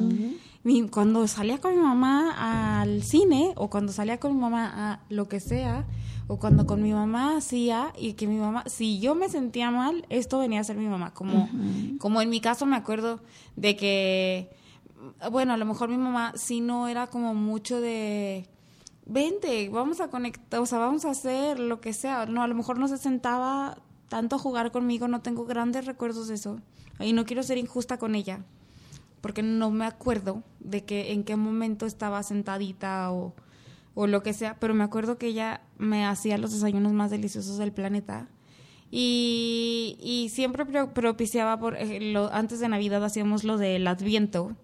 mi- 0.64 0.88
cuando 0.90 1.28
salía 1.28 1.60
con 1.60 1.76
mi 1.76 1.82
mamá 1.82 2.82
al 2.82 3.04
cine 3.04 3.54
o 3.56 3.70
cuando 3.70 3.92
salía 3.92 4.20
con 4.20 4.34
mi 4.36 4.40
mamá 4.42 4.72
a 4.94 5.00
lo 5.10 5.28
que 5.28 5.40
sea 5.40 5.86
o 6.28 6.38
cuando 6.38 6.66
con 6.66 6.82
mi 6.82 6.94
mamá 6.94 7.36
hacía 7.38 7.92
y 7.98 8.14
que 8.14 8.28
mi 8.28 8.38
mamá, 8.38 8.64
si 8.68 9.00
yo 9.00 9.16
me 9.16 9.28
sentía 9.28 9.70
mal, 9.72 10.06
esto 10.10 10.40
venía 10.40 10.62
a 10.62 10.64
ser 10.64 10.78
mi 10.78 10.88
mamá, 10.88 11.14
como, 11.14 11.50
como 12.00 12.22
en 12.22 12.30
mi 12.30 12.40
caso 12.40 12.66
me 12.66 12.76
acuerdo 12.78 13.20
de 13.58 13.76
que, 13.76 14.50
bueno, 15.32 15.52
a 15.54 15.58
lo 15.58 15.66
mejor 15.66 15.90
mi 15.90 15.98
mamá 15.98 16.32
sí 16.36 16.62
no 16.62 16.88
era 16.88 17.08
como 17.08 17.34
mucho 17.34 17.82
de, 17.82 18.48
vente, 19.06 19.68
vamos 19.70 20.00
a 20.00 20.10
conectar, 20.10 20.62
o 20.62 20.66
sea, 20.66 20.78
vamos 20.80 21.04
a 21.06 21.10
hacer 21.10 21.60
lo 21.60 21.82
que 21.82 21.92
sea, 21.92 22.26
no, 22.28 22.44
a 22.44 22.48
lo 22.48 22.56
mejor 22.56 22.78
no 22.80 22.88
se 22.88 22.98
sentaba 22.98 23.80
tanto 24.08 24.36
a 24.38 24.40
jugar 24.40 24.72
conmigo, 24.72 25.08
no 25.10 25.22
tengo 25.22 25.46
grandes 25.46 25.86
recuerdos 25.86 26.28
de 26.30 26.36
eso, 26.36 26.60
y 27.00 27.12
no 27.14 27.26
quiero 27.26 27.44
ser 27.44 27.58
injusta 27.58 27.98
con 27.98 28.16
ella, 28.16 28.40
porque 29.22 29.44
no 29.44 29.72
me 29.72 29.86
acuerdo 29.86 30.44
de 30.60 30.84
que 30.84 31.12
en 31.14 31.24
qué 31.24 31.36
momento 31.36 31.86
estaba 31.86 32.22
sentadita 32.24 33.12
o, 33.12 33.34
o 33.94 34.08
lo 34.08 34.22
que 34.24 34.34
sea, 34.34 34.58
pero 34.60 34.74
me 34.74 34.84
acuerdo 34.84 35.18
que 35.18 35.28
ella 35.28 35.62
me 35.78 36.06
hacía 36.06 36.38
los 36.38 36.52
desayunos 36.52 36.92
más 36.94 37.12
deliciosos 37.12 37.58
del 37.58 37.72
planeta. 37.72 38.28
Y, 38.94 39.98
y 40.02 40.30
siempre 40.30 40.66
pro- 40.66 40.94
propiciaba, 40.94 41.58
por 41.60 41.78
eh, 41.78 42.12
lo, 42.12 42.32
antes 42.34 42.60
de 42.60 42.68
Navidad 42.68 43.04
hacíamos 43.06 43.44
lo 43.46 43.58
del 43.58 43.88
Adviento, 43.88 44.58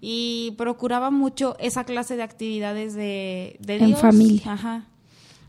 y 0.00 0.54
procuraba 0.58 1.10
mucho 1.10 1.56
esa 1.58 1.84
clase 1.84 2.14
de 2.16 2.22
actividades 2.22 2.94
de, 2.94 3.56
de 3.60 3.76
En 3.76 3.86
Dios. 3.86 4.00
familia. 4.00 4.52
Ajá. 4.52 4.86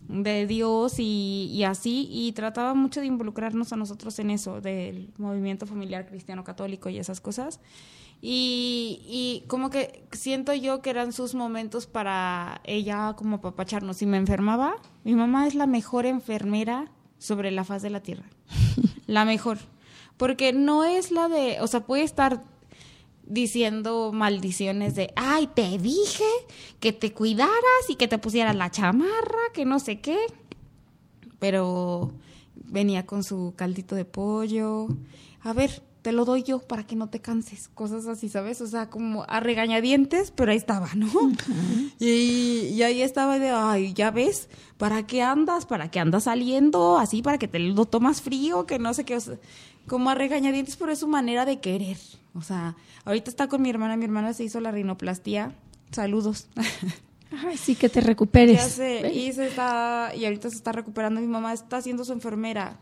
De 0.07 0.45
Dios 0.47 0.95
y, 0.99 1.49
y 1.51 1.63
así, 1.63 2.07
y 2.11 2.31
trataba 2.31 2.73
mucho 2.73 2.99
de 2.99 3.07
involucrarnos 3.07 3.73
a 3.73 3.75
nosotros 3.75 4.17
en 4.19 4.29
eso, 4.31 4.61
del 4.61 5.09
movimiento 5.17 5.65
familiar 5.65 6.07
cristiano 6.07 6.43
católico 6.43 6.89
y 6.89 6.97
esas 6.97 7.21
cosas. 7.21 7.59
Y, 8.27 9.01
y 9.05 9.43
como 9.47 9.69
que 9.69 10.03
siento 10.11 10.51
yo 10.55 10.81
que 10.81 10.89
eran 10.89 11.13
sus 11.13 11.35
momentos 11.35 11.85
para 11.85 12.59
ella 12.63 13.13
como 13.15 13.39
papacharnos. 13.39 13.97
Si 13.97 14.07
me 14.07 14.17
enfermaba, 14.17 14.77
mi 15.03 15.13
mamá 15.13 15.45
es 15.45 15.53
la 15.53 15.67
mejor 15.67 16.07
enfermera 16.07 16.91
sobre 17.19 17.51
la 17.51 17.63
faz 17.63 17.83
de 17.83 17.91
la 17.91 17.99
tierra. 17.99 18.25
la 19.05 19.25
mejor. 19.25 19.59
Porque 20.17 20.53
no 20.53 20.83
es 20.83 21.11
la 21.11 21.29
de, 21.29 21.61
o 21.61 21.67
sea, 21.67 21.81
puede 21.81 22.01
estar 22.01 22.43
diciendo 23.27 24.11
maldiciones 24.11 24.95
de, 24.95 25.13
ay, 25.15 25.45
te 25.45 25.77
dije 25.77 26.23
que 26.79 26.93
te 26.93 27.13
cuidaras 27.13 27.89
y 27.89 27.95
que 27.95 28.07
te 28.07 28.17
pusieras 28.17 28.55
la 28.55 28.71
chamarra, 28.71 29.51
que 29.53 29.65
no 29.65 29.77
sé 29.77 30.01
qué. 30.01 30.17
Pero 31.37 32.11
venía 32.55 33.05
con 33.05 33.23
su 33.23 33.53
caldito 33.55 33.93
de 33.93 34.05
pollo. 34.05 34.87
A 35.41 35.53
ver, 35.53 35.83
te 36.05 36.11
lo 36.11 36.23
doy 36.23 36.43
yo 36.43 36.59
para 36.59 36.85
que 36.85 36.95
no 36.95 37.09
te 37.09 37.19
canses. 37.19 37.67
Cosas 37.67 38.05
así, 38.05 38.29
¿sabes? 38.29 38.61
O 38.61 38.67
sea, 38.67 38.91
como 38.91 39.25
a 39.27 39.39
regañadientes, 39.39 40.29
pero 40.29 40.51
ahí 40.51 40.57
estaba, 40.57 40.87
¿no? 40.93 41.09
y, 41.99 42.67
y 42.75 42.83
ahí 42.83 43.01
estaba 43.01 43.39
de, 43.39 43.49
ay, 43.49 43.91
ya 43.95 44.11
ves, 44.11 44.47
¿para 44.77 45.07
qué 45.07 45.23
andas? 45.23 45.65
¿Para 45.65 45.89
qué 45.89 45.99
andas 45.99 46.25
saliendo? 46.25 46.99
Así, 46.99 47.23
para 47.23 47.39
que 47.39 47.47
te 47.47 47.57
lo 47.57 47.85
tomas 47.85 48.21
frío, 48.21 48.67
que 48.67 48.77
no 48.77 48.93
sé 48.93 49.03
qué. 49.03 49.15
o 49.15 49.19
sea, 49.19 49.39
como 49.87 50.11
a 50.11 50.13
regañadientes, 50.13 50.75
pero 50.75 50.91
es 50.91 50.99
su 50.99 51.07
manera 51.07 51.43
de 51.43 51.59
querer. 51.59 51.97
O 52.35 52.43
sea, 52.43 52.75
ahorita 53.05 53.31
está 53.31 53.47
con 53.47 53.63
mi 53.63 53.71
hermana. 53.71 53.97
Mi 53.97 54.05
hermana 54.05 54.35
se 54.35 54.43
hizo 54.43 54.59
la 54.59 54.69
rinoplastia 54.69 55.55
Saludos. 55.89 56.49
Ay, 57.47 57.57
sí, 57.57 57.73
que 57.75 57.89
te 57.89 58.01
recuperes. 58.01 58.57
Ya 58.57 58.69
sé, 58.69 59.11
y 59.11 59.33
se 59.33 59.47
está, 59.47 60.11
y 60.15 60.23
ahorita 60.25 60.51
se 60.51 60.57
está 60.57 60.71
recuperando. 60.71 61.19
Mi 61.19 61.25
mamá 61.27 61.51
está 61.51 61.77
haciendo 61.77 62.05
su 62.05 62.13
enfermera. 62.13 62.77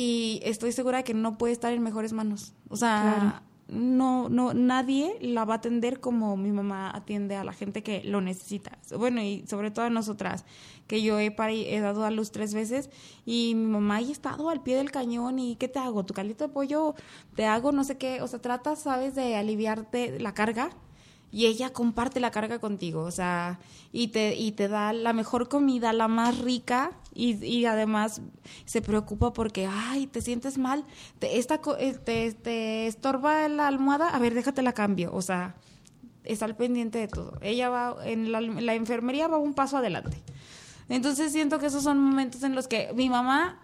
Y 0.00 0.40
estoy 0.44 0.70
segura 0.70 0.98
de 0.98 1.02
que 1.02 1.12
no 1.12 1.38
puede 1.38 1.52
estar 1.52 1.72
en 1.72 1.82
mejores 1.82 2.12
manos. 2.12 2.52
O 2.68 2.76
sea, 2.76 3.42
no, 3.66 4.28
no, 4.28 4.54
nadie 4.54 5.18
la 5.20 5.44
va 5.44 5.54
a 5.54 5.56
atender 5.56 5.98
como 5.98 6.36
mi 6.36 6.52
mamá 6.52 6.88
atiende 6.94 7.34
a 7.34 7.42
la 7.42 7.52
gente 7.52 7.82
que 7.82 8.04
lo 8.04 8.20
necesita. 8.20 8.78
Bueno, 8.96 9.20
y 9.22 9.44
sobre 9.48 9.72
todo 9.72 9.86
a 9.86 9.90
nosotras, 9.90 10.44
que 10.86 11.02
yo 11.02 11.18
he, 11.18 11.34
he 11.36 11.80
dado 11.80 12.04
a 12.04 12.12
luz 12.12 12.30
tres 12.30 12.54
veces 12.54 12.90
y 13.26 13.56
mi 13.56 13.66
mamá 13.66 13.96
ha 13.96 14.00
estado 14.00 14.50
al 14.50 14.62
pie 14.62 14.76
del 14.76 14.92
cañón 14.92 15.40
y 15.40 15.56
¿qué 15.56 15.66
te 15.66 15.80
hago? 15.80 16.06
¿Tu 16.06 16.14
caldito 16.14 16.46
de 16.46 16.54
pollo? 16.54 16.94
¿Te 17.34 17.46
hago 17.46 17.72
no 17.72 17.82
sé 17.82 17.98
qué? 17.98 18.22
O 18.22 18.28
sea, 18.28 18.40
tratas, 18.40 18.78
¿sabes?, 18.78 19.16
de 19.16 19.34
aliviarte 19.34 20.20
la 20.20 20.32
carga 20.32 20.70
y 21.30 21.46
ella 21.46 21.72
comparte 21.72 22.20
la 22.20 22.30
carga 22.30 22.58
contigo, 22.58 23.02
o 23.02 23.10
sea, 23.10 23.58
y 23.92 24.08
te, 24.08 24.34
y 24.34 24.52
te 24.52 24.68
da 24.68 24.92
la 24.92 25.12
mejor 25.12 25.48
comida, 25.48 25.92
la 25.92 26.08
más 26.08 26.38
rica, 26.38 26.92
y, 27.14 27.44
y 27.44 27.66
además 27.66 28.22
se 28.64 28.80
preocupa 28.80 29.32
porque, 29.32 29.66
ay, 29.70 30.06
te 30.06 30.22
sientes 30.22 30.56
mal, 30.56 30.84
te, 31.18 31.38
esta, 31.38 31.60
eh, 31.78 31.92
te, 32.02 32.32
te 32.32 32.86
estorba 32.86 33.48
la 33.48 33.66
almohada, 33.66 34.08
a 34.08 34.18
ver, 34.18 34.34
déjate 34.34 34.62
la 34.62 34.72
cambio, 34.72 35.10
o 35.12 35.20
sea, 35.20 35.56
está 36.24 36.44
al 36.44 36.56
pendiente 36.56 36.98
de 36.98 37.08
todo. 37.08 37.38
Ella 37.40 37.68
va, 37.68 37.96
en 38.04 38.32
la, 38.32 38.40
la 38.40 38.74
enfermería 38.74 39.28
va 39.28 39.38
un 39.38 39.54
paso 39.54 39.78
adelante. 39.78 40.22
Entonces 40.88 41.32
siento 41.32 41.58
que 41.58 41.66
esos 41.66 41.82
son 41.82 41.98
momentos 41.98 42.42
en 42.42 42.54
los 42.54 42.68
que 42.68 42.90
mi 42.94 43.10
mamá, 43.10 43.60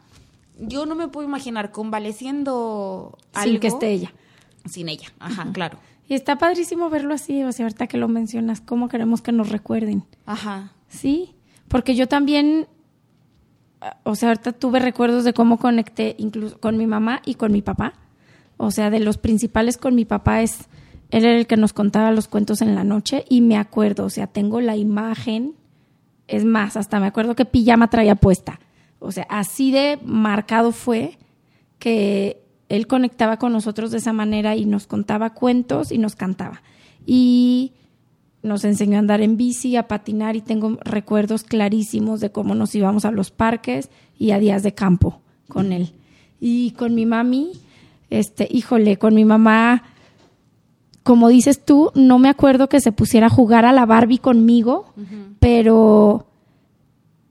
yo 0.58 0.86
no 0.86 0.94
me 0.94 1.08
puedo 1.08 1.26
imaginar 1.26 1.72
convaleciendo 1.72 3.16
Sin 3.32 3.42
algo 3.42 3.60
que 3.60 3.66
esté 3.68 3.90
ella. 3.90 4.12
Sin 4.68 4.88
ella, 4.88 5.12
ajá, 5.18 5.50
claro. 5.52 5.78
Y 6.08 6.14
está 6.14 6.36
padrísimo 6.36 6.90
verlo 6.90 7.14
así, 7.14 7.42
o 7.44 7.52
sea, 7.52 7.66
ahorita 7.66 7.86
que 7.86 7.96
lo 7.96 8.08
mencionas, 8.08 8.60
cómo 8.60 8.88
queremos 8.88 9.22
que 9.22 9.32
nos 9.32 9.48
recuerden. 9.48 10.04
Ajá. 10.26 10.72
Sí, 10.88 11.34
porque 11.68 11.94
yo 11.94 12.06
también, 12.08 12.66
o 14.02 14.14
sea, 14.14 14.28
ahorita 14.28 14.52
tuve 14.52 14.80
recuerdos 14.80 15.24
de 15.24 15.32
cómo 15.32 15.58
conecté 15.58 16.14
incluso 16.18 16.60
con 16.60 16.76
mi 16.76 16.86
mamá 16.86 17.22
y 17.24 17.34
con 17.34 17.52
mi 17.52 17.62
papá. 17.62 17.94
O 18.56 18.70
sea, 18.70 18.90
de 18.90 19.00
los 19.00 19.18
principales 19.18 19.78
con 19.78 19.94
mi 19.94 20.04
papá 20.04 20.42
es, 20.42 20.68
él 21.10 21.24
era 21.24 21.38
el 21.38 21.46
que 21.46 21.56
nos 21.56 21.72
contaba 21.72 22.10
los 22.12 22.28
cuentos 22.28 22.60
en 22.60 22.74
la 22.74 22.84
noche 22.84 23.24
y 23.28 23.40
me 23.40 23.56
acuerdo, 23.56 24.04
o 24.04 24.10
sea, 24.10 24.26
tengo 24.26 24.60
la 24.60 24.76
imagen, 24.76 25.54
es 26.28 26.44
más, 26.44 26.76
hasta 26.76 27.00
me 27.00 27.06
acuerdo 27.06 27.34
que 27.34 27.46
pijama 27.46 27.88
traía 27.88 28.14
puesta. 28.14 28.60
O 28.98 29.10
sea, 29.10 29.26
así 29.28 29.70
de 29.70 29.98
marcado 30.04 30.70
fue 30.72 31.18
que 31.78 32.43
él 32.68 32.86
conectaba 32.86 33.38
con 33.38 33.52
nosotros 33.52 33.90
de 33.90 33.98
esa 33.98 34.12
manera 34.12 34.56
y 34.56 34.64
nos 34.64 34.86
contaba 34.86 35.30
cuentos 35.30 35.92
y 35.92 35.98
nos 35.98 36.16
cantaba. 36.16 36.62
Y 37.06 37.72
nos 38.42 38.64
enseñó 38.64 38.96
a 38.96 39.00
andar 39.00 39.20
en 39.22 39.36
bici, 39.36 39.76
a 39.76 39.88
patinar 39.88 40.36
y 40.36 40.40
tengo 40.40 40.78
recuerdos 40.84 41.44
clarísimos 41.44 42.20
de 42.20 42.30
cómo 42.30 42.54
nos 42.54 42.74
íbamos 42.74 43.04
a 43.04 43.10
los 43.10 43.30
parques 43.30 43.90
y 44.18 44.32
a 44.32 44.38
días 44.38 44.62
de 44.62 44.74
campo 44.74 45.20
con 45.48 45.72
él. 45.72 45.92
Y 46.40 46.72
con 46.72 46.94
mi 46.94 47.06
mami, 47.06 47.52
este, 48.10 48.46
híjole, 48.50 48.98
con 48.98 49.14
mi 49.14 49.24
mamá, 49.24 49.82
como 51.02 51.28
dices 51.28 51.64
tú, 51.64 51.90
no 51.94 52.18
me 52.18 52.28
acuerdo 52.28 52.68
que 52.68 52.80
se 52.80 52.92
pusiera 52.92 53.26
a 53.26 53.30
jugar 53.30 53.64
a 53.64 53.72
la 53.72 53.86
Barbie 53.86 54.18
conmigo, 54.18 54.92
pero 55.38 56.26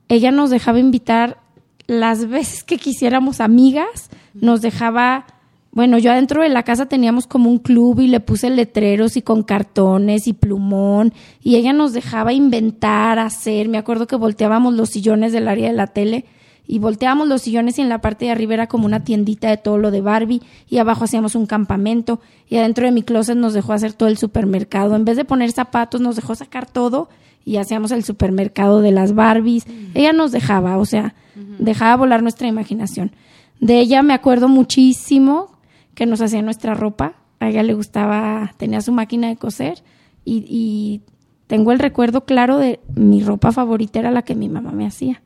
ella 0.09 0.31
nos 0.31 0.49
dejaba 0.49 0.79
invitar 0.79 1.39
las 1.87 2.27
veces 2.27 2.63
que 2.63 2.77
quisiéramos 2.77 3.39
amigas, 3.39 4.09
nos 4.33 4.61
dejaba, 4.61 5.25
bueno, 5.71 5.97
yo 5.97 6.11
adentro 6.11 6.43
de 6.43 6.49
la 6.49 6.63
casa 6.63 6.87
teníamos 6.87 7.27
como 7.27 7.49
un 7.49 7.59
club 7.59 7.99
y 7.99 8.07
le 8.07 8.19
puse 8.19 8.49
letreros 8.49 9.17
y 9.17 9.21
con 9.21 9.43
cartones 9.43 10.27
y 10.27 10.33
plumón 10.33 11.13
y 11.41 11.55
ella 11.55 11.73
nos 11.73 11.93
dejaba 11.93 12.33
inventar, 12.33 13.19
hacer, 13.19 13.69
me 13.69 13.77
acuerdo 13.77 14.07
que 14.07 14.15
volteábamos 14.15 14.73
los 14.73 14.89
sillones 14.89 15.33
del 15.33 15.47
área 15.47 15.67
de 15.67 15.75
la 15.75 15.87
tele 15.87 16.25
y 16.65 16.79
volteábamos 16.79 17.27
los 17.27 17.41
sillones 17.41 17.77
y 17.77 17.81
en 17.81 17.89
la 17.89 17.99
parte 17.99 18.25
de 18.25 18.31
arriba 18.31 18.53
era 18.53 18.67
como 18.67 18.85
una 18.85 19.03
tiendita 19.03 19.49
de 19.49 19.57
todo 19.57 19.77
lo 19.77 19.91
de 19.91 20.01
Barbie 20.01 20.41
y 20.69 20.77
abajo 20.77 21.03
hacíamos 21.03 21.35
un 21.35 21.45
campamento 21.45 22.21
y 22.47 22.57
adentro 22.57 22.85
de 22.85 22.91
mi 22.91 23.03
closet 23.03 23.35
nos 23.35 23.53
dejó 23.53 23.73
hacer 23.73 23.93
todo 23.93 24.09
el 24.09 24.17
supermercado, 24.17 24.95
en 24.95 25.05
vez 25.05 25.17
de 25.17 25.25
poner 25.25 25.51
zapatos 25.51 26.01
nos 26.01 26.15
dejó 26.15 26.35
sacar 26.35 26.69
todo 26.69 27.09
y 27.45 27.57
hacíamos 27.57 27.91
el 27.91 28.03
supermercado 28.03 28.81
de 28.81 28.91
las 28.91 29.13
Barbies. 29.13 29.65
Ella 29.93 30.13
nos 30.13 30.31
dejaba, 30.31 30.77
o 30.77 30.85
sea, 30.85 31.13
dejaba 31.59 31.97
volar 31.97 32.21
nuestra 32.21 32.47
imaginación. 32.47 33.11
De 33.59 33.79
ella 33.79 34.03
me 34.03 34.13
acuerdo 34.13 34.47
muchísimo 34.47 35.57
que 35.95 36.05
nos 36.05 36.21
hacía 36.21 36.41
nuestra 36.41 36.73
ropa. 36.73 37.15
A 37.39 37.49
ella 37.49 37.63
le 37.63 37.73
gustaba, 37.73 38.53
tenía 38.57 38.81
su 38.81 38.91
máquina 38.91 39.27
de 39.27 39.35
coser 39.35 39.83
y, 40.25 40.45
y 40.47 41.01
tengo 41.47 41.71
el 41.71 41.79
recuerdo 41.79 42.25
claro 42.25 42.57
de 42.57 42.79
mi 42.95 43.21
ropa 43.21 43.51
favorita 43.51 43.99
era 43.99 44.11
la 44.11 44.23
que 44.23 44.35
mi 44.35 44.49
mamá 44.49 44.71
me 44.71 44.85
hacía. 44.87 45.21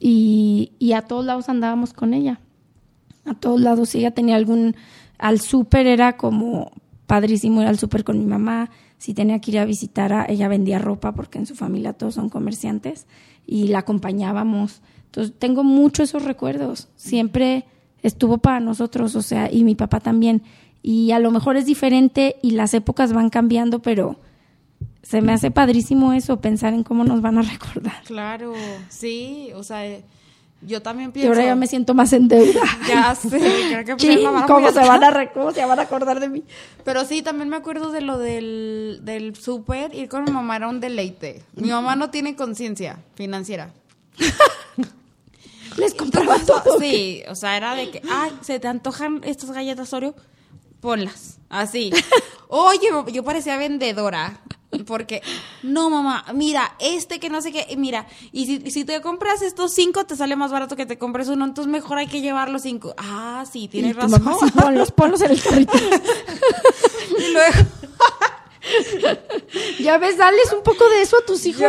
y, 0.00 0.72
y 0.78 0.92
a 0.92 1.02
todos 1.02 1.24
lados 1.24 1.48
andábamos 1.48 1.92
con 1.92 2.14
ella. 2.14 2.40
A 3.24 3.34
todos 3.34 3.60
lados, 3.60 3.90
si 3.90 3.98
ella 3.98 4.12
tenía 4.12 4.36
algún... 4.36 4.74
Al 5.18 5.40
súper 5.40 5.86
era 5.86 6.16
como 6.16 6.70
padrísimo 7.06 7.62
ir 7.62 7.68
al 7.68 7.78
súper 7.78 8.04
con 8.04 8.18
mi 8.18 8.26
mamá. 8.26 8.70
Si 8.98 9.14
tenía 9.14 9.40
que 9.40 9.50
ir 9.52 9.58
a 9.58 9.64
visitar 9.64 10.12
a 10.12 10.26
ella 10.28 10.48
vendía 10.48 10.78
ropa 10.78 11.12
porque 11.12 11.38
en 11.38 11.46
su 11.46 11.54
familia 11.54 11.92
todos 11.92 12.14
son 12.14 12.28
comerciantes 12.28 13.06
y 13.46 13.68
la 13.68 13.80
acompañábamos. 13.80 14.82
Entonces 15.08 15.34
tengo 15.38 15.64
muchos 15.64 16.10
esos 16.10 16.24
recuerdos. 16.24 16.88
Siempre 16.96 17.64
estuvo 18.02 18.38
para 18.38 18.60
nosotros, 18.60 19.16
o 19.16 19.22
sea, 19.22 19.50
y 19.50 19.64
mi 19.64 19.74
papá 19.74 20.00
también. 20.00 20.42
Y 20.82 21.10
a 21.12 21.18
lo 21.18 21.30
mejor 21.30 21.56
es 21.56 21.66
diferente 21.66 22.36
y 22.42 22.52
las 22.52 22.72
épocas 22.74 23.12
van 23.12 23.30
cambiando, 23.30 23.80
pero 23.80 24.16
se 25.02 25.22
me 25.22 25.32
hace 25.32 25.50
padrísimo 25.50 26.12
eso, 26.12 26.40
pensar 26.40 26.74
en 26.74 26.84
cómo 26.84 27.04
nos 27.04 27.20
van 27.22 27.38
a 27.38 27.42
recordar. 27.54 28.02
Claro, 28.04 28.52
sí, 28.88 29.48
o 29.54 29.62
sea, 29.64 29.86
eh, 29.86 30.04
yo 30.60 30.82
también 30.82 31.08
Y 31.10 31.12
pienso. 31.12 31.30
ahora 31.32 31.44
ya 31.46 31.54
me 31.56 31.66
siento 31.66 31.94
más 31.94 32.12
en 32.12 32.28
deuda. 32.28 32.60
Ya 32.88 33.14
sé, 33.14 33.28
creo 33.84 33.96
que 33.96 34.02
Sí, 34.02 34.24
¿cómo 34.46 34.70
se, 34.70 34.80
van 34.80 35.04
a 35.04 35.26
cómo 35.32 35.52
se 35.52 35.64
van 35.64 35.78
a 35.78 35.82
acordar 35.82 36.20
de 36.20 36.28
mí? 36.28 36.44
Pero 36.84 37.04
sí, 37.04 37.22
también 37.22 37.48
me 37.48 37.56
acuerdo 37.56 37.90
de 37.90 38.02
lo 38.02 38.18
del, 38.18 39.00
del 39.02 39.34
súper. 39.36 39.94
Ir 39.94 40.08
con 40.08 40.24
mi 40.24 40.30
mamá 40.32 40.56
era 40.56 40.68
un 40.68 40.80
deleite. 40.80 41.42
Mi 41.56 41.70
mamá 41.70 41.96
no 41.96 42.10
tiene 42.10 42.36
conciencia 42.36 42.98
financiera. 43.14 43.72
Les 45.78 45.94
compraba 45.94 46.38
todo. 46.46 46.78
Sí, 46.78 47.22
o 47.28 47.34
sea, 47.34 47.56
era 47.56 47.74
de 47.74 47.90
que, 47.90 48.02
ay, 48.10 48.32
se 48.42 48.60
te 48.60 48.68
antojan 48.68 49.20
estas 49.24 49.50
galletas 49.50 49.92
Oreo, 49.92 50.14
ponlas, 50.80 51.38
así. 51.48 51.90
Oye, 52.48 52.88
yo 53.12 53.24
parecía 53.24 53.56
vendedora. 53.56 54.40
Porque, 54.86 55.22
no, 55.62 55.88
mamá, 55.88 56.26
mira, 56.34 56.74
este 56.78 57.18
que 57.18 57.30
no 57.30 57.40
sé 57.40 57.52
qué, 57.52 57.74
mira, 57.78 58.06
y 58.32 58.44
si, 58.44 58.70
si 58.70 58.84
te 58.84 59.00
compras 59.00 59.40
estos 59.40 59.72
cinco, 59.72 60.04
te 60.04 60.14
sale 60.14 60.36
más 60.36 60.52
barato 60.52 60.76
que 60.76 60.84
te 60.84 60.98
compres 60.98 61.28
uno, 61.28 61.46
entonces 61.46 61.72
mejor 61.72 61.96
hay 61.96 62.06
que 62.06 62.20
llevar 62.20 62.50
los 62.50 62.62
cinco. 62.62 62.94
Ah, 62.98 63.46
sí, 63.50 63.68
tienes 63.68 63.96
razón. 63.96 64.22
mamá, 64.22 64.36
sí, 64.38 64.50
ponlos, 64.50 64.92
ponlos 64.92 65.22
en 65.22 65.30
el 65.30 65.42
carrito. 65.42 65.72
y 67.18 67.32
luego, 67.32 67.56
ya 69.80 69.98
ves, 69.98 70.16
dales 70.16 70.52
un 70.52 70.62
poco 70.62 70.88
de 70.88 71.02
eso 71.02 71.16
a 71.18 71.24
tus 71.26 71.44
hijos. 71.46 71.60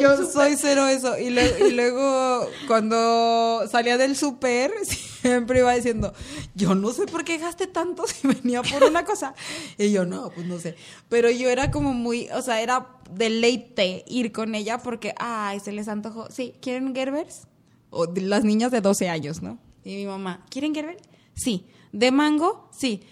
Yo, 0.00 0.16
sé, 0.16 0.32
soy 0.32 0.56
cero 0.56 0.86
eso. 0.86 1.18
Y, 1.18 1.30
luego- 1.30 1.66
y 1.66 1.70
luego, 1.72 2.48
cuando 2.66 3.62
salía 3.70 3.96
del 3.96 4.16
súper, 4.16 4.72
siempre 5.20 5.60
iba 5.60 5.72
diciendo, 5.74 6.12
yo 6.54 6.74
no 6.74 6.92
sé 6.92 7.06
por 7.06 7.24
qué 7.24 7.38
gasté 7.38 7.66
tanto 7.66 8.06
si 8.06 8.26
venía 8.26 8.62
por 8.62 8.84
una 8.84 9.04
cosa. 9.04 9.34
Y 9.78 9.92
yo, 9.92 10.04
no, 10.04 10.30
pues 10.30 10.46
no 10.46 10.58
sé. 10.58 10.76
Pero 11.08 11.30
yo 11.30 11.48
era 11.48 11.70
como 11.70 11.92
muy, 11.92 12.28
o 12.30 12.42
sea, 12.42 12.60
era 12.60 12.88
deleite 13.10 14.04
ir 14.08 14.32
con 14.32 14.54
ella 14.54 14.78
porque, 14.78 15.14
ay, 15.18 15.60
se 15.60 15.72
les 15.72 15.88
antojó. 15.88 16.28
Sí, 16.30 16.54
¿quieren 16.60 16.94
Gerbers? 16.94 17.42
O 17.90 18.06
de 18.06 18.20
las 18.22 18.44
niñas 18.44 18.70
de 18.72 18.80
12 18.80 19.08
años, 19.08 19.42
¿no? 19.42 19.58
Y 19.84 19.94
mi 19.96 20.06
mamá, 20.06 20.44
¿quieren 20.50 20.74
Gerber? 20.74 20.96
Sí. 21.34 21.66
¿De 21.92 22.10
mango? 22.10 22.68
Sí. 22.76 23.02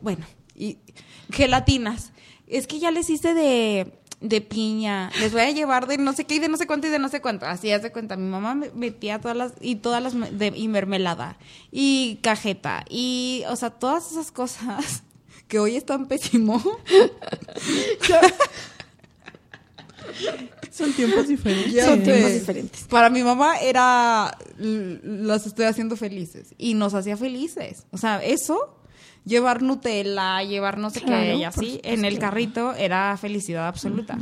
Bueno, 0.00 0.24
y 0.54 0.78
gelatinas. 1.32 2.12
Es 2.50 2.66
que 2.66 2.78
ya 2.80 2.90
les 2.90 3.08
hice 3.08 3.32
de, 3.32 3.92
de 4.20 4.40
piña. 4.40 5.10
Les 5.20 5.32
voy 5.32 5.42
a 5.42 5.50
llevar 5.50 5.86
de 5.86 5.98
no 5.98 6.12
sé 6.12 6.24
qué 6.24 6.34
y 6.34 6.38
de 6.40 6.48
no 6.48 6.56
sé 6.56 6.66
cuánto 6.66 6.88
y 6.88 6.90
de 6.90 6.98
no 6.98 7.08
sé 7.08 7.20
cuánto. 7.20 7.46
Así 7.46 7.70
haz 7.72 7.82
de 7.82 7.92
cuenta. 7.92 8.16
Mi 8.16 8.28
mamá 8.28 8.54
me 8.54 8.70
metía 8.70 9.20
todas 9.20 9.36
las, 9.36 9.52
y 9.60 9.76
todas 9.76 10.02
las, 10.02 10.14
de, 10.38 10.52
y 10.54 10.68
mermelada. 10.68 11.38
Y 11.70 12.18
cajeta. 12.22 12.84
Y, 12.88 13.44
o 13.48 13.56
sea, 13.56 13.70
todas 13.70 14.10
esas 14.12 14.30
cosas 14.32 15.02
que 15.48 15.58
hoy 15.58 15.76
están 15.76 16.06
pésimo. 16.06 16.62
Son 20.70 20.92
tiempos 20.92 21.28
diferentes. 21.28 21.84
Son 21.84 22.02
tiempos 22.02 22.32
diferentes. 22.32 22.82
Para 22.84 23.10
mi 23.10 23.22
mamá 23.22 23.58
era, 23.58 24.36
las 24.58 25.46
estoy 25.46 25.66
haciendo 25.66 25.96
felices. 25.96 26.54
Y 26.58 26.74
nos 26.74 26.94
hacía 26.94 27.16
felices. 27.16 27.86
O 27.90 27.98
sea, 27.98 28.22
eso, 28.24 28.79
llevar 29.24 29.62
Nutella, 29.62 30.42
llevar 30.42 30.78
no 30.78 30.90
sé 30.90 31.00
Claro, 31.00 31.22
qué, 31.22 31.34
y 31.36 31.44
así, 31.44 31.80
en 31.84 32.04
el 32.04 32.18
carrito, 32.18 32.74
era 32.74 33.16
felicidad 33.16 33.66
absoluta. 33.68 34.18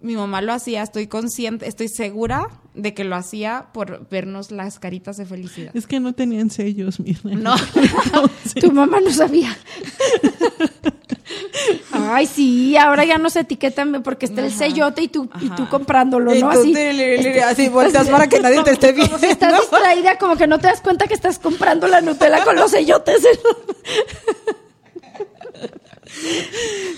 Mi 0.00 0.16
mamá 0.16 0.42
lo 0.42 0.52
hacía, 0.52 0.82
estoy 0.82 1.06
consciente, 1.06 1.66
estoy 1.66 1.88
segura 1.88 2.48
de 2.74 2.92
que 2.92 3.04
lo 3.04 3.16
hacía 3.16 3.68
por 3.72 4.06
vernos 4.10 4.50
las 4.50 4.78
caritas 4.78 5.16
de 5.16 5.24
felicidad. 5.24 5.74
Es 5.74 5.86
que 5.86 5.98
no 5.98 6.12
tenían 6.12 6.50
sellos, 6.50 7.00
mira. 7.00 7.20
No. 7.24 7.54
Tu 8.60 8.70
mamá 8.70 9.00
no 9.00 9.10
sabía. 9.10 9.56
Ay, 11.92 12.26
sí, 12.26 12.76
ahora 12.76 13.04
ya 13.04 13.18
nos 13.18 13.34
etiquetan 13.36 14.02
porque 14.02 14.26
está 14.26 14.42
el 14.42 14.52
sellote 14.52 15.02
y 15.02 15.08
tú, 15.08 15.28
y 15.40 15.48
tú 15.50 15.68
comprándolo, 15.68 16.34
¿no? 16.34 16.50
Así, 16.50 16.72
te 16.72 16.92
le- 16.92 17.16
le- 17.18 17.28
este, 17.28 17.42
así 17.42 17.68
volteas 17.70 18.08
para 18.08 18.26
que 18.28 18.40
nadie 18.40 18.62
te 18.62 18.72
esté 18.72 18.92
viendo. 18.92 19.12
Como 19.14 19.24
si 19.24 19.30
estás 19.32 19.58
distraída, 19.60 20.18
como 20.18 20.36
que 20.36 20.46
no 20.46 20.58
te 20.58 20.66
das 20.66 20.80
cuenta 20.80 21.06
que 21.06 21.14
estás 21.14 21.38
comprando 21.38 21.86
la 21.88 22.00
Nutella 22.00 22.44
con 22.44 22.56
los 22.56 22.70
sellotes. 22.70 23.22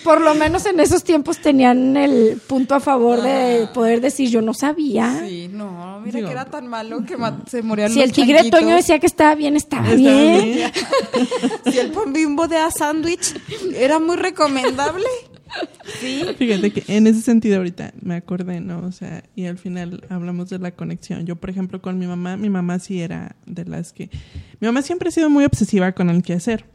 Por 0.04 0.20
lo 0.20 0.34
menos 0.34 0.66
en 0.66 0.78
esos 0.80 1.02
tiempos 1.04 1.38
tenían 1.38 1.96
el 1.96 2.40
punto 2.46 2.74
a 2.74 2.80
favor 2.80 3.22
de 3.22 3.68
poder 3.74 4.00
decir, 4.00 4.30
yo 4.30 4.40
no 4.42 4.54
sabía. 4.54 5.22
Sí, 5.26 5.48
no, 5.52 6.00
mira 6.00 6.18
Digo, 6.18 6.28
que 6.28 6.32
era 6.32 6.44
tan 6.44 6.66
malo 6.66 7.04
que 7.04 7.16
se 7.50 7.62
morían 7.62 7.90
Si 7.90 7.98
los 7.98 8.08
el 8.08 8.12
tigre 8.12 8.36
changuitos. 8.36 8.60
Toño 8.60 8.76
decía 8.76 8.98
que 8.98 9.06
estaba 9.06 9.34
bien, 9.34 9.56
estaba, 9.56 9.94
bien. 9.94 10.42
bien. 10.44 10.72
Si 11.72 11.78
el 11.78 11.90
pan 11.90 12.12
bimbo 12.12 12.46
de 12.46 12.56
a 12.56 12.70
sándwich 12.70 13.34
era 13.74 13.98
muy 13.98 14.16
recomendable. 14.16 15.06
Sí. 16.00 16.24
Fíjate 16.36 16.72
que 16.72 16.84
en 16.94 17.06
ese 17.06 17.22
sentido 17.22 17.58
ahorita 17.58 17.92
me 18.00 18.16
acordé, 18.16 18.60
¿no? 18.60 18.80
O 18.80 18.92
sea, 18.92 19.24
y 19.34 19.46
al 19.46 19.58
final 19.58 20.04
hablamos 20.08 20.50
de 20.50 20.58
la 20.58 20.72
conexión. 20.72 21.24
Yo, 21.26 21.36
por 21.36 21.50
ejemplo, 21.50 21.80
con 21.80 21.98
mi 21.98 22.06
mamá, 22.06 22.36
mi 22.36 22.50
mamá 22.50 22.78
sí 22.78 23.00
era 23.00 23.36
de 23.46 23.64
las 23.64 23.92
que... 23.92 24.10
Mi 24.60 24.66
mamá 24.66 24.82
siempre 24.82 25.08
ha 25.08 25.12
sido 25.12 25.30
muy 25.30 25.44
obsesiva 25.44 25.92
con 25.92 26.10
el 26.10 26.22
quehacer, 26.22 26.66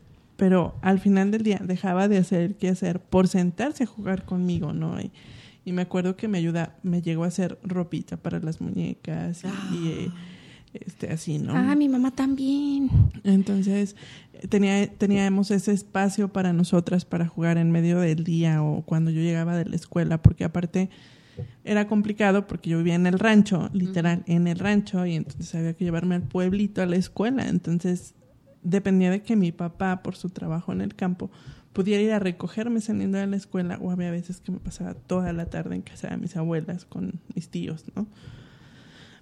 pero 0.42 0.74
al 0.82 1.00
final 1.00 1.30
del 1.30 1.44
día 1.44 1.62
dejaba 1.64 2.08
de 2.08 2.18
hacer 2.18 2.42
el 2.42 2.56
quehacer 2.56 3.00
por 3.00 3.28
sentarse 3.28 3.84
a 3.84 3.86
jugar 3.86 4.26
conmigo, 4.26 4.74
¿no? 4.74 5.00
Y, 5.00 5.12
y 5.66 5.72
me 5.72 5.84
acuerdo 5.84 6.16
que 6.16 6.28
me 6.28 6.40
ayuda, 6.40 6.80
me 6.82 7.04
llegó 7.04 7.26
a 7.26 7.28
hacer 7.28 7.60
ropita 7.62 8.18
para 8.18 8.40
las 8.40 8.60
muñecas 8.60 9.44
y, 9.44 9.76
y, 9.76 9.88
eh, 9.90 10.12
este, 10.74 11.12
así, 11.12 11.38
¿no? 11.38 11.54
Ah, 11.56 11.76
mi 11.76 11.90
mamá 11.90 12.10
también. 12.10 12.90
Entonces, 13.24 13.96
tenía, 14.50 14.88
teníamos 14.88 15.52
ese 15.52 15.74
espacio 15.74 16.34
para 16.34 16.54
nosotras 16.54 17.06
para 17.06 17.28
jugar 17.28 17.60
en 17.60 17.70
medio 17.70 18.00
del 18.00 18.24
día 18.24 18.64
o 18.64 18.82
cuando 18.82 19.12
yo 19.12 19.22
llegaba 19.22 19.56
de 19.56 19.66
la 19.66 19.76
escuela, 19.76 20.24
porque 20.24 20.44
aparte 20.44 20.90
era 21.64 21.88
complicado 21.88 22.48
porque 22.48 22.72
yo 22.72 22.80
vivía 22.80 22.96
en 22.96 23.06
el 23.06 23.20
rancho, 23.20 23.70
literal, 23.74 24.24
en 24.26 24.48
el 24.48 24.58
rancho, 24.58 25.06
y 25.06 25.18
entonces 25.18 25.54
había 25.54 25.76
que 25.76 25.86
llevarme 25.86 26.16
al 26.16 26.24
pueblito 26.24 26.82
a 26.82 26.88
la 26.88 26.96
escuela. 26.96 27.48
Entonces, 27.48 28.16
dependía 28.64 29.12
de 29.12 29.22
que 29.22 29.36
mi 29.36 29.52
papá, 29.52 30.02
por 30.04 30.16
su 30.16 30.30
trabajo 30.30 30.72
en 30.72 30.82
el 30.82 30.96
campo, 30.96 31.32
pudiera 31.74 32.02
ir 32.02 32.12
a 32.12 32.20
recogerme 32.20 32.82
saliendo 32.82 33.18
de 33.18 33.28
la 33.28 33.38
escuela, 33.38 33.78
o 33.82 33.92
había 33.92 34.12
veces 34.12 34.42
que 34.42 34.52
me 34.52 34.60
pasaba 34.60 34.94
toda 34.94 35.34
la 35.34 35.46
tarde 35.46 35.76
en 35.76 35.82
casa 35.82 36.10
de 36.10 36.18
mis 36.18 36.36
abuelas 36.36 36.86
con 36.86 37.22
mis 37.34 37.50
tíos, 37.50 37.86
¿no? 37.96 38.08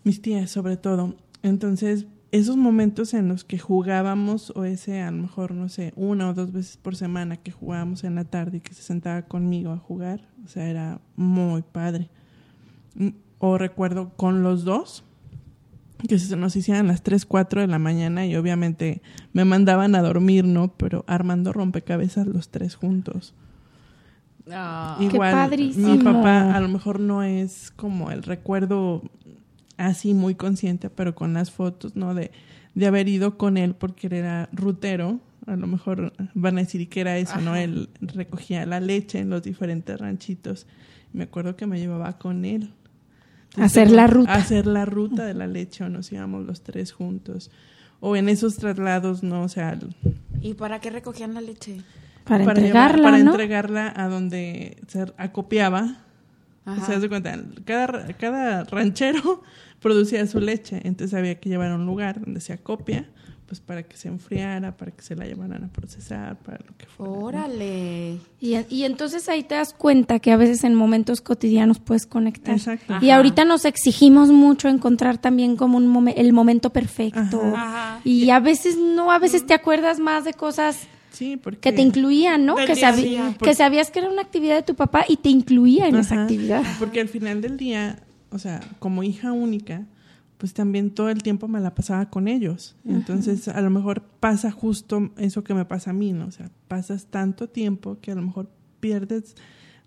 mis 0.03 0.21
tías 0.21 0.49
sobre 0.49 0.77
todo. 0.77 1.15
Entonces, 1.43 2.07
esos 2.31 2.57
momentos 2.57 3.13
en 3.13 3.27
los 3.27 3.43
que 3.43 3.57
jugábamos, 3.57 4.51
o 4.55 4.65
ese 4.65 5.01
a 5.01 5.11
lo 5.11 5.23
mejor, 5.23 5.53
no 5.53 5.69
sé, 5.69 5.93
una 5.95 6.29
o 6.29 6.33
dos 6.33 6.51
veces 6.51 6.77
por 6.77 6.95
semana 6.95 7.37
que 7.37 7.51
jugábamos 7.51 8.03
en 8.03 8.15
la 8.15 8.25
tarde 8.25 8.57
y 8.57 8.61
que 8.61 8.73
se 8.73 8.83
sentaba 8.83 9.23
conmigo 9.23 9.71
a 9.71 9.77
jugar, 9.77 10.27
o 10.43 10.47
sea, 10.47 10.69
era 10.69 11.01
muy 11.15 11.61
padre. 11.61 12.09
Mm, 12.95 13.09
O 13.39 13.57
recuerdo 13.57 14.11
con 14.17 14.43
los 14.43 14.63
dos, 14.63 15.05
que 16.07 16.17
se 16.17 16.35
nos 16.35 16.55
hicieran 16.55 16.87
las 16.87 17.03
3, 17.03 17.25
4 17.25 17.61
de 17.61 17.67
la 17.67 17.79
mañana 17.79 18.25
y 18.25 18.35
obviamente 18.35 19.01
me 19.33 19.45
mandaban 19.45 19.95
a 19.95 20.01
dormir, 20.01 20.45
¿no? 20.45 20.73
Pero 20.77 21.03
armando 21.07 21.51
rompecabezas 21.51 22.25
los 22.25 22.49
tres 22.49 22.75
juntos. 22.75 23.33
Qué 24.45 25.05
Igual, 25.05 25.31
padrísimo. 25.33 25.95
mi 25.95 25.97
papá 26.03 26.55
a 26.55 26.59
lo 26.59 26.69
mejor 26.69 26.99
no 26.99 27.21
es 27.21 27.71
como 27.75 28.09
el 28.11 28.23
recuerdo 28.23 29.03
así 29.77 30.13
muy 30.13 30.35
consciente, 30.35 30.89
pero 30.89 31.13
con 31.13 31.33
las 31.33 31.51
fotos, 31.51 31.95
¿no? 31.95 32.15
De, 32.15 32.31
de 32.73 32.87
haber 32.87 33.07
ido 33.07 33.37
con 33.37 33.57
él 33.57 33.75
porque 33.75 34.07
él 34.07 34.13
era 34.13 34.49
rutero. 34.51 35.19
A 35.45 35.55
lo 35.55 35.67
mejor 35.67 36.13
van 36.33 36.57
a 36.57 36.61
decir 36.61 36.87
que 36.89 37.01
era 37.01 37.17
eso, 37.17 37.39
¿no? 37.41 37.55
Él 37.55 37.89
recogía 38.01 38.65
la 38.65 38.79
leche 38.79 39.19
en 39.19 39.29
los 39.29 39.43
diferentes 39.43 39.99
ranchitos. 39.99 40.67
Me 41.13 41.23
acuerdo 41.23 41.55
que 41.55 41.65
me 41.65 41.79
llevaba 41.79 42.17
con 42.17 42.45
él. 42.45 42.71
Hacer 43.61 43.91
la 43.91 44.07
ruta. 44.07 44.33
hacer 44.33 44.67
la 44.67 44.85
ruta 44.85 45.25
de 45.25 45.33
la 45.33 45.47
leche 45.47 45.83
o 45.83 45.89
nos 45.89 46.11
íbamos 46.11 46.45
los 46.45 46.61
tres 46.61 46.91
juntos. 46.91 47.51
O 47.99 48.15
en 48.15 48.29
esos 48.29 48.55
traslados, 48.57 49.23
¿no? 49.23 49.43
O 49.43 49.49
sea, 49.49 49.77
¿Y 50.41 50.53
para 50.53 50.79
qué 50.79 50.89
recogían 50.89 51.33
la 51.33 51.41
leche? 51.41 51.81
Para, 52.23 52.39
llevar- 52.43 52.57
entregarla, 52.57 53.03
para 53.03 53.17
¿no? 53.23 53.31
entregarla 53.31 53.93
a 53.95 54.07
donde 54.07 54.77
se 54.87 55.05
acopiaba. 55.17 55.97
Ajá. 56.65 56.81
O 56.81 56.85
sea, 56.99 57.09
cuenta, 57.09 57.37
cada, 57.65 58.07
cada 58.13 58.63
ranchero 58.65 59.41
producía 59.81 60.25
su 60.27 60.39
leche, 60.39 60.79
entonces 60.83 61.17
había 61.17 61.39
que 61.39 61.49
llevar 61.49 61.71
a 61.71 61.75
un 61.75 61.85
lugar 61.85 62.19
donde 62.21 62.39
se 62.41 62.53
acopia, 62.53 63.09
pues 63.49 63.61
para 63.61 63.81
que 63.81 63.97
se 63.97 64.07
enfriara, 64.09 64.77
para 64.77 64.91
que 64.91 65.01
se 65.01 65.15
la 65.15 65.25
llevaran 65.25 65.63
a 65.63 65.69
procesar, 65.69 66.37
para 66.37 66.59
lo 66.59 66.77
que 66.77 66.85
fuera. 66.85 67.11
¿no? 67.11 67.25
Órale. 67.25 68.17
Y, 68.39 68.55
y 68.69 68.83
entonces 68.83 69.27
ahí 69.27 69.41
te 69.41 69.55
das 69.55 69.73
cuenta 69.73 70.19
que 70.19 70.31
a 70.31 70.37
veces 70.37 70.63
en 70.63 70.75
momentos 70.75 71.19
cotidianos 71.19 71.79
puedes 71.79 72.05
conectar. 72.05 72.53
Exacto. 72.55 72.93
Y 73.01 73.09
ahorita 73.09 73.45
nos 73.45 73.65
exigimos 73.65 74.29
mucho 74.29 74.67
encontrar 74.69 75.17
también 75.17 75.55
como 75.55 75.77
un 75.77 75.91
momen- 75.91 76.13
el 76.15 76.31
momento 76.31 76.69
perfecto. 76.69 77.41
Ajá. 77.55 78.01
Y 78.03 78.29
a 78.29 78.39
veces 78.39 78.77
no, 78.77 79.11
a 79.11 79.17
veces 79.17 79.47
te 79.47 79.55
acuerdas 79.55 79.99
más 79.99 80.25
de 80.25 80.33
cosas 80.35 80.77
Sí, 81.11 81.35
porque... 81.35 81.59
que 81.59 81.71
te 81.71 81.81
incluían, 81.81 82.45
¿no? 82.45 82.55
Que, 82.55 82.67
día 82.75 83.35
que 83.41 83.55
sabías 83.55 83.89
que 83.89 83.97
era 83.97 84.09
una 84.09 84.21
actividad 84.21 84.57
de 84.57 84.61
tu 84.63 84.75
papá 84.75 85.05
y 85.09 85.17
te 85.17 85.29
incluía 85.29 85.87
en 85.87 85.95
esa 85.95 86.21
actividad. 86.21 86.61
Porque 86.77 87.01
al 87.01 87.09
final 87.09 87.41
del 87.41 87.57
día, 87.57 87.97
o 88.29 88.37
sea, 88.37 88.59
como 88.77 89.01
hija 89.01 89.31
única, 89.31 89.85
pues 90.39 90.53
también 90.53 90.89
todo 90.89 91.09
el 91.09 91.21
tiempo 91.21 91.47
me 91.47 91.59
la 91.59 91.75
pasaba 91.75 92.09
con 92.09 92.27
ellos. 92.27 92.75
Entonces, 92.87 93.47
a 93.49 93.61
lo 93.61 93.69
mejor 93.69 94.01
pasa 94.19 94.49
justo 94.51 95.11
eso 95.17 95.43
que 95.43 95.53
me 95.53 95.65
pasa 95.65 95.91
a 95.91 95.93
mí, 95.93 96.11
¿no? 96.13 96.25
O 96.25 96.31
sea, 96.31 96.49
pasas 96.67 97.05
tanto 97.05 97.47
tiempo 97.49 97.99
que 98.01 98.11
a 98.11 98.15
lo 98.15 98.21
mejor 98.23 98.49
pierdes 98.79 99.35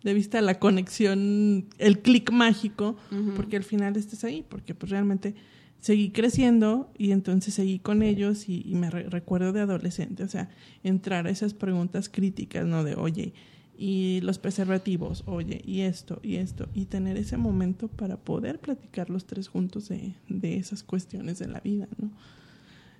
de 0.05 0.15
vista 0.15 0.41
la 0.43 0.59
conexión, 0.59 1.67
el 1.79 2.01
clic 2.01 2.31
mágico, 2.33 2.97
porque 3.35 3.57
al 3.57 3.65
final 3.65 3.97
estás 3.97 4.25
ahí, 4.25 4.45
porque 4.49 4.75
pues 4.75 4.91
realmente 4.91 5.35
seguí 5.79 6.11
creciendo 6.11 6.93
y 6.97 7.11
entonces 7.13 7.55
seguí 7.55 7.79
con 7.79 8.03
ellos 8.03 8.49
y, 8.49 8.63
y 8.65 8.75
me 8.75 8.91
re- 8.91 9.09
recuerdo 9.09 9.53
de 9.53 9.61
adolescente, 9.61 10.23
o 10.23 10.29
sea, 10.29 10.49
entrar 10.85 11.27
a 11.27 11.31
esas 11.31 11.55
preguntas 11.55 12.09
críticas, 12.09 12.67
¿no? 12.67 12.85
De, 12.85 12.95
oye, 12.95 13.33
y 13.77 14.21
los 14.23 14.39
preservativos, 14.39 15.25
oye, 15.27 15.61
y 15.65 15.81
esto, 15.81 16.21
y 16.23 16.37
esto, 16.37 16.69
y 16.75 16.85
tener 16.85 17.17
ese 17.17 17.37
momento 17.37 17.89
para 17.89 18.17
poder 18.17 18.59
platicar 18.61 19.11
los 19.11 19.25
tres 19.25 19.49
juntos 19.49 19.89
de, 19.89 20.13
de 20.29 20.57
esas 20.57 20.83
cuestiones 20.83 21.39
de 21.39 21.49
la 21.49 21.61
vida, 21.61 21.89
¿no? 21.99 22.11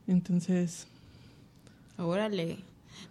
Entonces, 0.09 0.87
Órale. 1.99 2.59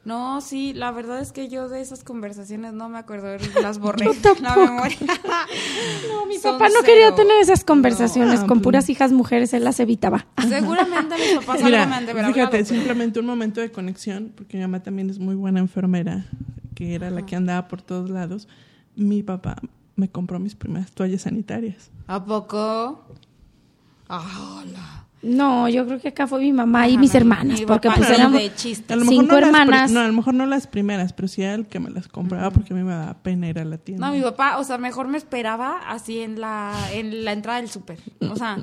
No, 0.05 0.41
sí, 0.41 0.73
la 0.73 0.91
verdad 0.91 1.19
es 1.21 1.31
que 1.31 1.47
yo 1.49 1.69
de 1.69 1.81
esas 1.81 2.03
conversaciones 2.03 2.73
no 2.73 2.89
me 2.89 2.97
acuerdo, 2.97 3.27
las 3.61 3.77
borré. 3.79 4.05
La 4.41 4.55
memoria. 4.55 4.97
No, 6.09 6.25
mi 6.25 6.37
Son 6.37 6.57
papá 6.57 6.69
no 6.69 6.81
quería 6.83 7.13
tener 7.15 7.37
esas 7.41 7.63
conversaciones 7.63 8.41
No, 8.41 8.47
con 8.47 8.61
puras 8.61 8.89
hijas 8.89 9.11
mujeres, 9.11 9.53
él 9.53 9.63
las 9.63 9.79
evitaba. 9.79 10.27
Seguramente 10.47 11.15
mis 11.17 11.39
papás 11.39 11.63
mira, 11.63 11.83
algo 11.83 11.89
me 11.89 11.95
han 11.97 12.05
de 12.05 12.11
haber 12.11 12.25
fíjate, 12.25 12.41
hablado, 12.41 12.51
pero- 12.51 12.65
simplemente 12.65 13.19
un 13.19 13.25
momento 13.25 13.61
de 13.61 13.71
conexión, 13.71 14.31
porque 14.35 14.57
mi 14.57 14.61
mamá 14.63 14.81
también 14.81 15.09
es 15.09 15.19
muy 15.19 15.35
buena 15.35 15.59
enfermera, 15.59 16.25
que 16.81 16.95
era 16.95 17.11
la 17.11 17.27
que 17.27 17.35
andaba 17.35 17.67
por 17.67 17.83
todos 17.83 18.09
lados. 18.09 18.47
Mi 18.95 19.21
papá 19.21 19.55
me 19.95 20.09
compró 20.09 20.39
mis 20.39 20.55
primeras 20.55 20.91
toallas 20.91 21.21
sanitarias. 21.21 21.91
¿A 22.07 22.25
poco? 22.25 23.05
Hola. 24.09 25.00
No, 25.23 25.69
yo 25.69 25.85
creo 25.85 25.99
que 25.99 26.07
acá 26.07 26.25
fue 26.25 26.39
mi 26.39 26.51
mamá 26.51 26.87
y 26.87 26.93
Ajá, 26.93 26.99
mis 27.01 27.11
mi- 27.13 27.17
hermanas, 27.17 27.59
mi 27.59 27.65
porque 27.65 27.89
pues. 27.95 28.09
A 28.19 28.27
mejor 28.27 28.41
cinco 29.07 29.25
no 29.27 29.37
hermanas. 29.37 29.91
no, 29.91 29.99
a 29.99 30.07
lo 30.07 30.13
mejor 30.13 30.33
no 30.33 30.45
las 30.47 30.65
primeras, 30.67 31.13
pero 31.13 31.27
sí 31.27 31.43
era 31.43 31.53
el 31.53 31.67
que 31.67 31.79
me 31.79 31.89
las 31.91 32.07
compraba 32.07 32.49
porque 32.49 32.73
a 32.73 32.75
mí 32.77 32.83
me 32.83 32.91
daba 32.91 33.13
pena 33.21 33.47
ir 33.47 33.59
a 33.59 33.65
la 33.65 33.77
tienda. 33.77 34.07
No, 34.07 34.13
mi 34.13 34.21
papá, 34.21 34.57
o 34.57 34.63
sea, 34.63 34.77
mejor 34.79 35.07
me 35.07 35.17
esperaba 35.19 35.79
así 35.87 36.19
en 36.21 36.41
la 36.41 36.73
en 36.93 37.23
la 37.23 37.33
entrada 37.33 37.59
del 37.61 37.69
súper. 37.69 37.99
O 38.31 38.35
sea, 38.35 38.57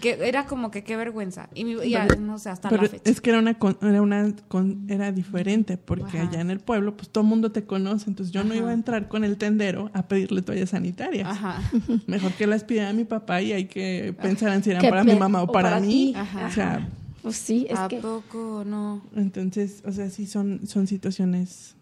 que 0.00 0.18
era 0.22 0.46
como 0.46 0.70
que 0.70 0.84
qué 0.84 0.96
vergüenza. 0.96 1.48
Y, 1.54 1.64
mi, 1.64 1.72
y 1.84 1.94
a- 1.96 2.06
no 2.06 2.38
sé, 2.38 2.50
hasta 2.50 2.68
Pero 2.68 2.82
la 2.82 2.88
fecha. 2.88 3.10
es 3.10 3.20
que 3.20 3.30
era 3.30 3.38
una 3.40 3.54
con- 3.54 3.78
era 3.82 4.00
una 4.00 4.32
con- 4.48 4.86
era 4.88 5.10
diferente 5.10 5.78
porque 5.78 6.18
Ajá. 6.18 6.28
allá 6.30 6.40
en 6.40 6.50
el 6.50 6.60
pueblo 6.60 6.96
pues 6.96 7.08
todo 7.08 7.22
el 7.22 7.28
mundo 7.30 7.50
te 7.50 7.64
conoce, 7.64 8.08
entonces 8.08 8.32
yo 8.32 8.44
no 8.44 8.54
iba 8.54 8.70
a 8.70 8.72
entrar 8.74 9.08
con 9.08 9.24
el 9.24 9.36
tendero 9.36 9.90
a 9.94 10.02
pedirle 10.06 10.42
toallas 10.42 10.70
sanitarias. 10.70 11.28
Ajá. 11.28 11.60
Mejor 12.06 12.32
que 12.32 12.46
las 12.46 12.62
pidiera 12.64 12.92
mi 12.92 13.04
papá 13.04 13.42
y 13.42 13.52
hay 13.52 13.64
que 13.66 14.14
pensar 14.22 14.52
en 14.52 14.62
si 14.62 14.70
eran 14.70 14.82
para 14.88 15.02
mi 15.04 15.16
mamá 15.16 15.42
o, 15.42 15.48
para 15.50 15.80
mí. 15.80 15.87
Ti. 15.88 16.12
Ajá. 16.16 16.46
O 16.46 16.50
sea, 16.50 16.88
Pues 17.22 17.36
sí, 17.36 17.66
es 17.68 17.78
¿A 17.78 17.88
que 17.88 17.98
poco 17.98 18.62
no? 18.64 19.02
entonces, 19.16 19.82
o 19.86 19.92
sea, 19.92 20.08
sí 20.10 20.26
son 20.26 20.66
son 20.66 20.86
situaciones 20.86 21.74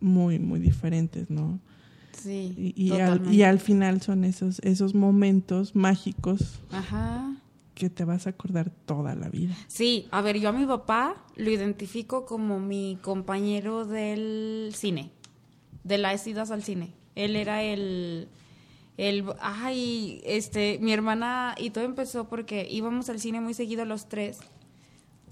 muy 0.00 0.38
muy 0.38 0.60
diferentes, 0.60 1.30
¿no? 1.30 1.58
Sí. 2.12 2.54
Y, 2.56 2.74
y 2.84 2.90
al, 2.92 2.98
totalmente. 3.18 3.34
y 3.36 3.42
al 3.42 3.58
final 3.60 4.00
son 4.02 4.24
esos 4.24 4.58
esos 4.60 4.94
momentos 4.94 5.74
mágicos 5.76 6.60
Ajá. 6.70 7.34
que 7.74 7.90
te 7.90 8.04
vas 8.04 8.26
a 8.26 8.30
acordar 8.30 8.70
toda 8.86 9.14
la 9.14 9.28
vida. 9.28 9.54
Sí, 9.68 10.06
a 10.10 10.20
ver, 10.22 10.38
yo 10.40 10.48
a 10.48 10.52
mi 10.52 10.64
papá 10.66 11.16
lo 11.36 11.50
identifico 11.50 12.24
como 12.24 12.58
mi 12.58 12.98
compañero 13.02 13.84
del 13.84 14.72
cine, 14.74 15.10
de 15.84 15.98
las 15.98 16.26
idas 16.26 16.50
al 16.50 16.62
cine. 16.62 16.92
Él 17.14 17.36
era 17.36 17.62
el, 17.62 18.28
el, 18.96 19.24
ay, 19.40 20.22
este, 20.24 20.78
mi 20.80 20.92
hermana, 20.92 21.54
y 21.58 21.70
todo 21.70 21.84
empezó 21.84 22.28
porque 22.28 22.66
íbamos 22.70 23.08
al 23.10 23.20
cine 23.20 23.40
muy 23.40 23.54
seguido 23.54 23.84
los 23.84 24.08
tres, 24.08 24.38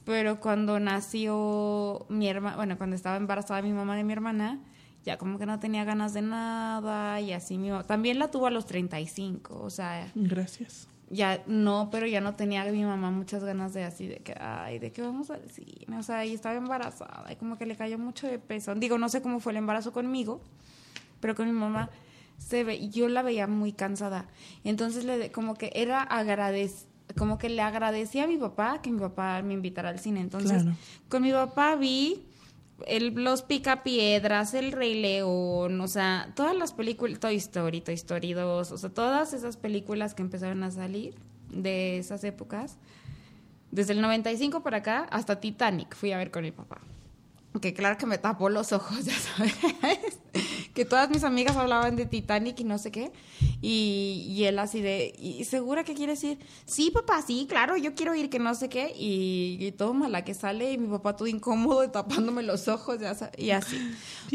pero 0.04 0.38
cuando 0.38 0.78
nació 0.80 2.04
mi 2.10 2.28
hermana, 2.28 2.56
bueno, 2.56 2.76
cuando 2.76 2.94
estaba 2.94 3.16
embarazada 3.16 3.62
mi 3.62 3.72
mamá 3.72 3.96
de 3.96 4.04
mi 4.04 4.12
hermana, 4.12 4.60
ya 5.02 5.16
como 5.18 5.38
que 5.38 5.46
no 5.46 5.58
tenía 5.60 5.84
ganas 5.84 6.12
de 6.14 6.22
nada 6.22 7.20
y 7.20 7.32
así 7.32 7.58
mi 7.58 7.70
mamá. 7.70 7.84
También 7.84 8.18
la 8.18 8.30
tuvo 8.30 8.46
a 8.46 8.50
los 8.50 8.66
35, 8.66 9.58
o 9.62 9.70
sea, 9.70 10.10
Gracias. 10.14 10.88
ya 11.08 11.42
no, 11.46 11.88
pero 11.90 12.06
ya 12.06 12.20
no 12.20 12.34
tenía 12.34 12.64
mi 12.64 12.84
mamá 12.84 13.10
muchas 13.10 13.44
ganas 13.44 13.72
de 13.72 13.84
así, 13.84 14.06
de 14.06 14.16
que, 14.16 14.34
ay, 14.38 14.78
de 14.78 14.92
que 14.92 15.00
vamos 15.00 15.30
al 15.30 15.48
cine, 15.50 15.98
o 15.98 16.02
sea, 16.02 16.24
y 16.26 16.34
estaba 16.34 16.56
embarazada 16.56 17.32
y 17.32 17.36
como 17.36 17.56
que 17.56 17.64
le 17.64 17.76
cayó 17.76 17.98
mucho 17.98 18.26
de 18.26 18.38
peso. 18.38 18.74
Digo, 18.74 18.98
no 18.98 19.08
sé 19.08 19.22
cómo 19.22 19.40
fue 19.40 19.52
el 19.52 19.58
embarazo 19.58 19.92
conmigo, 19.92 20.42
pero 21.20 21.34
con 21.34 21.46
mi 21.46 21.52
mamá 21.52 21.88
se 22.44 22.64
ve, 22.64 22.88
yo 22.90 23.08
la 23.08 23.22
veía 23.22 23.46
muy 23.46 23.72
cansada. 23.72 24.28
Entonces, 24.64 25.04
le, 25.04 25.32
como 25.32 25.54
que 25.54 25.72
era 25.74 26.02
agradec 26.02 26.70
como 27.18 27.36
que 27.38 27.48
le 27.50 27.60
agradecía 27.60 28.24
a 28.24 28.26
mi 28.26 28.38
papá 28.38 28.80
que 28.82 28.90
mi 28.90 28.98
papá 28.98 29.40
me 29.42 29.54
invitara 29.54 29.90
al 29.90 29.98
cine. 29.98 30.20
Entonces, 30.20 30.62
Claro. 30.62 30.76
con 31.08 31.22
mi 31.22 31.32
papá 31.32 31.76
vi 31.76 32.24
el, 32.86 33.14
los 33.14 33.42
Picapiedras, 33.42 34.54
El 34.54 34.72
Rey 34.72 35.00
León, 35.00 35.80
o 35.80 35.86
sea, 35.88 36.32
todas 36.34 36.56
las 36.56 36.72
películas, 36.72 37.20
Toy 37.20 37.36
Story, 37.36 37.82
Toy 37.82 37.94
Story 37.94 38.32
2, 38.32 38.72
o 38.72 38.78
sea, 38.78 38.90
todas 38.90 39.32
esas 39.32 39.56
películas 39.56 40.14
que 40.14 40.22
empezaron 40.22 40.62
a 40.64 40.70
salir 40.70 41.14
de 41.50 41.98
esas 41.98 42.24
épocas, 42.24 42.78
desde 43.70 43.92
el 43.92 44.00
95 44.00 44.62
para 44.62 44.78
acá, 44.78 45.06
hasta 45.10 45.40
Titanic 45.40 45.94
fui 45.94 46.12
a 46.12 46.18
ver 46.18 46.30
con 46.30 46.42
mi 46.42 46.52
papá. 46.52 46.80
Que 47.60 47.72
claro 47.72 47.96
que 47.96 48.06
me 48.06 48.18
tapó 48.18 48.48
los 48.48 48.72
ojos, 48.72 49.04
ya 49.04 49.14
sabes. 49.14 49.54
que 50.74 50.84
todas 50.84 51.08
mis 51.08 51.22
amigas 51.22 51.56
hablaban 51.56 51.94
de 51.94 52.04
Titanic 52.04 52.58
y 52.60 52.64
no 52.64 52.78
sé 52.78 52.90
qué. 52.90 53.12
Y, 53.62 54.26
y 54.28 54.44
él 54.44 54.58
así 54.58 54.80
de, 54.82 55.14
¿y 55.18 55.44
segura 55.44 55.84
que 55.84 55.94
quieres 55.94 56.22
ir? 56.24 56.38
Sí, 56.66 56.90
papá, 56.90 57.22
sí, 57.22 57.46
claro, 57.48 57.76
yo 57.76 57.94
quiero 57.94 58.14
ir, 58.16 58.28
que 58.28 58.40
no 58.40 58.54
sé 58.56 58.68
qué. 58.68 58.92
Y, 58.98 59.56
y 59.60 59.72
todo 59.72 59.94
mala 59.94 60.24
que 60.24 60.34
sale 60.34 60.72
y 60.72 60.78
mi 60.78 60.88
papá 60.88 61.14
todo 61.16 61.28
incómodo 61.28 61.88
tapándome 61.92 62.42
los 62.42 62.66
ojos 62.66 62.98
ya 63.00 63.14
sa- 63.14 63.30
y 63.38 63.50
así. 63.50 63.78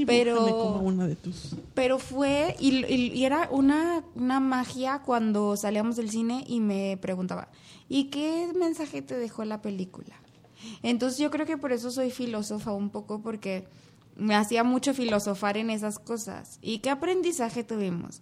Pero 0.05 0.36
como 0.57 0.80
una 0.80 1.05
de 1.05 1.15
tus... 1.17 1.55
pero 1.74 1.99
fue, 1.99 2.55
y, 2.57 2.86
y- 2.86 3.11
y 3.13 3.26
era 3.26 3.49
una, 3.51 4.03
una 4.15 4.39
magia 4.39 5.01
cuando 5.05 5.57
salíamos 5.57 5.97
del 5.97 6.09
cine 6.09 6.45
y 6.47 6.61
me 6.61 6.97
preguntaba, 7.01 7.49
¿y 7.89 8.05
qué 8.05 8.49
mensaje 8.55 9.01
te 9.01 9.15
dejó 9.15 9.43
la 9.43 9.61
película? 9.61 10.15
Entonces 10.84 11.20
yo 11.20 11.32
creo 11.32 11.45
que 11.45 11.57
por 11.57 11.72
eso 11.72 11.91
soy 11.91 12.12
filósofa 12.12 12.72
un 12.72 12.89
poco, 12.89 13.22
porque 13.22 13.68
me 14.16 14.36
hacía 14.36 14.64
mucho 14.64 14.93
filosofar 14.93 15.57
en 15.57 15.70
esas 15.70 15.99
cosas. 15.99 16.60
¿Y 16.62 16.80
qué 16.80 16.89
aprendizaje 16.89 17.64
tuvimos? 17.64 18.22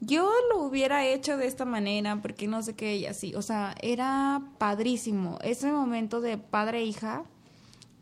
Yo 0.00 0.30
lo 0.50 0.62
hubiera 0.62 1.06
hecho 1.06 1.36
de 1.36 1.46
esta 1.46 1.64
manera, 1.64 2.20
porque 2.20 2.46
no 2.46 2.62
sé 2.62 2.74
qué, 2.74 2.96
y 2.96 3.06
así. 3.06 3.34
O 3.34 3.42
sea, 3.42 3.74
era 3.80 4.42
padrísimo. 4.58 5.38
Ese 5.42 5.70
momento 5.72 6.20
de 6.20 6.36
padre 6.36 6.80
e 6.80 6.84
hija, 6.84 7.24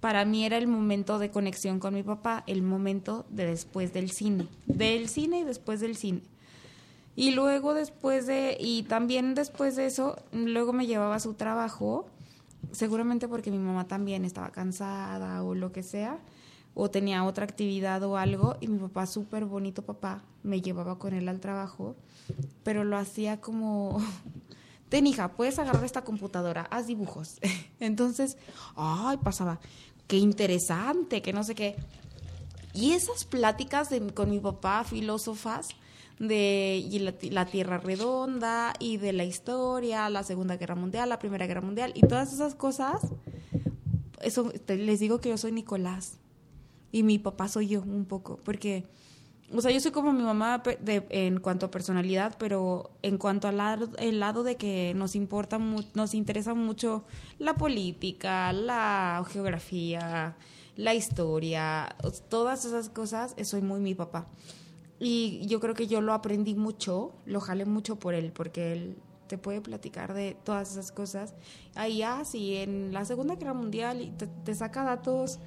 para 0.00 0.24
mí 0.24 0.44
era 0.44 0.56
el 0.56 0.66
momento 0.66 1.20
de 1.20 1.30
conexión 1.30 1.78
con 1.78 1.94
mi 1.94 2.02
papá, 2.02 2.42
el 2.48 2.62
momento 2.62 3.24
de 3.30 3.46
después 3.46 3.92
del 3.92 4.10
cine, 4.10 4.48
del 4.66 5.08
cine 5.08 5.40
y 5.40 5.44
después 5.44 5.80
del 5.80 5.96
cine. 5.96 6.22
Y 7.14 7.30
luego 7.32 7.72
después 7.74 8.26
de, 8.26 8.56
y 8.58 8.82
también 8.84 9.34
después 9.34 9.76
de 9.76 9.86
eso, 9.86 10.16
luego 10.32 10.72
me 10.72 10.86
llevaba 10.86 11.16
a 11.16 11.20
su 11.20 11.34
trabajo, 11.34 12.06
seguramente 12.70 13.28
porque 13.28 13.50
mi 13.50 13.58
mamá 13.58 13.86
también 13.88 14.24
estaba 14.24 14.50
cansada 14.50 15.42
o 15.42 15.54
lo 15.54 15.72
que 15.72 15.82
sea, 15.82 16.18
o 16.74 16.88
tenía 16.90 17.24
otra 17.24 17.44
actividad 17.44 18.02
o 18.04 18.16
algo, 18.16 18.56
y 18.60 18.68
mi 18.68 18.78
papá, 18.78 19.06
súper 19.06 19.44
bonito 19.44 19.82
papá, 19.82 20.22
me 20.42 20.60
llevaba 20.62 20.98
con 20.98 21.12
él 21.12 21.28
al 21.28 21.40
trabajo, 21.40 21.96
pero 22.62 22.84
lo 22.84 22.96
hacía 22.96 23.40
como, 23.40 23.98
ten 24.88 25.06
hija, 25.06 25.32
puedes 25.32 25.58
agarrar 25.58 25.84
esta 25.84 26.02
computadora, 26.04 26.62
haz 26.70 26.86
dibujos. 26.86 27.38
Entonces, 27.80 28.36
ay, 28.76 29.18
pasaba, 29.18 29.58
qué 30.06 30.16
interesante, 30.16 31.20
que 31.20 31.32
no 31.32 31.44
sé 31.44 31.54
qué. 31.54 31.76
Y 32.74 32.92
esas 32.92 33.24
pláticas 33.26 33.90
de- 33.90 34.14
con 34.14 34.30
mi 34.30 34.40
papá, 34.40 34.84
filósofas, 34.84 35.68
de 36.28 36.76
y 36.90 36.98
la, 37.00 37.14
la 37.30 37.46
Tierra 37.46 37.78
redonda 37.78 38.72
y 38.78 38.96
de 38.96 39.12
la 39.12 39.24
historia, 39.24 40.08
la 40.08 40.22
Segunda 40.22 40.56
Guerra 40.56 40.76
Mundial, 40.76 41.08
la 41.08 41.18
Primera 41.18 41.46
Guerra 41.46 41.60
Mundial 41.62 41.92
y 41.96 42.00
todas 42.06 42.32
esas 42.32 42.54
cosas, 42.54 43.02
eso 44.20 44.52
les 44.68 45.00
digo 45.00 45.20
que 45.20 45.30
yo 45.30 45.36
soy 45.36 45.52
Nicolás 45.52 46.18
y 46.92 47.02
mi 47.02 47.18
papá 47.18 47.48
soy 47.48 47.68
yo 47.68 47.82
un 47.82 48.04
poco, 48.04 48.38
porque, 48.44 48.84
o 49.52 49.60
sea, 49.60 49.70
yo 49.72 49.80
soy 49.80 49.90
como 49.90 50.12
mi 50.12 50.22
mamá 50.22 50.62
de- 50.80 51.06
en 51.10 51.40
cuanto 51.40 51.66
a 51.66 51.70
personalidad, 51.70 52.36
pero 52.38 52.92
en 53.02 53.18
cuanto 53.18 53.48
al 53.48 53.56
lado, 53.56 53.88
el 53.98 54.20
lado 54.20 54.44
de 54.44 54.56
que 54.56 54.92
nos 54.94 55.16
importa, 55.16 55.58
mu- 55.58 55.82
nos 55.94 56.14
interesa 56.14 56.54
mucho 56.54 57.04
la 57.38 57.54
política, 57.54 58.52
la 58.52 59.24
geografía, 59.28 60.36
la 60.76 60.94
historia, 60.94 61.96
todas 62.28 62.64
esas 62.64 62.88
cosas, 62.90 63.34
soy 63.42 63.60
muy 63.62 63.80
mi 63.80 63.94
papá. 63.94 64.28
Y 64.98 65.46
yo 65.46 65.58
creo 65.60 65.74
que 65.74 65.86
yo 65.86 66.00
lo 66.00 66.12
aprendí 66.12 66.54
mucho, 66.54 67.12
lo 67.26 67.40
jalé 67.40 67.64
mucho 67.64 67.96
por 67.98 68.14
él, 68.14 68.30
porque 68.32 68.72
él 68.72 68.96
te 69.26 69.38
puede 69.38 69.60
platicar 69.60 70.14
de 70.14 70.36
todas 70.44 70.72
esas 70.72 70.92
cosas. 70.92 71.34
Ahí, 71.74 72.02
ah, 72.02 72.22
sí, 72.24 72.56
en 72.56 72.92
la 72.92 73.04
Segunda 73.04 73.34
Guerra 73.36 73.54
Mundial 73.54 74.00
y 74.02 74.10
te, 74.10 74.26
te 74.26 74.54
saca 74.54 74.84
datos 74.84 75.38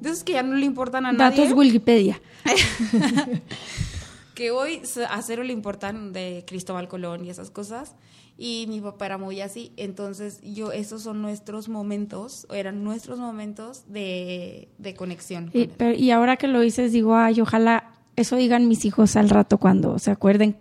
de 0.00 0.10
esos 0.10 0.24
que 0.24 0.32
ya 0.32 0.42
no 0.42 0.54
le 0.54 0.64
importan 0.64 1.06
a 1.06 1.12
nadie. 1.12 1.40
Datos 1.42 1.56
Wikipedia. 1.56 2.20
que 4.34 4.50
hoy 4.50 4.80
a 5.08 5.22
cero 5.22 5.42
le 5.42 5.52
importan 5.52 6.12
de 6.12 6.44
Cristóbal 6.46 6.88
Colón 6.88 7.24
y 7.24 7.30
esas 7.30 7.50
cosas. 7.50 7.94
Y 8.38 8.64
mi 8.68 8.80
papá 8.80 9.06
era 9.06 9.18
muy 9.18 9.40
así. 9.40 9.72
Entonces, 9.76 10.40
yo, 10.42 10.72
esos 10.72 11.02
son 11.02 11.20
nuestros 11.20 11.68
momentos, 11.68 12.46
eran 12.52 12.82
nuestros 12.82 13.18
momentos 13.18 13.84
de, 13.88 14.68
de 14.78 14.94
conexión. 14.94 15.50
con 15.50 15.60
Y, 15.60 15.66
pero- 15.66 15.94
y 15.94 16.10
ahora 16.10 16.36
que 16.38 16.48
lo 16.48 16.60
dices, 16.60 16.92
digo, 16.92 17.14
ay, 17.14 17.40
ojalá 17.40 17.92
eso 18.16 18.36
digan 18.36 18.68
mis 18.68 18.84
hijos 18.84 19.16
al 19.16 19.28
rato 19.28 19.58
cuando 19.58 19.98
se 19.98 20.10
acuerden 20.10 20.56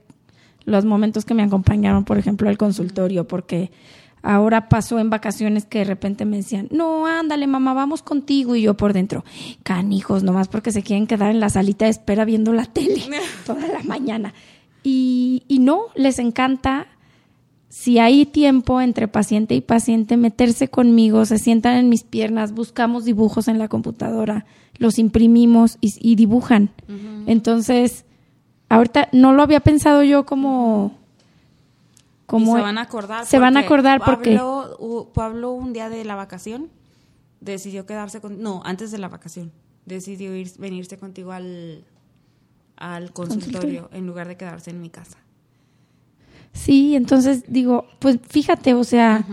los 0.65 0.85
momentos 0.85 1.25
que 1.25 1.33
me 1.33 1.43
acompañaron, 1.43 2.05
por 2.05 2.17
ejemplo, 2.17 2.49
al 2.49 2.57
consultorio, 2.57 3.27
porque 3.27 3.71
ahora 4.21 4.69
pasó 4.69 4.99
en 4.99 5.09
vacaciones 5.09 5.65
que 5.65 5.79
de 5.79 5.85
repente 5.85 6.25
me 6.25 6.37
decían, 6.37 6.67
no, 6.71 7.07
ándale, 7.07 7.47
mamá, 7.47 7.73
vamos 7.73 8.03
contigo. 8.03 8.55
Y 8.55 8.63
yo 8.63 8.75
por 8.75 8.93
dentro, 8.93 9.23
canijos, 9.63 10.23
nomás 10.23 10.47
porque 10.47 10.71
se 10.71 10.83
quieren 10.83 11.07
quedar 11.07 11.31
en 11.31 11.39
la 11.39 11.49
salita 11.49 11.85
de 11.85 11.91
espera 11.91 12.25
viendo 12.25 12.53
la 12.53 12.65
tele 12.65 13.03
toda 13.45 13.67
la 13.67 13.81
mañana. 13.83 14.33
Y, 14.83 15.43
y 15.47 15.59
no, 15.59 15.85
les 15.95 16.19
encanta 16.19 16.87
si 17.71 17.99
hay 17.99 18.25
tiempo 18.25 18.81
entre 18.81 19.07
paciente 19.07 19.55
y 19.55 19.61
paciente, 19.61 20.17
meterse 20.17 20.67
conmigo, 20.67 21.23
se 21.23 21.37
sientan 21.37 21.77
en 21.77 21.87
mis 21.87 22.03
piernas, 22.03 22.51
buscamos 22.51 23.05
dibujos 23.05 23.47
en 23.47 23.59
la 23.59 23.69
computadora, 23.69 24.45
los 24.77 24.99
imprimimos 24.99 25.77
y, 25.79 25.93
y 26.01 26.15
dibujan. 26.17 26.71
Entonces, 27.27 28.03
ahorita 28.67 29.07
no 29.13 29.31
lo 29.31 29.41
había 29.41 29.61
pensado 29.61 30.03
yo 30.03 30.25
como... 30.25 30.97
como 32.25 32.55
y 32.55 32.57
se 32.57 32.61
van 32.61 32.77
a 32.77 32.81
acordar. 32.81 33.25
Se 33.25 33.39
van 33.39 33.55
a 33.55 33.61
acordar 33.61 34.01
porque... 34.03 34.37
Pablo, 35.13 35.53
un 35.53 35.71
día 35.71 35.87
de 35.87 36.03
la 36.03 36.15
vacación 36.15 36.67
decidió 37.39 37.85
quedarse 37.85 38.19
con... 38.19 38.41
No, 38.41 38.61
antes 38.65 38.91
de 38.91 38.97
la 38.97 39.07
vacación. 39.07 39.53
Decidió 39.85 40.35
ir, 40.35 40.51
venirse 40.59 40.97
contigo 40.97 41.31
al, 41.31 41.85
al 42.75 43.13
consultorio, 43.13 43.83
Consultorio. 43.83 43.89
en 43.93 44.07
lugar 44.07 44.27
de 44.27 44.35
quedarse 44.35 44.71
en 44.71 44.81
mi 44.81 44.89
casa. 44.89 45.20
Sí, 46.53 46.95
entonces 46.95 47.43
digo, 47.47 47.85
pues 47.99 48.19
fíjate, 48.29 48.73
o 48.73 48.83
sea, 48.83 49.25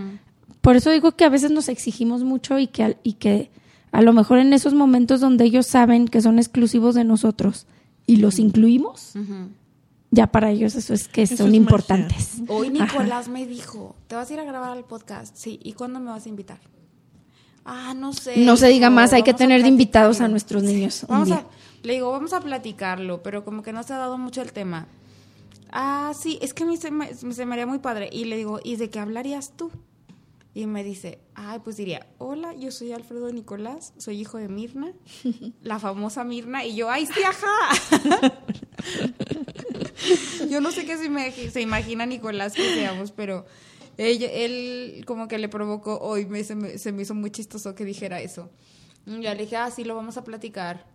por 0.61 0.77
eso 0.77 0.91
digo 0.91 1.13
que 1.13 1.25
a 1.25 1.29
veces 1.29 1.51
nos 1.51 1.69
exigimos 1.69 2.23
mucho 2.25 2.59
y 2.59 2.67
que, 2.69 2.83
al- 2.85 2.97
y 3.03 3.15
que 3.15 3.51
a 3.91 4.03
lo 4.03 4.13
mejor 4.13 4.39
en 4.39 4.53
esos 4.53 4.75
momentos 4.75 5.21
donde 5.21 5.45
ellos 5.45 5.67
saben 5.67 6.07
que 6.09 6.21
son 6.21 6.39
exclusivos 6.39 6.95
de 6.95 7.05
nosotros 7.05 7.67
y 8.07 8.17
los 8.17 8.39
incluimos, 8.39 9.15
ya 10.11 10.27
para 10.29 10.51
ellos 10.51 10.75
eso 10.75 10.95
es 10.95 11.09
que 11.09 11.23
Eso 11.23 11.37
son 11.39 11.49
es 11.49 11.55
importantes. 11.55 12.35
Hoy 12.49 12.69
Ajá. 12.79 12.85
Nicolás 12.93 13.29
me 13.29 13.47
dijo, 13.47 13.97
¿te 14.07 14.15
vas 14.15 14.31
a 14.31 14.35
ir 14.35 14.41
a 14.41 14.45
grabar 14.45 14.71
al 14.71 14.85
podcast? 14.85 15.37
Sí, 15.37 15.59
¿y 15.63 15.73
cuándo 15.73 16.01
me 16.01 16.07
vas 16.11 16.25
a 16.27 16.29
invitar? 16.29 16.59
Ah, 17.65 17.93
no 17.95 18.13
sé. 18.15 18.39
No 18.39 18.57
se 18.57 18.69
diga 18.69 18.89
más, 18.89 19.13
hay 19.13 19.23
que 19.23 19.35
tener 19.35 19.63
de 19.63 19.69
invitados 19.69 20.21
a 20.23 20.29
nuestros 20.29 20.63
niños. 20.63 21.05
Vamos 21.09 21.31
a, 21.33 21.45
le 21.83 21.93
digo, 21.95 22.11
vamos 22.11 22.33
a 22.33 22.41
platicarlo, 22.41 23.23
pero 23.23 23.45
como 23.45 23.63
que 23.63 23.73
no 23.75 23.83
se 23.83 23.93
ha 23.93 23.99
dado 23.99 24.17
mucho 24.17 24.41
el 24.41 24.53
tema. 24.53 24.87
Ah, 25.71 26.13
sí, 26.19 26.39
es 26.43 26.55
que 26.55 26.63
a 26.65 26.67
mí 26.67 26.77
se 26.77 26.91
me, 26.91 27.15
se 27.15 27.47
me 27.47 27.53
haría 27.55 27.67
muy 27.67 27.79
padre. 27.79 28.09
Y 28.13 28.25
le 28.25 28.37
digo, 28.37 28.61
¿y 28.63 28.77
de 28.77 28.91
qué 28.91 28.99
hablarías 28.99 29.57
tú? 29.57 29.71
Y 30.55 30.67
me 30.67 30.83
dice, 30.83 31.21
ay, 31.35 31.61
pues 31.63 31.77
diría, 31.77 32.07
hola, 32.19 32.53
yo 32.55 32.73
soy 32.73 32.93
Alfredo 32.93 33.31
Nicolás, 33.31 33.93
soy 33.99 34.21
hijo 34.21 34.39
de 34.39 34.49
Mirna, 34.49 34.93
la 35.63 35.79
famosa 35.79 36.25
Mirna, 36.25 36.65
y 36.65 36.75
yo, 36.75 36.91
ay, 36.91 37.07
sí, 37.07 37.21
ajá. 37.23 38.33
yo 40.51 40.61
no 40.61 40.73
sé 40.73 40.85
qué 40.85 40.97
se, 40.97 41.11
me- 41.11 41.31
se 41.33 41.61
imagina 41.61 42.07
Nicolás 42.07 42.55
que 42.57 42.73
seamos, 42.75 43.13
pero 43.13 43.47
ella- 43.99 44.31
él 44.33 45.05
como 45.07 45.29
que 45.29 45.39
le 45.39 45.49
provocó, 45.49 45.99
hoy 46.01 46.27
me, 46.27 46.43
se, 46.45 46.55
me, 46.55 46.79
se 46.79 46.93
me 46.93 47.03
hizo 47.03 47.15
muy 47.15 47.31
chistoso 47.31 47.75
que 47.75 47.85
dijera 47.85 48.21
eso. 48.21 48.51
Y 49.07 49.21
Ya 49.23 49.35
le 49.35 49.43
dije, 49.45 49.57
ah, 49.57 49.71
sí, 49.71 49.85
lo 49.85 49.95
vamos 49.95 50.17
a 50.17 50.25
platicar. 50.25 50.87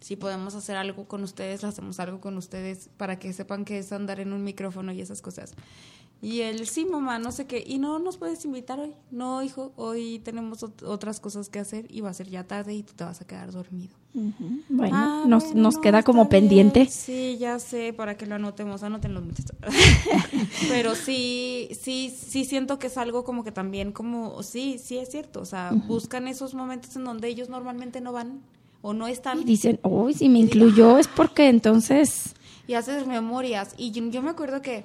Si 0.00 0.16
podemos 0.16 0.54
hacer 0.54 0.76
algo 0.76 1.06
con 1.08 1.22
ustedes, 1.24 1.64
hacemos 1.64 1.98
algo 2.00 2.20
con 2.20 2.36
ustedes 2.36 2.88
para 2.96 3.18
que 3.18 3.32
sepan 3.32 3.64
que 3.64 3.78
es 3.78 3.92
andar 3.92 4.20
en 4.20 4.32
un 4.32 4.44
micrófono 4.44 4.92
y 4.92 5.00
esas 5.00 5.22
cosas. 5.22 5.54
Y 6.20 6.40
él, 6.40 6.66
sí, 6.66 6.84
mamá, 6.84 7.18
no 7.20 7.30
sé 7.30 7.46
qué. 7.46 7.62
Y 7.64 7.78
no 7.78 7.98
nos 8.00 8.16
puedes 8.16 8.44
invitar 8.44 8.80
hoy. 8.80 8.92
No, 9.12 9.40
hijo, 9.42 9.72
hoy 9.76 10.20
tenemos 10.24 10.62
ot- 10.64 10.82
otras 10.84 11.20
cosas 11.20 11.48
que 11.48 11.60
hacer 11.60 11.86
y 11.90 12.00
va 12.00 12.10
a 12.10 12.14
ser 12.14 12.28
ya 12.28 12.42
tarde 12.44 12.74
y 12.74 12.82
tú 12.82 12.92
te 12.94 13.04
vas 13.04 13.20
a 13.20 13.26
quedar 13.26 13.52
dormido. 13.52 13.94
Bueno, 14.68 14.96
Ah, 14.96 15.24
nos, 15.28 15.44
bueno, 15.44 15.62
nos 15.62 15.74
no, 15.76 15.80
queda 15.80 16.02
como 16.02 16.22
bien. 16.24 16.28
pendiente. 16.30 16.86
Sí, 16.86 17.36
ya 17.38 17.60
sé, 17.60 17.92
para 17.92 18.16
que 18.16 18.26
lo 18.26 18.34
anotemos, 18.34 18.82
anótenlo. 18.82 19.20
muchachos. 19.20 19.54
Pero 20.68 20.94
sí, 20.96 21.68
sí, 21.80 22.10
sí 22.16 22.44
siento 22.44 22.78
que 22.80 22.88
es 22.88 22.98
algo 22.98 23.22
como 23.22 23.44
que 23.44 23.52
también 23.52 23.92
como, 23.92 24.42
sí, 24.42 24.78
sí 24.82 24.98
es 24.98 25.10
cierto, 25.10 25.40
o 25.40 25.44
sea, 25.44 25.72
buscan 25.72 26.26
esos 26.28 26.54
momentos 26.54 26.96
en 26.96 27.04
donde 27.04 27.28
ellos 27.28 27.48
normalmente 27.48 28.00
no 28.00 28.12
van 28.12 28.40
o 28.82 28.92
no 28.92 29.08
están 29.08 29.40
Y 29.40 29.44
dicen, 29.44 29.80
uy, 29.82 30.14
si 30.14 30.28
me 30.28 30.38
incluyó 30.38 30.98
es 30.98 31.08
porque 31.08 31.48
entonces... 31.48 32.34
y 32.66 32.74
haces 32.74 33.06
memorias. 33.06 33.74
Y 33.76 33.90
yo, 33.90 34.08
yo 34.10 34.22
me 34.22 34.30
acuerdo 34.30 34.62
que, 34.62 34.84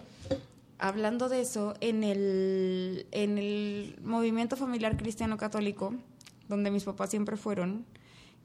hablando 0.79 1.29
de 1.29 1.41
eso, 1.41 1.75
en 1.79 2.03
el, 2.03 3.07
en 3.11 3.37
el 3.37 3.95
movimiento 4.03 4.55
familiar 4.55 4.97
cristiano 4.97 5.37
católico, 5.37 5.93
donde 6.49 6.71
mis 6.71 6.83
papás 6.83 7.09
siempre 7.09 7.37
fueron, 7.37 7.85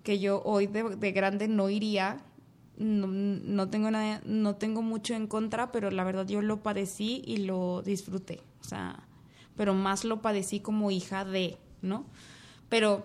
que 0.03 0.19
yo 0.19 0.43
hoy 0.45 0.67
de, 0.67 0.97
de 0.97 1.13
grande 1.13 1.49
no 1.49 1.71
iría, 1.71 2.19
no, 2.77 3.07
no 3.09 3.69
tengo 3.69 3.91
nada, 3.91 4.21
no 4.25 4.57
tengo 4.57 4.83
mucho 4.83 5.15
en 5.15 5.27
contra, 5.27 5.73
pero 5.73 5.91
la 5.91 6.05
verdad 6.05 6.27
yo 6.27 6.43
lo 6.43 6.63
padecí 6.63 7.23
y 7.27 7.39
lo 7.39 7.83
disfruté. 7.83 8.41
O 8.61 8.65
sea, 8.65 9.03
pero 9.57 9.75
más 9.75 10.05
lo 10.05 10.23
padecí 10.23 10.61
como 10.61 10.91
hija 10.91 11.25
de, 11.25 11.59
¿no? 11.83 12.07
Pero 12.69 13.05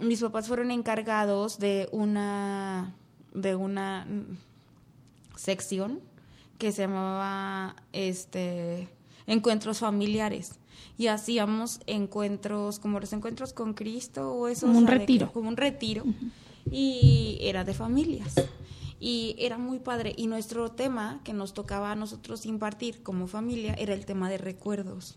mis 0.00 0.20
papás 0.20 0.48
fueron 0.48 0.70
encargados 0.70 1.58
de 1.58 1.88
una 1.92 2.94
de 3.34 3.54
una 3.54 4.06
sección 5.36 6.00
que 6.58 6.72
se 6.72 6.82
llamaba 6.82 7.76
este 7.92 8.88
encuentros 9.26 9.78
familiares. 9.78 10.52
Y 10.96 11.06
hacíamos 11.08 11.80
encuentros 11.86 12.78
como 12.80 12.98
los 12.98 13.12
encuentros 13.12 13.52
con 13.52 13.74
Cristo 13.74 14.32
o 14.32 14.48
eso 14.48 14.66
Como 14.66 14.78
un 14.78 14.84
o 14.84 14.88
sea, 14.88 14.94
de 14.94 15.00
retiro. 15.00 15.26
que- 15.28 15.32
como 15.32 15.48
un 15.48 15.56
retiro. 15.56 16.04
Y 16.70 17.38
era 17.40 17.64
de 17.64 17.74
familias. 17.74 18.34
Y 19.00 19.36
era 19.38 19.58
muy 19.58 19.78
padre. 19.78 20.12
Y 20.16 20.26
nuestro 20.26 20.72
tema 20.72 21.20
que 21.22 21.32
nos 21.32 21.54
tocaba 21.54 21.92
a 21.92 21.94
nosotros 21.94 22.46
impartir 22.46 23.02
como 23.02 23.28
familia 23.28 23.74
era 23.74 23.94
el 23.94 24.04
tema 24.06 24.28
de 24.28 24.38
recuerdos 24.38 25.16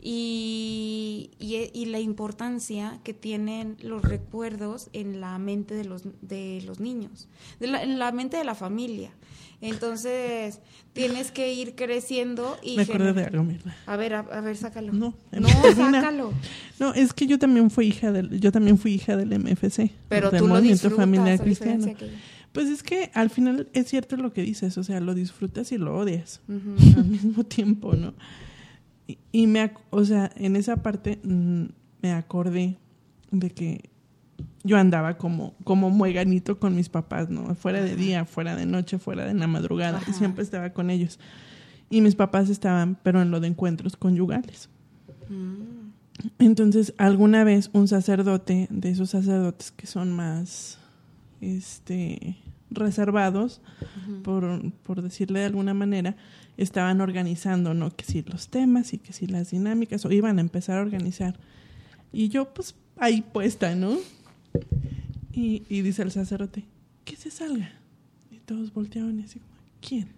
y, 0.00 1.30
y, 1.38 1.70
y 1.72 1.86
la 1.86 2.00
importancia 2.00 3.00
que 3.04 3.14
tienen 3.14 3.76
los 3.82 4.02
recuerdos 4.02 4.90
en 4.92 5.20
la 5.20 5.38
mente 5.38 5.74
de 5.74 5.84
los, 5.84 6.02
de 6.22 6.62
los 6.66 6.80
niños, 6.80 7.28
de 7.60 7.66
la- 7.68 7.82
en 7.82 7.98
la 7.98 8.12
mente 8.12 8.36
de 8.36 8.44
la 8.44 8.54
familia. 8.54 9.10
Entonces, 9.60 10.60
tienes 10.92 11.32
que 11.32 11.52
ir 11.52 11.74
creciendo 11.74 12.56
y... 12.62 12.76
Me 12.76 12.86
gener- 12.86 13.12
de 13.14 13.24
algo, 13.24 13.42
mierda. 13.44 13.76
A 13.86 13.96
ver, 13.96 14.14
a, 14.14 14.20
a 14.20 14.40
ver, 14.40 14.56
sácalo. 14.56 14.92
No, 14.92 15.14
no 15.32 15.48
sácalo. 15.76 16.32
No, 16.78 16.94
es 16.94 17.12
que 17.12 17.26
yo 17.26 17.38
también 17.38 17.70
fui 17.70 17.86
hija 17.88 18.12
del, 18.12 18.40
yo 18.40 18.52
también 18.52 18.78
fui 18.78 18.94
hija 18.94 19.16
del 19.16 19.36
MFC, 19.38 19.90
Pero 20.08 20.30
del 20.30 20.40
tú 20.40 20.46
lo 20.46 20.54
Movimiento 20.54 20.88
disfrutas, 20.88 20.96
Familiar 20.96 21.40
Cristiano. 21.40 21.86
Pues 22.52 22.68
es 22.68 22.82
que 22.82 23.10
al 23.14 23.30
final 23.30 23.68
es 23.74 23.88
cierto 23.88 24.16
lo 24.16 24.32
que 24.32 24.42
dices, 24.42 24.78
o 24.78 24.82
sea, 24.84 25.00
lo 25.00 25.14
disfrutas 25.14 25.70
y 25.72 25.76
lo 25.78 25.96
odias 25.96 26.40
al 26.48 27.04
mismo 27.04 27.44
tiempo, 27.44 27.94
¿no? 27.94 28.14
Y, 29.08 29.18
y 29.32 29.46
me, 29.48 29.72
o 29.90 30.04
sea, 30.04 30.30
en 30.36 30.54
esa 30.54 30.76
parte 30.76 31.18
mm, 31.24 31.64
me 32.02 32.12
acordé 32.12 32.76
de 33.32 33.50
que 33.50 33.90
yo 34.64 34.76
andaba 34.76 35.18
como, 35.18 35.54
como 35.64 35.90
mueganito 35.90 36.58
con 36.58 36.76
mis 36.76 36.88
papás, 36.88 37.30
¿no? 37.30 37.54
Fuera 37.54 37.82
de 37.82 37.96
día, 37.96 38.24
fuera 38.24 38.54
de 38.54 38.66
noche, 38.66 38.98
fuera 38.98 39.24
de 39.24 39.34
la 39.34 39.46
madrugada, 39.46 40.00
y 40.06 40.12
siempre 40.12 40.44
estaba 40.44 40.70
con 40.70 40.90
ellos. 40.90 41.18
Y 41.90 42.00
mis 42.02 42.14
papás 42.14 42.50
estaban, 42.50 42.96
pero 43.02 43.22
en 43.22 43.30
lo 43.30 43.40
de 43.40 43.48
encuentros 43.48 43.96
conyugales. 43.96 44.68
Mm. 45.28 45.88
Entonces, 46.38 46.94
alguna 46.98 47.44
vez 47.44 47.70
un 47.72 47.88
sacerdote, 47.88 48.66
de 48.70 48.90
esos 48.90 49.10
sacerdotes 49.10 49.72
que 49.72 49.86
son 49.86 50.12
más 50.12 50.78
este 51.40 52.36
reservados, 52.70 53.60
por, 54.24 54.72
por 54.82 55.02
decirle 55.02 55.40
de 55.40 55.46
alguna 55.46 55.74
manera, 55.74 56.16
estaban 56.56 57.00
organizando, 57.00 57.74
¿no? 57.74 57.94
Que 57.94 58.04
si 58.04 58.22
los 58.22 58.48
temas 58.48 58.92
y 58.92 58.98
que 58.98 59.12
si 59.12 59.26
las 59.26 59.50
dinámicas, 59.50 60.04
o 60.04 60.10
iban 60.12 60.38
a 60.38 60.40
empezar 60.40 60.78
a 60.78 60.82
organizar. 60.82 61.38
Y 62.12 62.28
yo, 62.28 62.52
pues, 62.52 62.74
ahí 62.96 63.22
puesta, 63.22 63.74
¿no? 63.74 63.96
Y, 65.32 65.62
y 65.68 65.82
dice 65.82 66.02
el 66.02 66.10
sacerdote, 66.10 66.64
que 67.04 67.16
se 67.16 67.30
salga. 67.30 67.70
Y 68.30 68.36
todos 68.38 68.72
volteaban 68.72 69.20
y 69.20 69.24
así 69.24 69.38
como, 69.38 69.52
¿quién? 69.80 70.08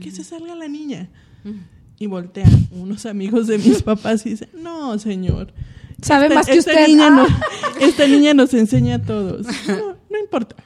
Que 0.00 0.10
se 0.10 0.24
salga 0.24 0.54
la 0.54 0.68
niña. 0.68 1.08
Y 1.98 2.06
voltean 2.06 2.68
unos 2.72 3.04
amigos 3.06 3.46
de 3.46 3.58
mis 3.58 3.82
papás 3.84 4.24
y 4.26 4.30
dicen, 4.30 4.48
no, 4.62 4.98
señor. 4.98 5.52
Sabe 6.02 6.26
Esta- 6.26 6.34
más 6.34 6.46
que 6.46 6.54
esta 6.54 6.70
usted. 6.72 6.86
Niña 6.86 7.08
Ah. 7.08 7.10
no- 7.10 7.86
esta 7.86 8.06
niña 8.06 8.32
nos 8.34 8.54
enseña 8.54 8.96
a 8.96 9.02
todos. 9.02 9.46
No, 9.68 9.96
no 10.10 10.18
importa, 10.18 10.56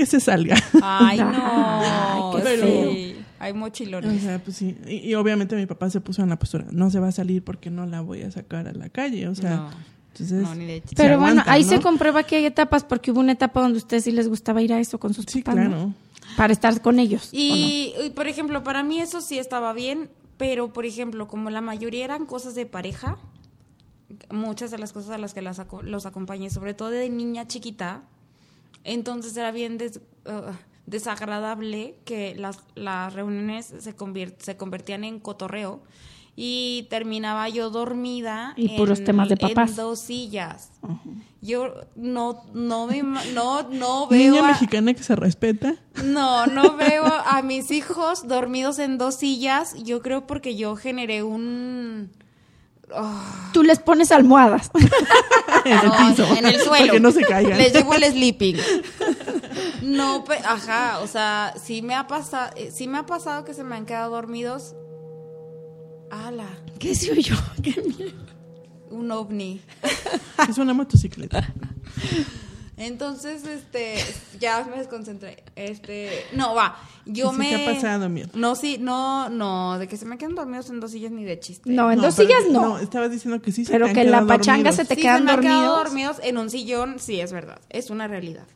que 0.00 0.06
se 0.06 0.18
salga. 0.20 0.56
Ay, 0.82 1.18
no. 1.18 1.30
Ay, 1.34 2.20
qué 2.36 2.42
Pero- 2.42 2.66
sí. 2.66 3.16
Hay 3.38 3.52
O 3.52 3.54
mochilones. 3.54 4.22
sea, 4.22 4.38
pues 4.42 4.56
sí. 4.58 4.76
Y, 4.86 4.96
y 5.10 5.14
obviamente 5.14 5.56
mi 5.56 5.64
papá 5.66 5.88
se 5.88 6.00
puso 6.02 6.22
en 6.22 6.28
la 6.28 6.38
postura, 6.38 6.66
no 6.72 6.90
se 6.90 7.00
va 7.00 7.08
a 7.08 7.12
salir 7.12 7.42
porque 7.42 7.70
no 7.70 7.86
la 7.86 8.02
voy 8.02 8.20
a 8.22 8.30
sacar 8.30 8.68
a 8.68 8.72
la 8.74 8.90
calle. 8.90 9.28
O 9.28 9.34
sea, 9.34 9.56
No. 9.56 9.70
entonces... 10.12 10.42
No, 10.42 10.54
ni 10.54 10.66
de 10.66 10.80
chiste. 10.82 10.96
Pero 11.02 11.18
bueno, 11.18 11.42
ahí 11.46 11.62
¿no? 11.64 11.68
se 11.70 11.80
comprueba 11.80 12.22
que 12.22 12.36
hay 12.36 12.44
etapas 12.44 12.84
porque 12.84 13.10
hubo 13.12 13.20
una 13.20 13.32
etapa 13.32 13.62
donde 13.62 13.76
a 13.78 13.82
ustedes 13.82 14.04
sí 14.04 14.12
les 14.12 14.28
gustaba 14.28 14.60
ir 14.60 14.72
a 14.74 14.78
eso 14.80 15.00
con 15.00 15.14
sus 15.14 15.24
Sí, 15.26 15.40
papás, 15.42 15.64
¿no? 15.64 15.70
claro. 15.70 15.94
Para 16.36 16.52
estar 16.52 16.80
con 16.82 16.98
ellos. 16.98 17.30
¿o 17.32 17.36
no? 17.36 17.40
Y, 17.42 17.94
y, 18.04 18.10
por 18.10 18.26
ejemplo, 18.28 18.62
para 18.62 18.82
mí 18.82 19.00
eso 19.00 19.20
sí 19.22 19.38
estaba 19.38 19.72
bien, 19.72 20.10
pero 20.36 20.70
por 20.74 20.84
ejemplo, 20.84 21.26
como 21.26 21.48
la 21.48 21.62
mayoría 21.62 22.04
eran 22.04 22.26
cosas 22.26 22.54
de 22.54 22.66
pareja, 22.66 23.16
muchas 24.30 24.70
de 24.70 24.76
las 24.78 24.92
cosas 24.92 25.12
a 25.12 25.18
las 25.18 25.32
que 25.34 25.40
las 25.42 25.58
aco- 25.60 25.82
los 25.82 26.04
acompañé, 26.06 26.50
sobre 26.50 26.74
todo 26.74 26.90
de 26.90 27.08
niña 27.08 27.46
chiquita, 27.46 28.02
entonces 28.84 29.36
era 29.36 29.50
bien 29.52 29.78
des- 29.78 30.00
uh, 30.26 30.52
desagradable 30.86 31.96
que 32.04 32.34
las, 32.34 32.58
las 32.74 33.12
reuniones 33.14 33.72
se, 33.78 33.94
convertían 34.56 35.04
en 35.04 35.20
cotorreo 35.20 35.82
y 36.36 36.86
terminaba 36.90 37.48
yo 37.48 37.70
dormida 37.70 38.54
Y 38.56 38.76
puros 38.76 39.02
temas 39.04 39.28
de 39.28 39.36
papás. 39.36 39.70
en 39.70 39.76
dos 39.76 40.00
sillas. 40.00 40.70
Yo 41.42 41.74
no 41.96 42.44
no 42.54 42.86
me 42.86 43.02
no 43.02 43.62
no 43.68 44.06
veo 44.10 44.32
Niña 44.32 44.44
a- 44.44 44.48
mexicana 44.48 44.94
que 44.94 45.02
se 45.02 45.16
respeta. 45.16 45.74
no, 46.04 46.46
no 46.46 46.76
veo 46.76 47.04
a 47.04 47.42
mis 47.42 47.70
hijos 47.70 48.26
dormidos 48.26 48.78
en 48.78 48.96
dos 48.96 49.16
sillas. 49.16 49.74
Yo 49.82 50.00
creo 50.02 50.26
porque 50.26 50.56
yo 50.56 50.76
generé 50.76 51.22
un. 51.22 52.10
Ah, 52.94 53.50
Tú 53.52 53.62
les 53.62 53.78
pones 53.78 54.10
almohadas. 54.12 54.70
en 55.64 55.72
el 55.78 55.86
no, 55.88 55.96
piso. 55.96 56.36
en 56.36 56.46
el 56.46 56.60
suelo. 56.60 56.70
Para 56.86 56.92
que 56.92 57.00
no 57.00 57.10
se 57.12 57.22
caigan. 57.22 57.58
Les 57.58 57.72
llevo 57.72 57.94
el 57.94 58.04
sleeping. 58.04 58.56
No, 59.82 60.24
pe- 60.24 60.38
ajá, 60.44 61.00
o 61.00 61.06
sea, 61.06 61.54
sí 61.62 61.80
me 61.82 61.94
ha 61.94 62.06
pasado, 62.06 62.52
sí 62.70 62.86
me 62.86 62.98
ha 62.98 63.06
pasado 63.06 63.44
que 63.44 63.54
se 63.54 63.64
me 63.64 63.74
han 63.76 63.86
quedado 63.86 64.10
dormidos. 64.10 64.74
Ala, 66.10 66.46
¿Qué 66.78 66.94
se 66.94 67.12
miedo. 67.14 67.36
un 68.90 69.10
ovni. 69.10 69.60
Es 70.48 70.58
una 70.58 70.74
motocicleta. 70.74 71.52
Entonces, 72.80 73.44
este, 73.46 73.94
ya 74.40 74.64
me 74.70 74.78
desconcentré. 74.78 75.44
Este, 75.54 76.24
no, 76.32 76.54
va. 76.54 76.76
Yo 77.04 77.30
Sí, 77.32 77.36
me. 77.38 77.48
¿qué 77.50 77.68
ha 77.68 77.74
pasado? 77.74 78.08
No, 78.34 78.54
sí, 78.56 78.78
no, 78.80 79.28
no, 79.28 79.78
de 79.78 79.86
que 79.86 79.96
se 79.98 80.06
me 80.06 80.16
quedan 80.16 80.34
dormidos 80.34 80.70
en 80.70 80.80
dos 80.80 80.90
sillas 80.92 81.12
ni 81.12 81.24
de 81.24 81.38
chiste. 81.38 81.70
No, 81.70 81.92
en 81.92 82.00
dos 82.00 82.16
pero- 82.16 82.28
sillas 82.28 82.50
no. 82.50 82.78
estabas 82.78 83.10
diciendo 83.10 83.42
que 83.42 83.52
sí 83.52 83.64
se 83.66 83.72
Pero 83.72 83.86
te 83.88 83.92
que 83.92 84.00
en 84.02 84.10
la 84.10 84.24
pachanga 84.26 84.70
dormidos. 84.70 84.76
se 84.76 84.84
te 84.86 84.94
Sí, 84.94 85.02
quedan 85.02 85.18
se 85.18 85.24
me 85.24 85.30
dormidos. 85.32 85.76
dormidos 85.84 86.16
en 86.22 86.38
un 86.38 86.48
sillón, 86.50 86.98
sí, 86.98 87.20
es 87.20 87.32
verdad. 87.32 87.60
Es 87.68 87.90
una 87.90 88.08
realidad. 88.08 88.46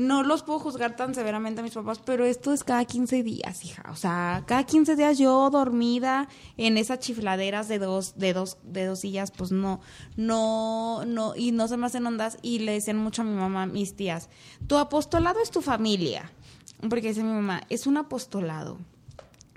No 0.00 0.22
los 0.22 0.42
puedo 0.42 0.58
juzgar 0.58 0.96
tan 0.96 1.14
severamente 1.14 1.60
a 1.60 1.62
mis 1.62 1.74
papás, 1.74 1.98
pero 1.98 2.24
esto 2.24 2.54
es 2.54 2.64
cada 2.64 2.86
15 2.86 3.22
días, 3.22 3.66
hija. 3.66 3.82
O 3.90 3.96
sea, 3.96 4.44
cada 4.46 4.64
15 4.64 4.96
días 4.96 5.18
yo 5.18 5.50
dormida 5.50 6.26
en 6.56 6.78
esas 6.78 7.00
chifladeras 7.00 7.68
de 7.68 7.78
dos, 7.78 8.16
de 8.16 8.32
dos, 8.32 8.56
de 8.62 8.86
dos 8.86 9.00
sillas, 9.00 9.30
pues 9.30 9.52
no, 9.52 9.82
no, 10.16 11.04
no, 11.04 11.36
y 11.36 11.52
no 11.52 11.68
se 11.68 11.76
me 11.76 11.84
hacen 11.84 12.06
ondas. 12.06 12.38
Y 12.40 12.60
le 12.60 12.72
decían 12.72 12.96
mucho 12.96 13.20
a 13.20 13.26
mi 13.26 13.34
mamá, 13.34 13.66
mis 13.66 13.94
tías, 13.94 14.30
tu 14.66 14.78
apostolado 14.78 15.38
es 15.42 15.50
tu 15.50 15.60
familia. 15.60 16.32
Porque 16.80 17.08
dice 17.08 17.22
mi 17.22 17.34
mamá, 17.34 17.60
es 17.68 17.86
un 17.86 17.98
apostolado 17.98 18.78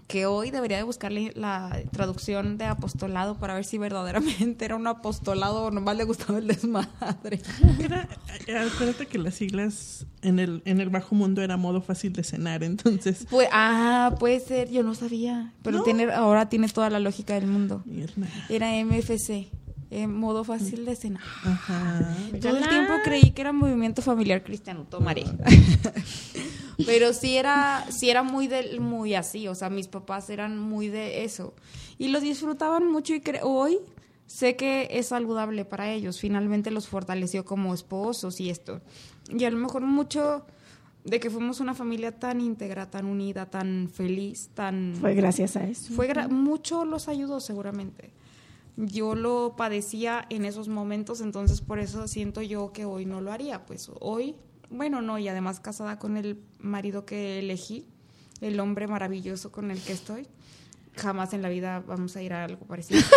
que 0.07 0.25
hoy 0.25 0.51
debería 0.51 0.77
de 0.77 0.83
buscarle 0.83 1.31
la 1.35 1.81
traducción 1.91 2.57
de 2.57 2.65
apostolado 2.65 3.35
para 3.35 3.55
ver 3.55 3.65
si 3.65 3.77
verdaderamente 3.77 4.65
era 4.65 4.75
un 4.75 4.87
apostolado 4.87 5.65
o 5.65 5.71
nomás 5.71 5.97
le 5.97 6.03
gustaba 6.03 6.39
el 6.39 6.47
desmadre. 6.47 7.41
Era, 7.79 8.07
acuérdate 8.65 9.07
que 9.07 9.17
las 9.17 9.35
siglas 9.35 10.05
en 10.21 10.39
el, 10.39 10.61
en 10.65 10.81
el 10.81 10.89
bajo 10.89 11.15
mundo 11.15 11.41
era 11.41 11.57
modo 11.57 11.81
fácil 11.81 12.13
de 12.13 12.23
cenar, 12.23 12.63
entonces. 12.63 13.25
Pues, 13.29 13.47
ah, 13.51 14.15
puede 14.19 14.39
ser, 14.39 14.69
yo 14.69 14.83
no 14.83 14.95
sabía, 14.95 15.53
pero 15.63 15.79
¿No? 15.79 15.83
tiene, 15.83 16.11
ahora 16.11 16.49
tiene 16.49 16.67
toda 16.69 16.89
la 16.89 16.99
lógica 16.99 17.33
del 17.35 17.47
mundo. 17.47 17.81
Mierda. 17.85 18.27
Era 18.49 18.71
MFC, 18.83 19.49
eh, 19.91 20.07
modo 20.07 20.43
fácil 20.43 20.85
de 20.85 20.95
cenar. 20.95 21.23
Ajá. 21.43 22.15
Todo 22.41 22.57
el 22.57 22.67
tiempo 22.67 22.93
creí 23.03 23.31
que 23.31 23.41
era 23.41 23.53
movimiento 23.53 24.01
familiar 24.01 24.43
cristiano, 24.43 24.85
tomaré. 24.89 25.23
Pero 26.85 27.13
sí 27.13 27.37
era, 27.37 27.85
sí 27.91 28.09
era 28.09 28.23
muy 28.23 28.47
de, 28.47 28.79
muy 28.79 29.13
así, 29.15 29.47
o 29.47 29.55
sea, 29.55 29.69
mis 29.69 29.87
papás 29.87 30.29
eran 30.29 30.57
muy 30.57 30.87
de 30.89 31.23
eso. 31.23 31.53
Y 31.97 32.07
lo 32.07 32.19
disfrutaban 32.19 32.91
mucho 32.91 33.13
y 33.13 33.21
hoy 33.43 33.79
sé 34.25 34.55
que 34.55 34.87
es 34.91 35.07
saludable 35.07 35.65
para 35.65 35.91
ellos. 35.91 36.19
Finalmente 36.19 36.71
los 36.71 36.87
fortaleció 36.87 37.45
como 37.45 37.73
esposos 37.73 38.39
y 38.39 38.49
esto. 38.49 38.81
Y 39.29 39.43
a 39.45 39.51
lo 39.51 39.57
mejor 39.57 39.81
mucho 39.83 40.45
de 41.03 41.19
que 41.19 41.29
fuimos 41.29 41.59
una 41.59 41.75
familia 41.75 42.17
tan 42.17 42.41
íntegra, 42.41 42.89
tan 42.89 43.05
unida, 43.05 43.45
tan 43.49 43.89
feliz, 43.93 44.49
tan... 44.53 44.95
Fue 44.99 45.13
gracias 45.13 45.55
a 45.57 45.65
eso. 45.67 45.93
Fue 45.93 46.07
gra- 46.09 46.29
mucho 46.29 46.85
los 46.85 47.07
ayudó 47.07 47.39
seguramente. 47.39 48.11
Yo 48.77 49.13
lo 49.13 49.53
padecía 49.55 50.25
en 50.29 50.45
esos 50.45 50.67
momentos, 50.67 51.21
entonces 51.21 51.61
por 51.61 51.77
eso 51.79 52.07
siento 52.07 52.41
yo 52.41 52.71
que 52.73 52.85
hoy 52.85 53.05
no 53.05 53.21
lo 53.21 53.31
haría. 53.31 53.65
Pues 53.65 53.91
hoy, 53.99 54.35
bueno, 54.73 55.01
no, 55.01 55.17
y 55.19 55.27
además 55.27 55.59
casada 55.59 55.99
con 55.99 56.17
el 56.17 56.39
marido 56.59 57.05
que 57.05 57.39
elegí, 57.39 57.85
el 58.41 58.59
hombre 58.59 58.87
maravilloso 58.87 59.51
con 59.51 59.71
el 59.71 59.79
que 59.79 59.93
estoy, 59.93 60.27
jamás 60.95 61.33
en 61.33 61.41
la 61.41 61.49
vida 61.49 61.83
vamos 61.85 62.15
a 62.15 62.21
ir 62.21 62.33
a 62.33 62.43
algo 62.43 62.65
parecido. 62.65 63.01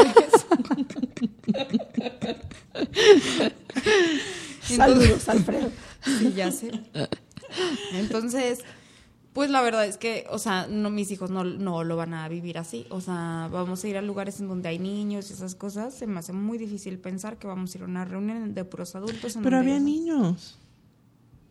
Saludos, 4.61 5.29
Alfredo. 5.29 5.71
Sí, 6.03 6.33
ya 6.35 6.51
sé. 6.51 6.73
Entonces, 7.93 8.61
pues 9.33 9.51
la 9.51 9.63
verdad 9.63 9.87
es 9.87 9.97
que, 9.97 10.27
o 10.31 10.39
sea, 10.39 10.67
no, 10.69 10.91
mis 10.91 11.11
hijos 11.11 11.31
no, 11.31 11.45
no 11.45 11.85
lo 11.85 11.97
van 11.97 12.15
a 12.15 12.29
vivir 12.29 12.59
así. 12.59 12.87
O 12.91 13.01
sea, 13.01 13.49
vamos 13.53 13.85
a 13.85 13.89
ir 13.89 13.97
a 13.97 14.03
lugares 14.03 14.41
en 14.41 14.49
donde 14.49 14.69
hay 14.69 14.79
niños 14.79 15.31
y 15.31 15.35
esas 15.35 15.55
cosas. 15.55 15.95
Se 15.95 16.07
me 16.07 16.19
hace 16.19 16.33
muy 16.33 16.59
difícil 16.59 16.99
pensar 16.99 17.39
que 17.39 17.47
vamos 17.47 17.75
a 17.75 17.79
ir 17.79 17.83
a 17.85 17.87
una 17.87 18.05
reunión 18.05 18.55
de 18.55 18.65
puros 18.65 18.95
adultos. 18.97 19.37
en 19.37 19.43
Pero 19.43 19.59
había 19.59 19.79
niños. 19.79 20.59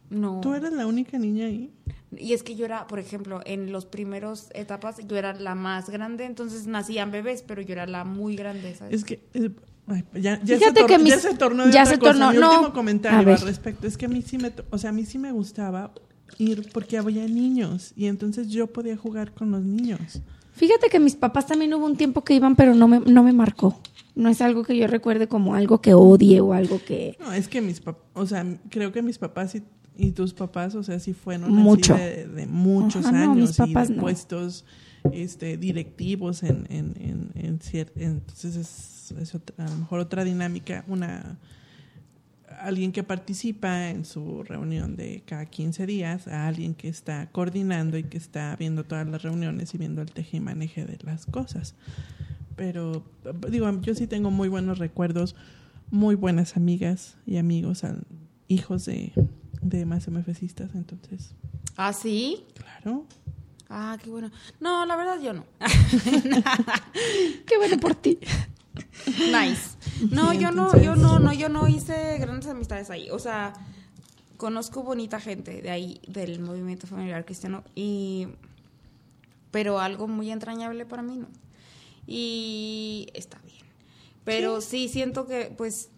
No. 0.09 0.39
¿Tú 0.41 0.53
eras 0.53 0.73
la 0.73 0.85
única 0.87 1.17
niña 1.17 1.47
ahí? 1.47 1.71
Y 2.17 2.33
es 2.33 2.43
que 2.43 2.55
yo 2.55 2.65
era, 2.65 2.87
por 2.87 2.99
ejemplo, 2.99 3.41
en 3.45 3.71
los 3.71 3.85
primeros 3.85 4.47
etapas, 4.53 4.97
yo 5.07 5.17
era 5.17 5.33
la 5.33 5.55
más 5.55 5.89
grande, 5.89 6.25
entonces 6.25 6.65
nacían 6.67 7.11
bebés, 7.11 7.41
pero 7.45 7.61
yo 7.61 7.73
era 7.73 7.85
la 7.87 8.03
muy 8.05 8.35
grande, 8.35 8.73
¿sabes? 8.75 8.93
Es 8.93 9.03
que... 9.03 9.21
eh, 9.33 9.49
ay, 9.87 10.03
ya, 10.13 10.41
ya 10.43 10.57
Fíjate 10.57 10.81
se 10.81 10.85
que 10.85 10.97
mis- 10.99 11.09
ya 11.09 11.19
se 11.19 11.33
tornó 11.35 11.65
de 11.65 11.71
ya 11.73 11.81
otra 11.81 11.93
se 11.93 11.99
cosa. 11.99 12.11
tornó, 12.13 12.31
Mi 12.31 12.37
no. 12.37 12.51
último 12.51 12.73
comentario 12.73 13.33
al 13.33 13.41
respecto 13.41 13.87
es 13.87 13.97
que 13.97 14.05
a 14.05 14.09
mí 14.09 14.21
sí 14.21 14.37
me... 14.37 14.51
O 14.69 14.77
sea, 14.77 14.91
a 14.91 14.93
mí 14.93 15.05
sí 15.05 15.17
me 15.17 15.31
gustaba 15.31 15.91
ir 16.37 16.69
porque 16.71 16.97
había 16.97 17.25
niños 17.27 17.91
y 17.95 18.05
entonces 18.05 18.47
yo 18.49 18.67
podía 18.67 18.95
jugar 18.95 19.33
con 19.33 19.51
los 19.51 19.63
niños. 19.63 20.21
Fíjate 20.53 20.87
que 20.89 20.99
mis 20.99 21.15
papás 21.15 21.47
también 21.47 21.73
hubo 21.73 21.85
un 21.85 21.97
tiempo 21.97 22.23
que 22.23 22.33
iban, 22.33 22.55
pero 22.55 22.73
no 22.75 22.87
me, 22.87 22.99
no 23.01 23.23
me 23.23 23.33
marcó. 23.33 23.77
No 24.15 24.29
es 24.29 24.39
algo 24.39 24.63
que 24.63 24.77
yo 24.77 24.87
recuerde 24.87 25.27
como 25.27 25.53
algo 25.55 25.81
que 25.81 25.93
odie 25.93 26.39
o 26.39 26.53
algo 26.53 26.79
que... 26.81 27.17
No, 27.19 27.33
es 27.33 27.49
que 27.49 27.59
mis 27.59 27.81
papás, 27.81 28.03
o 28.13 28.25
sea, 28.25 28.45
creo 28.69 28.93
que 28.93 29.01
mis 29.01 29.17
papás 29.17 29.55
y, 29.55 29.63
y 29.97 30.11
tus 30.11 30.33
papás, 30.33 30.75
o 30.75 30.83
sea, 30.83 30.99
sí 30.99 31.13
fueron 31.13 31.51
Mucho. 31.53 31.93
así 31.93 32.03
de, 32.03 32.27
de 32.27 32.47
muchos 32.47 33.05
Ajá, 33.05 33.23
años 33.23 33.57
y 33.59 33.73
de 33.73 33.89
no. 33.89 34.01
puestos 34.01 34.65
este, 35.11 35.57
directivos 35.57 36.43
en, 36.43 36.65
en, 36.69 36.93
en, 36.99 37.59
entonces 37.95 38.55
es, 38.55 39.11
es 39.19 39.35
otra- 39.35 39.65
a 39.65 39.69
lo 39.69 39.75
mejor 39.77 39.99
otra 39.99 40.23
dinámica, 40.23 40.83
una 40.87 41.37
alguien 42.61 42.91
que 42.91 43.03
participa 43.03 43.89
en 43.89 44.05
su 44.05 44.43
reunión 44.43 44.95
de 44.95 45.23
cada 45.25 45.45
15 45.45 45.85
días, 45.85 46.27
a 46.27 46.47
alguien 46.47 46.73
que 46.73 46.87
está 46.87 47.29
coordinando 47.31 47.97
y 47.97 48.03
que 48.03 48.17
está 48.17 48.55
viendo 48.57 48.83
todas 48.85 49.07
las 49.07 49.21
reuniones 49.23 49.73
y 49.73 49.77
viendo 49.77 50.01
el 50.01 50.11
teje 50.11 50.37
y 50.37 50.39
maneje 50.39 50.85
de 50.85 50.97
las 51.03 51.25
cosas. 51.25 51.75
Pero 52.55 53.03
digo, 53.49 53.69
yo 53.81 53.93
sí 53.95 54.07
tengo 54.07 54.31
muy 54.31 54.47
buenos 54.47 54.77
recuerdos, 54.79 55.35
muy 55.91 56.15
buenas 56.15 56.55
amigas 56.55 57.17
y 57.25 57.37
amigos, 57.37 57.83
hijos 58.47 58.85
de, 58.85 59.11
de 59.65 59.85
más 59.85 60.07
MFCistas, 60.07 60.75
entonces, 60.75 61.31
¿Ah, 61.75 61.91
sí? 61.91 62.45
claro. 62.53 63.05
Ah, 63.67 63.97
qué 64.01 64.11
bueno. 64.11 64.29
No, 64.59 64.85
la 64.85 64.95
verdad 64.95 65.19
yo 65.19 65.33
no. 65.33 65.43
Qué 67.47 67.57
bueno 67.57 67.79
por 67.79 67.95
ti. 67.95 68.19
Nice. 69.07 69.75
No, 70.11 70.31
Sí, 70.31 70.39
yo 70.39 70.51
no, 70.51 70.79
yo 70.79 70.95
no, 70.95 71.19
no, 71.19 71.33
yo 71.33 71.49
no 71.49 71.67
hice 71.67 72.17
grandes 72.19 72.47
amistades 72.47 72.91
ahí. 72.91 73.09
O 73.09 73.17
sea, 73.17 73.53
conozco 74.37 74.83
bonita 74.83 75.19
gente 75.19 75.63
de 75.63 75.71
ahí, 75.71 75.99
del 76.07 76.39
movimiento 76.41 76.85
familiar 76.85 77.25
cristiano, 77.25 77.63
y 77.73 78.27
pero 79.49 79.79
algo 79.79 80.07
muy 80.07 80.29
entrañable 80.31 80.85
para 80.85 81.01
mí 81.01 81.17
no. 81.17 81.27
Y 82.05 83.07
está 83.15 83.39
bien. 83.39 83.65
Pero 84.25 84.61
sí, 84.61 84.89
siento 84.89 85.25
que, 85.25 85.51
pues, 85.57 85.89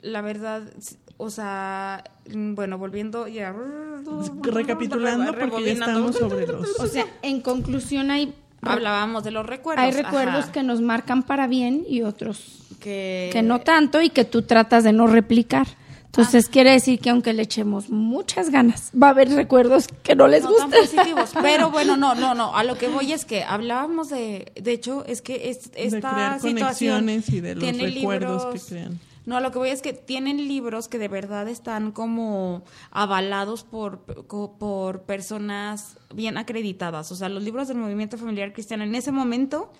la 0.00 0.22
verdad, 0.22 0.72
o 1.20 1.30
sea, 1.30 2.02
mm, 2.32 2.54
bueno, 2.54 2.78
volviendo 2.78 3.28
ya. 3.28 3.54
Recapitulando, 4.42 5.34
porque 5.38 5.64
ya 5.64 5.72
estamos 5.72 6.16
sobre 6.16 6.46
los... 6.46 6.78
O 6.80 6.86
sea, 6.86 7.06
en 7.22 7.40
conclusión 7.40 8.10
hay, 8.10 8.34
Hablábamos 8.62 9.24
de 9.24 9.30
los 9.30 9.46
recuerdos. 9.46 9.84
hay 9.84 9.92
recuerdos 9.92 10.44
ajá, 10.44 10.52
que 10.52 10.62
nos 10.62 10.80
marcan 10.80 11.22
para 11.22 11.46
bien 11.46 11.84
y 11.88 12.02
otros 12.02 12.58
que, 12.80 13.30
que 13.32 13.42
no 13.42 13.60
tanto 13.60 14.02
y 14.02 14.10
que 14.10 14.24
tú 14.24 14.42
tratas 14.42 14.84
de 14.84 14.92
no 14.92 15.06
replicar. 15.06 15.66
Entonces 16.06 16.48
quiere 16.48 16.72
decir 16.72 16.98
que 16.98 17.08
aunque 17.10 17.32
le 17.32 17.42
echemos 17.42 17.88
muchas 17.88 18.50
ganas, 18.50 18.90
va 19.00 19.06
a 19.08 19.10
haber 19.10 19.30
recuerdos 19.30 19.86
que 20.02 20.16
no 20.16 20.26
les 20.26 20.42
no 20.42 20.52
tan 20.54 20.70
positivos. 20.70 21.30
Pero 21.40 21.70
bueno, 21.76 21.96
no, 21.96 22.14
no, 22.16 22.34
no. 22.34 22.54
A 22.56 22.64
lo 22.64 22.76
que 22.76 22.88
voy 22.88 23.12
es 23.12 23.24
que 23.24 23.44
hablábamos 23.44 24.08
de, 24.10 24.50
de 24.60 24.72
hecho, 24.72 25.04
es 25.06 25.22
que 25.22 25.50
es, 25.50 25.70
de 25.70 25.84
esta 25.84 26.00
crear 26.12 26.40
situación 26.40 26.56
conexiones 27.04 27.28
y 27.28 27.40
de 27.40 27.54
los 27.54 27.62
tiene 27.62 27.86
recuerdos 27.86 28.42
libros- 28.44 28.64
que 28.64 28.74
crean. 28.74 28.98
No, 29.30 29.36
a 29.36 29.40
lo 29.40 29.52
que 29.52 29.58
voy 29.58 29.68
es 29.68 29.80
que 29.80 29.92
tienen 29.92 30.48
libros 30.48 30.88
que 30.88 30.98
de 30.98 31.06
verdad 31.06 31.46
están 31.46 31.92
como 31.92 32.64
avalados 32.90 33.62
por, 33.62 34.00
por 34.00 35.02
personas 35.02 35.98
bien 36.12 36.36
acreditadas. 36.36 37.12
O 37.12 37.14
sea, 37.14 37.28
los 37.28 37.44
libros 37.44 37.68
del 37.68 37.76
movimiento 37.76 38.18
familiar 38.18 38.52
cristiano 38.52 38.82
en 38.82 38.92
ese 38.96 39.12
momento 39.12 39.72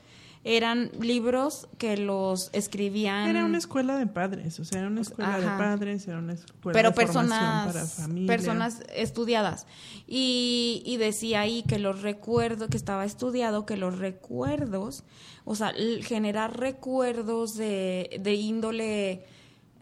eran 0.45 0.93
libros 1.01 1.67
que 1.79 1.97
los 1.97 2.51
escribían. 2.53 3.29
Era 3.29 3.45
una 3.45 3.59
escuela 3.59 3.99
de 3.99 4.07
padres, 4.07 4.61
o 4.61 4.65
sea, 4.65 4.79
era 4.79 4.89
una 4.89 5.01
escuela 5.01 5.41
de 5.41 5.47
padres, 5.47 6.07
era 6.07 6.19
una 6.19 6.35
escuela 6.35 6.73
pero 6.73 6.91
de 6.91 6.95
personas 6.95 7.67
para 7.67 7.87
familia. 7.87 8.29
personas 8.29 8.85
estudiadas 8.95 9.67
y, 10.07 10.85
y 10.87 10.97
decía 10.99 11.41
ahí 11.41 11.65
que 11.65 11.81
los 11.81 12.03
recuerdos 12.03 12.69
que 12.69 12.77
estaba 12.77 13.05
estudiado 13.05 13.67
que 13.67 13.77
los 13.77 13.99
recuerdos 13.99 15.03
o 15.45 15.57
sea 15.57 15.75
generar 16.03 16.57
recuerdos 16.57 17.57
de, 17.57 18.21
de 18.23 18.35
índole 18.35 19.25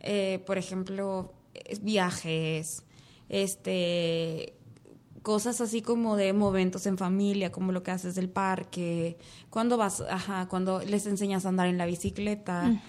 eh, 0.01 0.43
por 0.47 0.59
ejemplo 0.59 1.33
viajes 1.83 2.85
este 3.29 4.55
cosas 5.23 5.61
así 5.61 5.83
como 5.83 6.17
de 6.17 6.33
momentos 6.33 6.87
en 6.87 6.97
familia, 6.97 7.53
como 7.53 7.73
lo 7.73 7.83
que 7.83 7.91
haces 7.91 8.15
del 8.15 8.31
parque, 8.31 9.19
cuando 9.51 9.77
vas, 9.77 10.03
ajá, 10.09 10.49
cuando 10.49 10.81
les 10.81 11.07
enseñas 11.07 11.45
a 11.45 11.51
andar 11.51 11.67
en 11.67 11.77
la 11.77 11.87
bicicleta. 11.87 12.81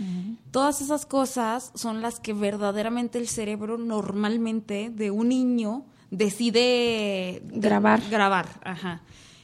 Todas 0.52 0.82
esas 0.82 1.06
cosas 1.06 1.72
son 1.76 2.02
las 2.02 2.20
que 2.20 2.34
verdaderamente 2.34 3.18
el 3.18 3.28
cerebro 3.28 3.78
normalmente 3.78 4.90
de 4.90 5.12
un 5.12 5.30
niño 5.30 5.86
decide 6.12 7.42
Grabar. 7.46 8.02
Grabar, 8.10 8.48
ajá. 8.64 9.02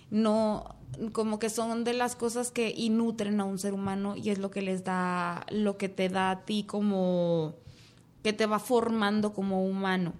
No 0.10 0.75
como 1.12 1.40
que 1.40 1.50
son 1.50 1.84
de 1.84 1.94
las 1.94 2.16
cosas 2.16 2.52
que 2.52 2.74
inutren 2.76 3.40
a 3.42 3.46
un 3.46 3.60
ser 3.60 3.74
humano 3.74 4.16
y 4.16 4.30
es 4.30 4.38
lo 4.40 4.52
que 4.52 4.62
les 4.62 4.84
da 4.84 5.46
lo 5.50 5.78
que 5.78 5.90
te 5.90 6.10
da 6.10 6.32
a 6.32 6.46
ti 6.46 6.64
como 6.64 7.56
que 8.24 8.34
te 8.34 8.46
va 8.46 8.60
formando 8.60 9.34
como 9.34 9.66
humano. 9.66 10.14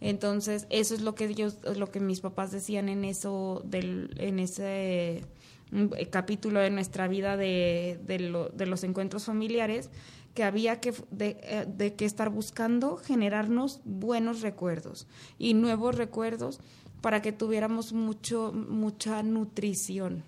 Entonces, 0.00 0.66
eso 0.70 0.94
es 0.94 1.02
lo 1.02 1.14
que 1.14 1.26
ellos, 1.26 1.58
lo 1.76 1.90
que 1.90 2.00
mis 2.00 2.20
papás 2.20 2.50
decían 2.50 2.88
en 2.88 3.04
eso, 3.04 3.62
del, 3.64 4.14
en 4.18 4.38
ese 4.40 5.22
mm, 5.70 5.86
capítulo 6.10 6.58
de 6.60 6.70
nuestra 6.70 7.06
vida 7.08 7.36
de, 7.36 8.00
de, 8.04 8.18
lo- 8.18 8.48
de 8.48 8.66
los 8.66 8.82
encuentros 8.82 9.24
familiares, 9.26 9.90
que 10.34 10.44
había 10.44 10.80
que, 10.80 10.92
eh, 11.20 11.66
de 11.68 11.94
que 11.94 12.04
estar 12.04 12.30
buscando 12.30 12.96
generarnos 12.96 13.80
buenos 13.84 14.40
recuerdos 14.40 15.06
y 15.38 15.54
nuevos 15.54 15.94
recuerdos 15.96 16.58
para 17.02 17.20
que 17.20 17.32
tuviéramos 17.32 17.92
mucho, 17.92 18.52
mucha 18.52 19.22
nutrición 19.22 20.22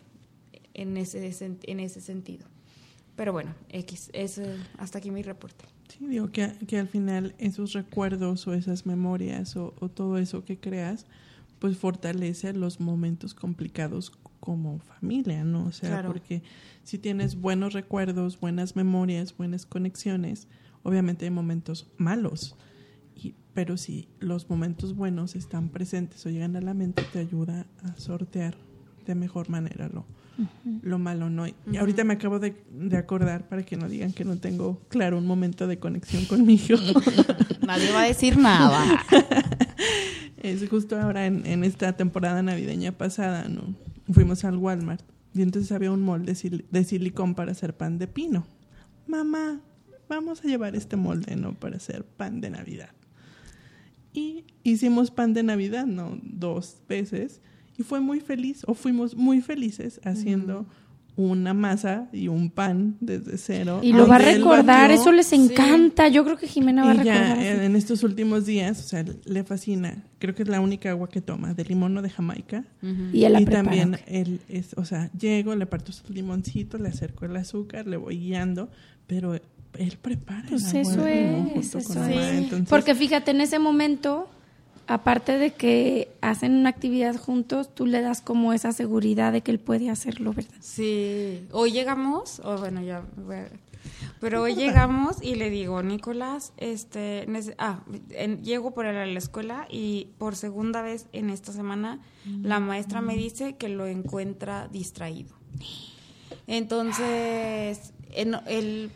en 0.74 0.96
ese, 0.98 1.34
en 1.62 1.80
ese 1.80 2.00
sentido. 2.02 2.46
Pero 3.16 3.32
bueno, 3.32 3.54
X, 3.70 4.10
es, 4.12 4.40
hasta 4.76 4.98
aquí 4.98 5.10
mi 5.10 5.22
reporte. 5.22 5.64
Sí, 5.88 6.04
digo 6.06 6.30
que, 6.30 6.52
que 6.66 6.78
al 6.78 6.88
final 6.88 7.34
esos 7.38 7.72
recuerdos 7.72 8.46
o 8.48 8.54
esas 8.54 8.84
memorias 8.86 9.56
o, 9.56 9.72
o 9.78 9.88
todo 9.88 10.18
eso 10.18 10.44
que 10.44 10.58
creas, 10.58 11.06
pues 11.60 11.76
fortalece 11.78 12.52
los 12.52 12.80
momentos 12.80 13.32
complicados 13.34 14.10
como 14.40 14.80
familia, 14.80 15.44
¿no? 15.44 15.66
O 15.66 15.72
sea, 15.72 15.90
Claro. 15.90 16.08
porque 16.12 16.42
si 16.82 16.98
tienes 16.98 17.36
buenos 17.40 17.72
recuerdos, 17.72 18.38
buenas 18.40 18.74
memorias, 18.76 19.34
buenas 19.36 19.64
conexiones, 19.64 20.48
obviamente 20.82 21.24
hay 21.24 21.30
momentos 21.30 21.86
malos, 21.96 22.56
pero 23.54 23.76
si 23.76 24.08
los 24.20 24.50
momentos 24.50 24.94
buenos 24.96 25.36
están 25.36 25.68
presentes 25.68 26.24
o 26.26 26.30
llegan 26.30 26.56
a 26.56 26.60
la 26.60 26.74
mente, 26.74 27.02
te 27.12 27.20
ayuda 27.20 27.66
a 27.82 27.94
sortear 27.96 28.56
de 29.06 29.14
mejor 29.14 29.48
manera 29.48 29.88
lo, 29.88 30.04
lo 30.82 30.98
malo, 30.98 31.30
¿no? 31.30 31.46
Y 31.46 31.54
ahorita 31.78 32.04
me 32.04 32.14
acabo 32.14 32.38
de, 32.40 32.56
de 32.72 32.96
acordar, 32.96 33.48
para 33.48 33.62
que 33.64 33.76
no 33.76 33.88
digan 33.88 34.12
que 34.12 34.24
no 34.24 34.36
tengo 34.38 34.80
claro 34.88 35.18
un 35.18 35.26
momento 35.26 35.66
de 35.66 35.78
conexión 35.78 36.24
con 36.24 36.44
mi 36.44 36.54
hijo. 36.54 36.74
Nadie 37.66 37.92
va 37.92 38.02
a 38.02 38.06
decir 38.06 38.36
nada. 38.38 38.82
Es 40.42 40.68
justo 40.68 41.00
ahora 41.00 41.24
en, 41.26 41.46
en 41.46 41.64
esta 41.64 41.94
temporada 41.96 42.42
navideña 42.42 42.92
pasada, 42.92 43.48
¿no? 43.48 43.74
Fuimos 44.12 44.44
al 44.44 44.58
Walmart 44.58 45.00
y 45.34 45.40
entonces 45.40 45.72
había 45.72 45.90
un 45.90 46.02
molde 46.02 46.26
de, 46.26 46.32
sil- 46.36 46.66
de 46.70 46.84
silicón 46.84 47.34
para 47.34 47.52
hacer 47.52 47.74
pan 47.74 47.98
de 47.98 48.06
pino. 48.08 48.46
Mamá, 49.06 49.60
vamos 50.06 50.44
a 50.44 50.48
llevar 50.48 50.76
este 50.76 50.96
molde, 50.96 51.34
¿no? 51.36 51.54
Para 51.54 51.76
hacer 51.76 52.04
pan 52.04 52.42
de 52.42 52.50
Navidad. 52.50 52.90
Y 54.14 54.44
hicimos 54.62 55.10
pan 55.10 55.34
de 55.34 55.42
Navidad, 55.42 55.86
¿no? 55.86 56.18
Dos 56.22 56.78
veces. 56.88 57.40
Y 57.76 57.82
fue 57.82 58.00
muy 58.00 58.20
feliz, 58.20 58.62
o 58.66 58.74
fuimos 58.74 59.16
muy 59.16 59.40
felices 59.42 60.00
haciendo 60.04 60.66
una 61.16 61.54
masa 61.54 62.08
y 62.12 62.28
un 62.28 62.50
pan 62.50 62.96
desde 63.00 63.38
cero. 63.38 63.80
Y 63.82 63.92
lo 63.92 64.06
va 64.06 64.16
a 64.16 64.18
recordar, 64.18 64.90
eso 64.90 65.12
les 65.12 65.32
encanta. 65.32 66.08
Yo 66.08 66.24
creo 66.24 66.36
que 66.36 66.48
Jimena 66.48 66.84
va 66.84 66.90
a 66.90 66.94
Y 66.94 67.04
ya 67.04 67.34
recordar. 67.34 67.62
en, 67.64 67.76
estos 67.76 68.02
últimos 68.02 68.46
días, 68.46 68.80
o 68.80 68.88
sea, 68.88 69.04
le 69.24 69.44
fascina. 69.44 70.04
Creo 70.18 70.34
que 70.34 70.42
es 70.42 70.48
la 70.48 70.60
única 70.60 70.90
agua 70.90 71.08
que 71.08 71.20
toma, 71.20 71.54
de 71.54 71.64
limón 71.64 71.96
o 71.98 72.02
de 72.02 72.10
Jamaica. 72.10 72.64
Y 73.12 73.24
él 73.24 73.32
la 73.32 73.40
y 73.40 73.44
prepara, 73.44 73.64
también 73.64 73.94
ok. 73.94 74.00
él 74.06 74.40
es, 74.48 74.74
o 74.76 74.84
sea, 74.84 75.10
llego, 75.12 75.54
le 75.54 75.66
parto 75.66 75.92
su 75.92 76.12
limoncito, 76.12 76.78
le 76.78 76.88
acerco 76.88 77.26
el 77.26 77.36
azúcar, 77.36 77.86
le 77.86 77.96
voy 77.96 78.18
guiando, 78.18 78.70
pero 79.06 79.38
él 79.78 79.98
prepara 80.00 80.44
Pues 80.48 80.72
el 80.74 80.80
eso 80.82 81.06
es, 81.06 81.56
eso. 81.56 81.78
Entonces, 81.78 82.68
Porque 82.68 82.94
fíjate, 82.94 83.30
en 83.32 83.40
ese 83.40 83.58
momento, 83.58 84.28
aparte 84.86 85.38
de 85.38 85.52
que 85.52 86.08
hacen 86.20 86.54
una 86.54 86.68
actividad 86.70 87.16
juntos, 87.16 87.74
tú 87.74 87.86
le 87.86 88.00
das 88.00 88.20
como 88.20 88.52
esa 88.52 88.72
seguridad 88.72 89.32
de 89.32 89.40
que 89.40 89.50
él 89.50 89.58
puede 89.58 89.90
hacerlo, 89.90 90.32
¿verdad? 90.32 90.54
Sí, 90.60 91.46
hoy 91.52 91.72
llegamos, 91.72 92.40
o 92.44 92.58
bueno, 92.58 92.82
ya, 92.82 93.02
bueno, 93.16 93.48
pero 94.20 94.42
hoy 94.42 94.54
llegamos 94.54 95.16
y 95.22 95.34
le 95.34 95.50
digo, 95.50 95.82
Nicolás, 95.82 96.52
este, 96.56 97.26
ah, 97.58 97.80
en- 98.10 98.42
llego 98.42 98.72
por 98.72 98.86
él 98.86 98.96
a 98.96 99.04
la 99.06 99.18
escuela 99.18 99.66
y 99.70 100.08
por 100.18 100.36
segunda 100.36 100.80
vez 100.82 101.06
en 101.12 101.30
esta 101.30 101.52
semana 101.52 102.00
la 102.42 102.60
maestra 102.60 103.00
me 103.02 103.16
dice 103.16 103.56
que 103.56 103.68
lo 103.68 103.86
encuentra 103.86 104.68
distraído. 104.68 105.34
Entonces, 106.46 107.93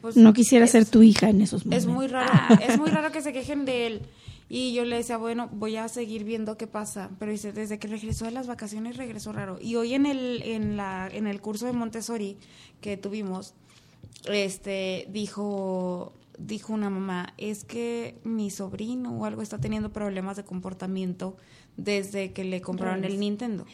pues, 0.00 0.16
No 0.16 0.32
quisiera 0.32 0.64
es- 0.64 0.70
ser 0.72 0.86
tu 0.86 1.02
hija 1.02 1.28
en 1.30 1.40
esos 1.42 1.64
momentos. 1.66 1.88
es 1.88 1.94
muy 1.94 2.06
raro, 2.06 2.30
es 2.68 2.78
muy 2.78 2.90
raro 2.90 3.10
que 3.12 3.20
se 3.22 3.32
quejen 3.32 3.64
de 3.64 3.86
él. 3.86 4.02
Y 4.50 4.72
yo 4.72 4.86
le 4.86 4.96
decía, 4.96 5.18
bueno, 5.18 5.50
voy 5.52 5.76
a 5.76 5.88
seguir 5.88 6.24
viendo 6.24 6.56
qué 6.56 6.66
pasa. 6.66 7.10
Pero 7.18 7.30
dice, 7.30 7.52
desde 7.52 7.78
que 7.78 7.86
regresó 7.86 8.24
de 8.24 8.30
las 8.30 8.46
vacaciones 8.46 8.96
regresó 8.96 9.30
raro. 9.32 9.58
Y 9.60 9.74
hoy 9.76 9.92
en 9.92 10.06
el, 10.06 10.42
en 10.42 10.78
la, 10.78 11.06
en 11.12 11.26
el 11.26 11.42
curso 11.42 11.66
de 11.66 11.74
Montessori 11.74 12.38
que 12.80 12.96
tuvimos, 12.96 13.52
este, 14.26 15.06
dijo, 15.10 16.14
dijo 16.38 16.72
una 16.72 16.88
mamá, 16.88 17.34
es 17.36 17.64
que 17.64 18.18
mi 18.24 18.50
sobrino 18.50 19.18
o 19.18 19.26
algo 19.26 19.42
está 19.42 19.58
teniendo 19.58 19.92
problemas 19.92 20.38
de 20.38 20.44
comportamiento 20.44 21.36
desde 21.76 22.32
que 22.32 22.44
le 22.44 22.62
compraron 22.62 23.04
el 23.04 23.20
Nintendo. 23.20 23.66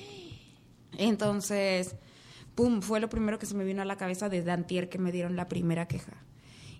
Entonces, 0.98 1.94
pum, 2.54 2.80
fue 2.80 3.00
lo 3.00 3.08
primero 3.08 3.38
que 3.38 3.46
se 3.46 3.54
me 3.54 3.64
vino 3.64 3.82
a 3.82 3.84
la 3.84 3.96
cabeza 3.96 4.28
desde 4.28 4.50
antier 4.50 4.88
que 4.88 4.98
me 4.98 5.12
dieron 5.12 5.36
la 5.36 5.48
primera 5.48 5.86
queja. 5.86 6.12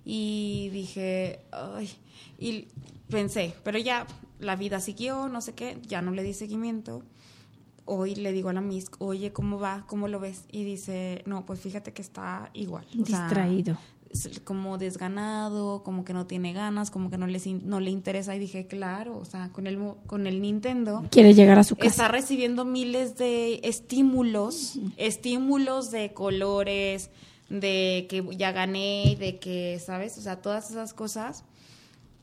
Y 0.04 0.68
dije, 0.72 1.40
ay, 1.50 1.90
y 2.38 2.68
pensé, 3.08 3.54
pero 3.64 3.78
ya 3.78 4.06
la 4.38 4.56
vida 4.56 4.80
siguió, 4.80 5.28
no 5.28 5.40
sé 5.40 5.54
qué, 5.54 5.78
ya 5.86 6.02
no 6.02 6.10
le 6.10 6.22
di 6.22 6.34
seguimiento. 6.34 7.02
Hoy 7.86 8.14
le 8.14 8.32
digo 8.32 8.48
a 8.48 8.52
la 8.52 8.60
Miss, 8.60 8.90
oye, 8.98 9.32
¿cómo 9.32 9.58
va? 9.58 9.84
¿Cómo 9.86 10.08
lo 10.08 10.18
ves? 10.18 10.44
Y 10.50 10.64
dice, 10.64 11.22
no, 11.26 11.44
pues 11.44 11.60
fíjate 11.60 11.92
que 11.92 12.00
está 12.00 12.50
igual. 12.54 12.86
Distraído. 12.92 13.78
Como 14.44 14.78
desganado, 14.78 15.82
como 15.82 16.04
que 16.04 16.12
no 16.12 16.26
tiene 16.26 16.52
ganas, 16.52 16.90
como 16.90 17.10
que 17.10 17.18
no, 17.18 17.26
les 17.26 17.46
in- 17.46 17.62
no 17.64 17.80
le 17.80 17.90
interesa. 17.90 18.34
Y 18.36 18.38
dije, 18.38 18.66
claro, 18.66 19.18
o 19.18 19.24
sea, 19.24 19.50
con 19.50 19.66
el, 19.66 19.78
con 20.06 20.26
el 20.26 20.40
Nintendo 20.40 21.04
Quiere 21.10 21.34
llegar 21.34 21.58
a 21.58 21.64
su 21.64 21.76
casa. 21.76 21.88
está 21.88 22.08
recibiendo 22.08 22.64
miles 22.64 23.16
de 23.16 23.60
estímulos, 23.64 24.78
estímulos 24.96 25.90
de 25.90 26.12
colores, 26.12 27.10
de 27.48 28.06
que 28.08 28.24
ya 28.36 28.52
gané, 28.52 29.16
de 29.18 29.38
que, 29.38 29.80
¿sabes? 29.84 30.16
O 30.18 30.20
sea, 30.22 30.40
todas 30.42 30.70
esas 30.70 30.94
cosas. 30.94 31.44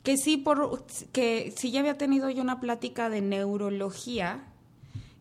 Que 0.02 0.16
sí, 0.16 0.36
por, 0.36 0.84
que 1.12 1.52
sí 1.56 1.70
ya 1.70 1.80
había 1.80 1.96
tenido 1.96 2.28
yo 2.30 2.42
una 2.42 2.58
plática 2.58 3.08
de 3.08 3.20
neurología 3.20 4.44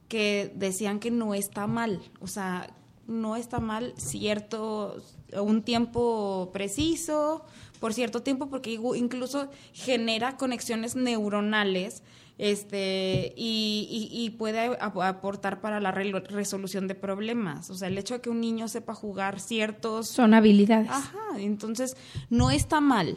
que 0.08 0.52
decían 0.56 1.00
que 1.00 1.12
no 1.12 1.34
está 1.34 1.68
mal, 1.68 2.02
o 2.20 2.28
sea, 2.28 2.68
no 3.12 3.36
está 3.36 3.60
mal 3.60 3.94
cierto, 3.98 4.98
un 5.40 5.62
tiempo 5.64 6.50
preciso, 6.54 7.44
por 7.80 7.94
cierto 7.94 8.22
tiempo, 8.24 8.48
porque 8.50 8.80
incluso 8.96 9.50
genera 9.74 10.38
conexiones 10.38 10.96
neuronales 10.96 12.04
este 12.38 13.34
y, 13.38 13.88
y- 14.12 14.24
y 14.26 14.30
puede 14.32 14.60
ap- 14.80 15.00
aportar 15.02 15.62
para 15.62 15.80
la 15.80 15.92
re- 15.92 16.12
resolución 16.22 16.88
de 16.88 16.96
problemas. 16.96 17.70
O 17.70 17.76
sea, 17.76 17.88
el 17.88 17.98
hecho 17.98 18.16
de 18.16 18.22
que 18.22 18.30
un 18.32 18.42
niño 18.42 18.68
sepa 18.68 18.96
jugar 18.96 19.40
ciertos 19.40 20.08
Son 20.08 20.34
habilidades. 20.34 20.90
Ajá, 20.90 21.20
entonces 21.38 21.96
no 22.30 22.50
está 22.50 22.82
mal. 22.82 23.16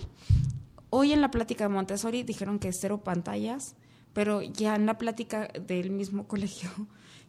Hoy 0.91 1.13
en 1.13 1.21
la 1.23 1.31
plática 1.31 1.65
de 1.65 1.69
Montessori 1.75 2.23
dijeron 2.23 2.59
que 2.59 2.73
cero 2.73 3.03
pantallas, 3.03 3.77
pero 4.13 4.43
ya 4.43 4.77
en 4.77 4.87
la 4.87 4.99
plática 4.99 5.49
del 5.67 5.91
mismo 5.91 6.27
colegio 6.29 6.71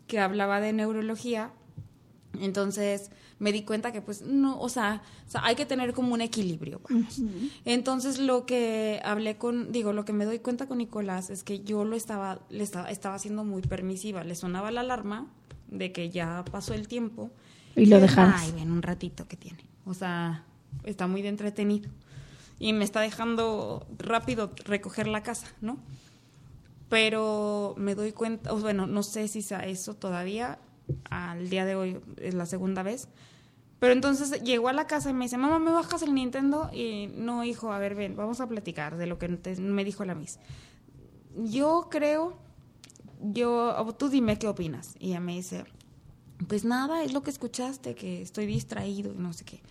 que 0.07 0.19
hablaba 0.19 0.59
de 0.59 0.73
neurología, 0.73 1.51
entonces 2.41 3.11
me 3.39 3.51
di 3.51 3.63
cuenta 3.63 3.91
que 3.91 4.01
pues 4.01 4.21
no, 4.21 4.59
o 4.59 4.69
sea, 4.69 5.01
o 5.27 5.31
sea, 5.31 5.45
hay 5.45 5.55
que 5.55 5.65
tener 5.65 5.93
como 5.93 6.13
un 6.13 6.21
equilibrio, 6.21 6.81
vamos. 6.87 7.21
Entonces 7.65 8.19
lo 8.19 8.45
que 8.45 9.01
hablé 9.03 9.37
con, 9.37 9.71
digo, 9.71 9.93
lo 9.93 10.05
que 10.05 10.13
me 10.13 10.25
doy 10.25 10.39
cuenta 10.39 10.67
con 10.67 10.77
Nicolás 10.77 11.29
es 11.29 11.43
que 11.43 11.61
yo 11.61 11.83
lo 11.83 11.95
estaba, 11.95 12.39
le 12.49 12.63
estaba, 12.63 12.89
estaba 12.89 13.19
siendo 13.19 13.43
muy 13.43 13.61
permisiva, 13.61 14.23
le 14.23 14.35
sonaba 14.35 14.71
la 14.71 14.81
alarma 14.81 15.27
de 15.67 15.91
que 15.91 16.09
ya 16.09 16.45
pasó 16.51 16.73
el 16.73 16.87
tiempo. 16.87 17.31
Y 17.75 17.87
lo 17.87 17.97
que, 17.97 18.03
dejabas. 18.03 18.41
Ay, 18.41 18.51
ven 18.53 18.71
un 18.71 18.81
ratito 18.81 19.27
que 19.27 19.35
tiene. 19.35 19.65
O 19.85 19.93
sea, 19.93 20.45
está 20.83 21.07
muy 21.07 21.21
de 21.21 21.29
entretenido. 21.29 21.89
Y 22.57 22.73
me 22.73 22.85
está 22.85 23.01
dejando 23.01 23.85
rápido 23.97 24.51
recoger 24.63 25.07
la 25.07 25.23
casa, 25.23 25.47
¿no? 25.61 25.77
Pero 26.87 27.75
me 27.77 27.95
doy 27.95 28.13
cuenta, 28.13 28.53
o 28.53 28.59
bueno, 28.59 28.87
no 28.87 29.03
sé 29.03 29.27
si 29.27 29.41
sea 29.41 29.59
eso 29.65 29.95
todavía, 29.95 30.59
al 31.09 31.49
día 31.49 31.65
de 31.65 31.75
hoy 31.75 31.99
es 32.17 32.33
la 32.33 32.45
segunda 32.45 32.83
vez. 32.83 33.09
Pero 33.79 33.93
entonces 33.93 34.41
llegó 34.43 34.69
a 34.69 34.73
la 34.73 34.87
casa 34.87 35.09
y 35.09 35.13
me 35.13 35.25
dice, 35.25 35.37
mamá, 35.37 35.59
¿me 35.59 35.71
bajas 35.71 36.01
el 36.01 36.13
Nintendo? 36.13 36.69
Y 36.73 37.07
no, 37.15 37.43
hijo, 37.43 37.71
a 37.73 37.79
ver, 37.79 37.95
ven, 37.95 38.15
vamos 38.15 38.39
a 38.39 38.47
platicar 38.47 38.97
de 38.97 39.05
lo 39.05 39.19
que 39.19 39.27
me 39.59 39.83
dijo 39.83 40.05
la 40.05 40.15
Miss. 40.15 40.39
Yo 41.35 41.87
creo, 41.91 42.37
yo, 43.21 43.75
tú 43.97 44.09
dime 44.09 44.39
qué 44.39 44.47
opinas. 44.47 44.95
Y 44.99 45.09
ella 45.09 45.19
me 45.19 45.33
dice, 45.33 45.65
pues 46.47 46.63
nada, 46.63 47.03
es 47.03 47.13
lo 47.13 47.21
que 47.21 47.31
escuchaste, 47.31 47.95
que 47.95 48.21
estoy 48.21 48.45
distraído 48.45 49.13
y 49.13 49.17
no 49.17 49.33
sé 49.33 49.43
qué. 49.43 49.61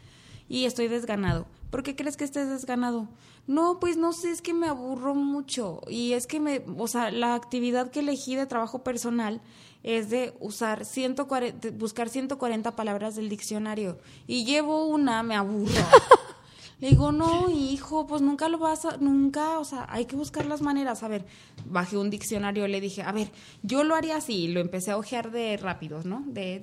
Y 0.48 0.66
estoy 0.66 0.88
desganado. 0.88 1.46
¿Por 1.70 1.82
qué 1.82 1.96
crees 1.96 2.16
que 2.16 2.24
estés 2.24 2.50
desganado? 2.50 3.08
No, 3.46 3.80
pues 3.80 3.96
no 3.96 4.12
sé, 4.12 4.30
es 4.30 4.42
que 4.42 4.52
me 4.54 4.68
aburro 4.68 5.14
mucho. 5.14 5.80
Y 5.88 6.12
es 6.12 6.26
que 6.26 6.38
me, 6.38 6.62
o 6.76 6.86
sea, 6.86 7.10
la 7.10 7.34
actividad 7.34 7.90
que 7.90 8.00
elegí 8.00 8.36
de 8.36 8.46
trabajo 8.46 8.84
personal 8.84 9.40
es 9.84 10.10
de 10.10 10.34
usar 10.40 10.84
140, 10.84 11.68
de 11.68 11.70
buscar 11.70 12.08
140 12.08 12.74
palabras 12.74 13.14
del 13.14 13.28
diccionario. 13.28 13.98
Y 14.26 14.44
llevo 14.44 14.86
una, 14.86 15.22
me 15.22 15.36
aburro. 15.36 15.70
Le 16.80 16.88
digo, 16.88 17.12
no, 17.12 17.50
hijo, 17.50 18.06
pues 18.06 18.20
nunca 18.20 18.48
lo 18.48 18.58
vas 18.58 18.84
a, 18.84 18.96
nunca, 18.96 19.58
o 19.58 19.64
sea, 19.64 19.86
hay 19.88 20.06
que 20.06 20.16
buscar 20.16 20.46
las 20.46 20.60
maneras. 20.60 21.02
A 21.02 21.08
ver, 21.08 21.24
bajé 21.66 21.96
un 21.96 22.10
diccionario, 22.10 22.66
le 22.66 22.80
dije, 22.80 23.02
a 23.02 23.12
ver, 23.12 23.30
yo 23.62 23.84
lo 23.84 23.94
haría 23.94 24.16
así, 24.16 24.48
lo 24.48 24.60
empecé 24.60 24.90
a 24.90 24.98
ojear 24.98 25.30
de 25.30 25.56
rápidos, 25.56 26.04
¿no? 26.04 26.22
De 26.26 26.60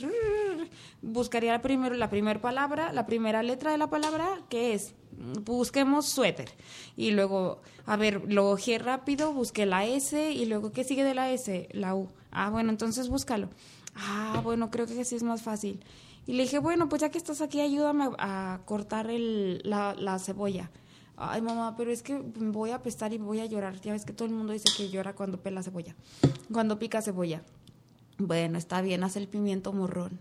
buscaría 1.02 1.62
primero 1.62 1.96
la 1.96 2.10
primera 2.10 2.42
palabra, 2.42 2.92
la 2.94 3.06
primera 3.06 3.42
letra 3.42 3.72
de 3.72 3.78
la 3.78 3.90
palabra, 3.90 4.42
que 4.50 4.74
es, 4.74 4.94
busquemos 5.44 6.06
suéter. 6.08 6.50
Y 6.98 7.12
luego, 7.12 7.62
a 7.86 7.96
ver, 7.96 8.22
lo 8.28 8.50
ojeé 8.52 8.80
rápido, 8.80 9.34
busqué 9.34 9.66
la 9.66 9.86
S, 9.86 10.32
y 10.32 10.46
luego, 10.46 10.72
¿qué 10.72 10.84
sigue 10.84 11.04
de 11.04 11.16
la 11.16 11.32
S? 11.32 11.70
La 11.72 11.96
U. 11.96 12.10
Ah, 12.32 12.50
bueno, 12.50 12.70
entonces 12.70 13.10
búscalo. 13.10 13.50
Ah, 13.96 14.42
bueno, 14.44 14.72
creo 14.72 14.86
que 14.86 15.00
así 15.00 15.16
es 15.16 15.24
más 15.24 15.42
fácil. 15.42 15.80
Y 16.28 16.34
le 16.34 16.44
dije, 16.44 16.60
bueno, 16.60 16.88
pues 16.88 17.02
ya 17.02 17.10
que 17.10 17.18
estás 17.18 17.42
aquí, 17.42 17.62
ayúdame 17.62 18.10
a, 18.18 18.62
cortar 18.66 19.10
el, 19.10 19.62
la, 19.64 19.96
la 19.96 20.20
cebolla. 20.20 20.70
Ay, 21.18 21.42
mamá, 21.42 21.76
pero 21.76 21.92
es 21.92 22.02
que 22.02 22.18
voy 22.18 22.72
a 22.72 22.76
apestar 22.76 23.14
y 23.14 23.18
voy 23.18 23.40
a 23.40 23.46
llorar. 23.46 23.80
Ya 23.82 23.94
ves 23.94 24.06
que 24.06 24.14
todo 24.14 24.28
el 24.28 24.34
mundo 24.34 24.54
dice 24.54 24.70
que 24.76 24.90
llora 24.90 25.14
cuando 25.14 25.40
pela 25.40 25.62
cebolla, 25.62 25.96
cuando 26.52 26.80
pica 26.80 27.02
cebolla. 27.02 27.44
Bueno, 28.18 28.58
está 28.58 28.82
bien, 28.82 29.04
hace 29.04 29.20
el 29.20 29.28
pimiento 29.28 29.74
morrón. 29.74 30.20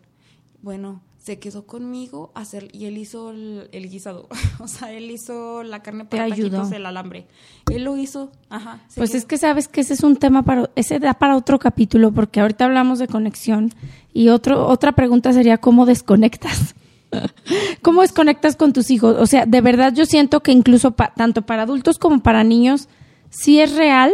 Bueno, 0.62 1.01
se 1.22 1.38
quedó 1.38 1.66
conmigo 1.66 2.32
a 2.34 2.40
hacer 2.40 2.68
y 2.72 2.86
él 2.86 2.96
hizo 2.98 3.30
el, 3.30 3.68
el 3.72 3.88
guisado. 3.90 4.26
o 4.58 4.66
sea, 4.66 4.90
él 4.92 5.10
hizo 5.10 5.62
la 5.62 5.82
carne 5.82 6.04
Te 6.04 6.16
para 6.16 6.24
ayudó. 6.24 6.50
taquitos, 6.58 6.72
el 6.72 6.86
alambre. 6.86 7.26
Él 7.70 7.84
lo 7.84 7.96
hizo, 7.96 8.32
ajá. 8.48 8.80
Pues 8.96 9.10
quedó. 9.10 9.18
es 9.18 9.24
que 9.26 9.36
sabes 9.38 9.68
que 9.68 9.82
ese 9.82 9.92
es 9.94 10.02
un 10.02 10.16
tema 10.16 10.42
para 10.42 10.70
ese 10.76 10.98
da 10.98 11.14
para 11.14 11.36
otro 11.36 11.58
capítulo 11.58 12.10
porque 12.10 12.40
ahorita 12.40 12.64
hablamos 12.64 12.98
de 12.98 13.06
conexión 13.06 13.70
y 14.14 14.30
otro 14.30 14.66
otra 14.66 14.92
pregunta 14.92 15.32
sería 15.32 15.58
cómo 15.58 15.84
desconectas. 15.86 16.74
¿Cómo 17.82 18.02
desconectas 18.02 18.56
con 18.56 18.72
tus 18.72 18.90
hijos? 18.90 19.16
O 19.18 19.26
sea, 19.26 19.44
de 19.44 19.60
verdad 19.60 19.92
yo 19.92 20.06
siento 20.06 20.40
que 20.40 20.52
incluso 20.52 20.92
pa- 20.92 21.12
tanto 21.14 21.42
para 21.42 21.62
adultos 21.64 21.98
como 21.98 22.20
para 22.22 22.44
niños 22.44 22.88
sí 23.30 23.60
es 23.60 23.74
real 23.76 24.12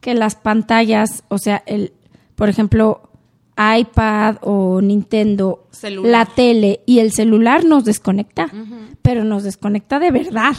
que 0.00 0.14
las 0.14 0.34
pantallas, 0.34 1.24
o 1.28 1.36
sea, 1.38 1.62
el, 1.66 1.92
por 2.36 2.48
ejemplo, 2.48 3.09
iPad 3.78 4.36
o 4.42 4.80
Nintendo, 4.80 5.66
Celular. 5.70 6.10
la 6.10 6.24
tele 6.26 6.80
y 6.86 7.00
el 7.00 7.12
celular 7.12 7.64
nos 7.64 7.84
desconecta, 7.84 8.48
pero 9.02 9.24
nos 9.24 9.42
desconecta 9.42 9.98
de 9.98 10.10
verdad, 10.10 10.54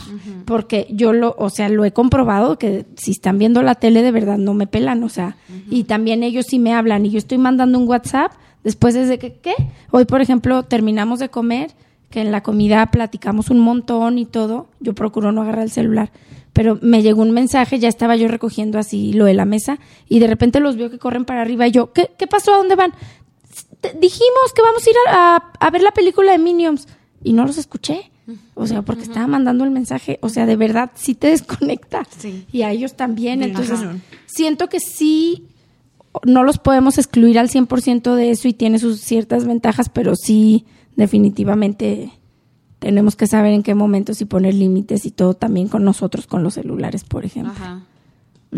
porque 0.45 0.87
yo 0.89 1.13
lo, 1.13 1.35
o 1.37 1.49
sea, 1.49 1.69
lo 1.69 1.85
he 1.85 1.91
comprobado 1.91 2.57
que 2.57 2.85
si 2.95 3.11
están 3.11 3.37
viendo 3.37 3.61
la 3.61 3.75
tele 3.75 4.01
de 4.03 4.11
verdad 4.11 4.37
no 4.37 4.53
me 4.53 4.67
pelan, 4.67 5.03
o 5.03 5.09
sea, 5.09 5.37
y 5.69 5.85
también 5.85 6.23
ellos 6.23 6.45
sí 6.47 6.59
me 6.59 6.73
hablan 6.73 7.05
y 7.05 7.09
yo 7.09 7.17
estoy 7.17 7.37
mandando 7.37 7.79
un 7.79 7.87
WhatsApp 7.87 8.33
después 8.63 8.93
desde 8.93 9.17
que, 9.17 9.33
¿qué? 9.33 9.53
Hoy, 9.91 10.05
por 10.05 10.21
ejemplo, 10.21 10.63
terminamos 10.63 11.19
de 11.19 11.29
comer, 11.29 11.71
que 12.09 12.21
en 12.21 12.31
la 12.31 12.43
comida 12.43 12.91
platicamos 12.91 13.49
un 13.49 13.59
montón 13.59 14.17
y 14.17 14.25
todo, 14.25 14.67
yo 14.79 14.93
procuro 14.93 15.31
no 15.31 15.41
agarrar 15.41 15.63
el 15.63 15.71
celular, 15.71 16.11
pero 16.53 16.77
me 16.81 17.01
llegó 17.01 17.21
un 17.21 17.31
mensaje, 17.31 17.79
ya 17.79 17.87
estaba 17.89 18.15
yo 18.15 18.27
recogiendo 18.27 18.77
así 18.79 19.13
lo 19.13 19.25
de 19.25 19.33
la 19.33 19.45
mesa 19.45 19.79
y 20.09 20.19
de 20.19 20.27
repente 20.27 20.59
los 20.59 20.75
veo 20.77 20.89
que 20.89 20.99
corren 20.99 21.25
para 21.25 21.41
arriba 21.41 21.67
y 21.67 21.71
yo, 21.71 21.93
¿qué, 21.93 22.11
qué 22.17 22.27
pasó? 22.27 22.53
¿A 22.53 22.57
dónde 22.57 22.75
van? 22.75 22.93
Dijimos 23.99 24.53
que 24.55 24.61
vamos 24.61 24.85
a 24.85 24.89
ir 24.89 24.95
a, 25.07 25.35
a- 25.37 25.51
a 25.59 25.69
ver 25.71 25.81
la 25.81 25.91
película 25.91 26.31
de 26.31 26.37
Minions 26.37 26.87
y 27.23 27.33
no 27.33 27.45
los 27.45 27.57
escuché. 27.57 28.11
O 28.53 28.65
sea, 28.67 28.81
porque 28.83 29.01
estaba 29.03 29.27
mandando 29.27 29.63
el 29.65 29.71
mensaje. 29.71 30.17
O 30.21 30.29
sea, 30.29 30.45
de 30.45 30.55
verdad, 30.55 30.91
sí 30.95 31.15
te 31.15 31.27
desconecta. 31.27 32.07
Sí. 32.17 32.45
Y 32.51 32.61
a 32.61 32.71
ellos 32.71 32.93
también. 32.95 33.39
Bien 33.39 33.49
Entonces, 33.51 33.79
siento 34.27 34.69
que 34.69 34.79
sí, 34.79 35.47
no 36.23 36.43
los 36.43 36.57
podemos 36.59 36.97
excluir 36.97 37.39
al 37.39 37.49
100% 37.49 38.13
de 38.15 38.29
eso 38.29 38.47
y 38.47 38.53
tiene 38.53 38.79
sus 38.79 39.01
ciertas 39.01 39.45
ventajas, 39.45 39.89
pero 39.89 40.13
sí, 40.15 40.65
definitivamente 40.95 42.11
tenemos 42.81 43.15
que 43.15 43.27
saber 43.27 43.53
en 43.53 43.61
qué 43.61 43.75
momentos 43.75 44.19
y 44.21 44.25
poner 44.25 44.55
límites 44.55 45.05
y 45.05 45.11
todo 45.11 45.35
también 45.35 45.67
con 45.67 45.83
nosotros, 45.85 46.25
con 46.25 46.41
los 46.43 46.55
celulares, 46.55 47.03
por 47.03 47.23
ejemplo. 47.25 47.53
Ajá. 47.53 47.83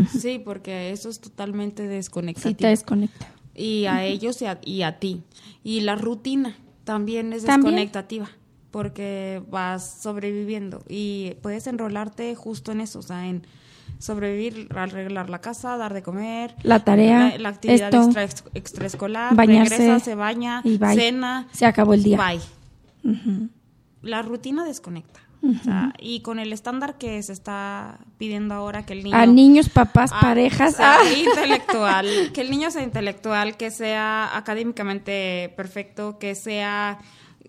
Sí, 0.09 0.41
porque 0.43 0.91
eso 0.91 1.09
es 1.09 1.19
totalmente 1.19 1.83
Sí 1.83 1.89
desconectativo. 1.89 2.55
te 2.57 2.67
desconecta. 2.67 3.27
y 3.53 3.85
a 3.85 4.03
ellos 4.05 4.41
y 4.41 4.45
a, 4.45 4.59
y 4.65 4.81
a 4.83 4.97
ti. 4.97 5.21
Y 5.63 5.81
la 5.81 5.95
rutina 5.95 6.55
también 6.85 7.33
es 7.33 7.43
También. 7.43 7.75
desconectativa 7.75 8.29
porque 8.71 9.43
vas 9.51 9.99
sobreviviendo 10.01 10.83
y 10.89 11.33
puedes 11.43 11.67
enrolarte 11.67 12.33
justo 12.33 12.71
en 12.71 12.79
eso, 12.81 12.99
o 12.99 13.03
sea, 13.03 13.27
en 13.27 13.45
sobrevivir, 13.99 14.67
arreglar 14.75 15.29
la 15.29 15.41
casa, 15.41 15.77
dar 15.77 15.93
de 15.93 16.01
comer, 16.01 16.55
La 16.63 16.79
tarea, 16.83 17.29
la, 17.31 17.37
la 17.37 17.49
actividad 17.49 17.93
esto, 17.93 18.19
extra- 18.19 18.49
extraescolar, 18.55 19.35
bañarse, 19.35 19.77
regresa, 19.77 19.99
se 20.03 20.15
baña, 20.15 20.61
y 20.63 20.77
bye. 20.77 20.95
cena, 20.95 21.47
Se 21.51 21.65
acabó 21.67 21.93
el 21.93 22.01
día. 22.03 22.17
bye. 22.17 23.52
La 24.03 24.21
rutina 24.21 24.63
desconecta. 24.65 25.19
O 25.43 25.61
sea, 25.61 25.91
y 25.99 26.21
con 26.21 26.39
el 26.39 26.53
estándar 26.53 26.97
que 26.97 27.21
se 27.21 27.33
está 27.33 27.99
pidiendo 28.17 28.53
ahora 28.53 28.85
que 28.85 28.93
el 28.93 29.03
niño 29.03 29.17
A 29.17 29.25
niños, 29.25 29.67
papás, 29.67 30.09
parejas. 30.11 30.75
sea 30.77 30.99
ah. 31.01 31.03
intelectual, 31.19 32.07
que 32.33 32.39
el 32.39 32.49
niño 32.49 32.71
sea 32.71 32.81
intelectual, 32.81 33.57
que 33.57 33.69
sea 33.69 34.37
académicamente 34.37 35.53
perfecto, 35.57 36.17
que 36.17 36.33
sea 36.35 36.99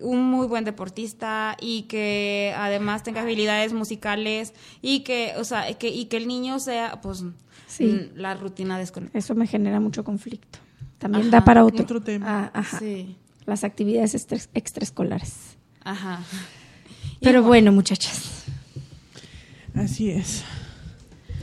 un 0.01 0.23
muy 0.29 0.45
buen 0.47 0.65
deportista 0.65 1.55
y 1.61 1.83
que 1.83 2.53
además 2.57 3.03
tenga 3.03 3.21
habilidades 3.21 3.71
musicales 3.71 4.53
y 4.81 5.01
que, 5.05 5.31
o 5.37 5.45
sea, 5.45 5.73
que 5.77 5.87
y 5.87 6.05
que 6.05 6.17
el 6.17 6.27
niño 6.27 6.59
sea, 6.59 6.99
pues, 7.01 7.23
Sí. 7.67 8.09
la 8.13 8.33
rutina 8.35 8.77
desconectada. 8.77 9.17
Eso 9.19 9.35
me 9.35 9.47
genera 9.47 9.79
mucho 9.79 10.03
conflicto. 10.03 10.59
También 10.97 11.27
Ajá. 11.27 11.31
da 11.39 11.45
para 11.45 11.63
otro. 11.63 11.83
Otro 11.83 12.01
tema. 12.01 12.25
Ah, 12.53 12.59
ajá. 12.59 12.79
Sí, 12.79 13.15
Las 13.45 13.63
actividades 13.63 14.15
extra- 14.15 14.39
extraescolares. 14.53 15.54
Ajá. 15.85 16.19
Pero 17.21 17.43
bueno, 17.43 17.71
muchachas. 17.71 18.43
Así 19.73 20.09
es. 20.09 20.43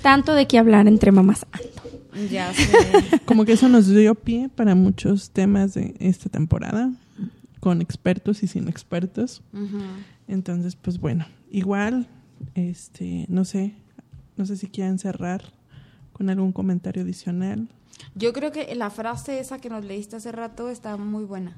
Tanto 0.03 0.35
de 0.35 0.47
qué 0.47 0.59
hablar 0.59 0.89
entre 0.89 1.13
mamás. 1.13 1.47
ando. 1.53 2.29
ya 2.31 2.53
sé. 2.53 3.21
Como 3.25 3.45
que 3.45 3.53
eso 3.53 3.69
nos 3.69 3.89
dio 3.89 4.15
pie 4.15 4.51
para 4.55 4.75
muchos 4.75 5.31
temas 5.31 5.75
de 5.75 5.95
esta 5.99 6.29
temporada, 6.29 6.93
con 7.61 7.81
expertos 7.81 8.43
y 8.43 8.49
sin 8.49 8.69
expertos. 8.69 9.43
Ujú. 9.53 9.81
Entonces, 10.29 10.77
pues 10.77 10.99
bueno, 10.99 11.27
igual, 11.51 12.09
este, 12.55 13.27
no 13.29 13.45
sé, 13.45 13.75
no 14.37 14.45
sé 14.45 14.57
si 14.57 14.67
quieran 14.67 14.99
cerrar 14.99 15.43
con 16.13 16.31
algún 16.31 16.53
comentario 16.53 17.03
adicional. 17.03 17.69
Yo 18.15 18.33
creo 18.33 18.53
que 18.53 18.75
la 18.75 18.91
frase 18.91 19.39
esa 19.39 19.59
que 19.59 19.71
nos 19.71 19.85
leíste 19.85 20.17
hace 20.17 20.33
rato 20.33 20.69
está 20.69 20.97
muy 20.97 21.25
buena. 21.25 21.57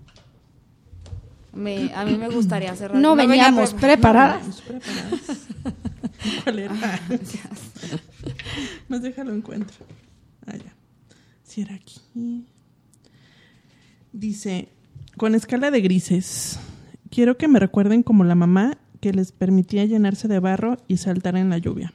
Me, 1.55 1.93
a 1.95 2.05
mí 2.05 2.17
me 2.17 2.29
gustaría 2.29 2.75
cerrar. 2.75 3.01
No 3.01 3.15
venía 3.17 3.45
veníamos 3.45 3.75
pre- 3.75 3.95
preparadas. 3.97 4.47
¿Estamos 4.47 4.63
preparadas? 4.83 5.49
¿Cuál 6.45 6.59
era? 6.59 6.75
Más 8.89 9.03
déjalo 9.03 9.33
encuentro. 9.35 9.77
Ah, 10.47 10.57
ya. 10.57 10.75
Si 11.43 11.61
era 11.63 11.75
aquí. 11.75 12.01
Dice, 14.13 14.69
con 15.17 15.35
escala 15.35 15.71
de 15.71 15.81
grises, 15.81 16.59
quiero 17.11 17.37
que 17.37 17.49
me 17.49 17.59
recuerden 17.59 18.03
como 18.03 18.25
la 18.25 18.35
mamá 18.35 18.79
que 19.01 19.13
les 19.13 19.33
permitía 19.33 19.85
llenarse 19.85 20.29
de 20.29 20.39
barro 20.39 20.79
y 20.89 20.97
saltar 20.99 21.37
en 21.37 21.51
la 21.51 21.59
lluvia. 21.59 21.93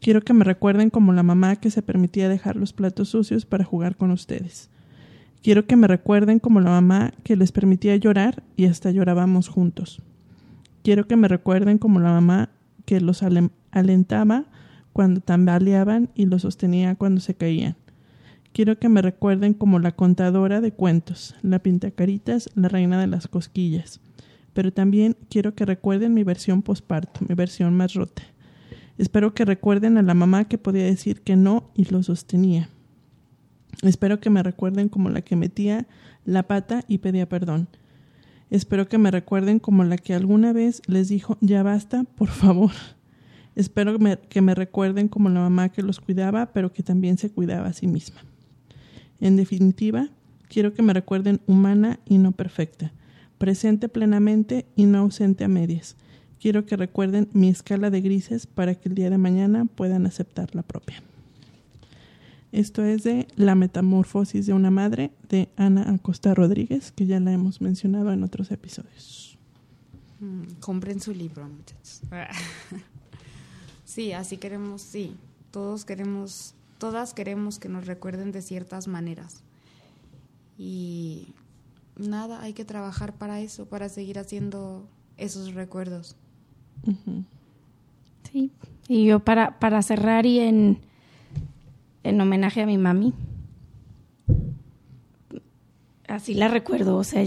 Quiero 0.00 0.20
que 0.20 0.34
me 0.34 0.44
recuerden 0.44 0.90
como 0.90 1.12
la 1.12 1.22
mamá 1.22 1.56
que 1.56 1.70
se 1.70 1.80
permitía 1.82 2.28
dejar 2.28 2.56
los 2.56 2.72
platos 2.72 3.08
sucios 3.08 3.46
para 3.46 3.64
jugar 3.64 3.96
con 3.96 4.10
ustedes. 4.10 4.68
Quiero 5.44 5.66
que 5.66 5.76
me 5.76 5.86
recuerden 5.88 6.38
como 6.38 6.60
la 6.60 6.70
mamá 6.70 7.12
que 7.22 7.36
les 7.36 7.52
permitía 7.52 7.94
llorar 7.96 8.42
y 8.56 8.64
hasta 8.64 8.90
llorábamos 8.90 9.48
juntos. 9.50 10.00
Quiero 10.82 11.06
que 11.06 11.16
me 11.16 11.28
recuerden 11.28 11.76
como 11.76 12.00
la 12.00 12.12
mamá 12.12 12.48
que 12.86 12.98
los 13.02 13.22
ale- 13.22 13.50
alentaba 13.70 14.46
cuando 14.94 15.20
tambaleaban 15.20 16.08
y 16.14 16.24
los 16.24 16.40
sostenía 16.40 16.94
cuando 16.94 17.20
se 17.20 17.34
caían. 17.34 17.76
Quiero 18.54 18.78
que 18.78 18.88
me 18.88 19.02
recuerden 19.02 19.52
como 19.52 19.80
la 19.80 19.92
contadora 19.92 20.62
de 20.62 20.72
cuentos, 20.72 21.34
la 21.42 21.58
pintacaritas, 21.58 22.48
la 22.54 22.68
reina 22.68 22.98
de 22.98 23.08
las 23.08 23.28
cosquillas. 23.28 24.00
Pero 24.54 24.72
también 24.72 25.14
quiero 25.28 25.54
que 25.54 25.66
recuerden 25.66 26.14
mi 26.14 26.24
versión 26.24 26.62
posparto, 26.62 27.20
mi 27.28 27.34
versión 27.34 27.76
más 27.76 27.92
rota. 27.92 28.22
Espero 28.96 29.34
que 29.34 29.44
recuerden 29.44 29.98
a 29.98 30.02
la 30.02 30.14
mamá 30.14 30.44
que 30.46 30.56
podía 30.56 30.84
decir 30.84 31.20
que 31.20 31.36
no 31.36 31.70
y 31.74 31.84
lo 31.90 32.02
sostenía. 32.02 32.70
Espero 33.82 34.20
que 34.20 34.30
me 34.30 34.42
recuerden 34.42 34.88
como 34.88 35.10
la 35.10 35.22
que 35.22 35.36
metía 35.36 35.86
la 36.24 36.44
pata 36.44 36.84
y 36.88 36.98
pedía 36.98 37.28
perdón. 37.28 37.68
Espero 38.50 38.88
que 38.88 38.98
me 38.98 39.10
recuerden 39.10 39.58
como 39.58 39.84
la 39.84 39.96
que 39.96 40.14
alguna 40.14 40.52
vez 40.52 40.82
les 40.86 41.08
dijo, 41.08 41.38
ya 41.40 41.62
basta, 41.62 42.04
por 42.04 42.28
favor. 42.28 42.72
Espero 43.56 43.98
que 44.28 44.40
me, 44.40 44.54
recuerden 44.54 45.08
como 45.08 45.28
la 45.28 45.40
mamá 45.40 45.68
que 45.68 45.82
los 45.82 46.00
cuidaba, 46.00 46.52
pero 46.52 46.72
que 46.72 46.82
también 46.82 47.18
se 47.18 47.30
cuidaba 47.30 47.68
a 47.68 47.72
sí 47.72 47.86
misma. 47.86 48.20
En 49.20 49.36
definitiva, 49.36 50.08
quiero 50.48 50.74
que 50.74 50.82
me 50.82 50.92
recuerden 50.92 51.40
humana 51.46 52.00
y 52.04 52.18
no 52.18 52.32
perfecta, 52.32 52.92
presente 53.38 53.88
plenamente 53.88 54.66
y 54.74 54.86
no 54.86 54.98
ausente 54.98 55.44
a 55.44 55.48
medias. 55.48 55.96
Quiero 56.40 56.66
que 56.66 56.76
recuerden 56.76 57.28
mi 57.32 57.48
escala 57.48 57.90
de 57.90 58.00
grises 58.00 58.46
para 58.46 58.74
que 58.74 58.88
el 58.88 58.96
día 58.96 59.08
de 59.08 59.18
mañana 59.18 59.66
puedan 59.66 60.04
aceptar 60.06 60.54
la 60.54 60.62
propia. 60.62 61.02
Esto 62.54 62.84
es 62.84 63.02
de 63.02 63.26
La 63.34 63.56
Metamorfosis 63.56 64.46
de 64.46 64.52
una 64.52 64.70
Madre 64.70 65.10
de 65.28 65.48
Ana 65.56 65.90
Acosta 65.90 66.34
Rodríguez, 66.34 66.92
que 66.92 67.04
ya 67.04 67.18
la 67.18 67.32
hemos 67.32 67.60
mencionado 67.60 68.12
en 68.12 68.22
otros 68.22 68.52
episodios. 68.52 69.36
Mm, 70.20 70.60
compren 70.60 71.00
su 71.00 71.12
libro, 71.12 71.48
muchachos. 71.48 72.02
sí, 73.84 74.12
así 74.12 74.36
queremos, 74.36 74.82
sí. 74.82 75.16
Todos 75.50 75.84
queremos, 75.84 76.54
todas 76.78 77.12
queremos 77.12 77.58
que 77.58 77.68
nos 77.68 77.86
recuerden 77.86 78.30
de 78.30 78.40
ciertas 78.40 78.86
maneras. 78.86 79.42
Y 80.56 81.34
nada, 81.96 82.40
hay 82.40 82.52
que 82.52 82.64
trabajar 82.64 83.14
para 83.14 83.40
eso, 83.40 83.66
para 83.66 83.88
seguir 83.88 84.16
haciendo 84.16 84.86
esos 85.16 85.54
recuerdos. 85.54 86.14
Sí. 88.30 88.52
Y 88.86 89.06
yo 89.06 89.18
para, 89.18 89.58
para 89.58 89.82
cerrar 89.82 90.24
y 90.24 90.38
en, 90.38 90.78
en 92.04 92.20
homenaje 92.20 92.62
a 92.62 92.66
mi 92.66 92.78
mami, 92.78 93.12
así 96.06 96.34
la 96.34 96.48
recuerdo, 96.48 96.96
o 96.96 97.04
sea, 97.04 97.24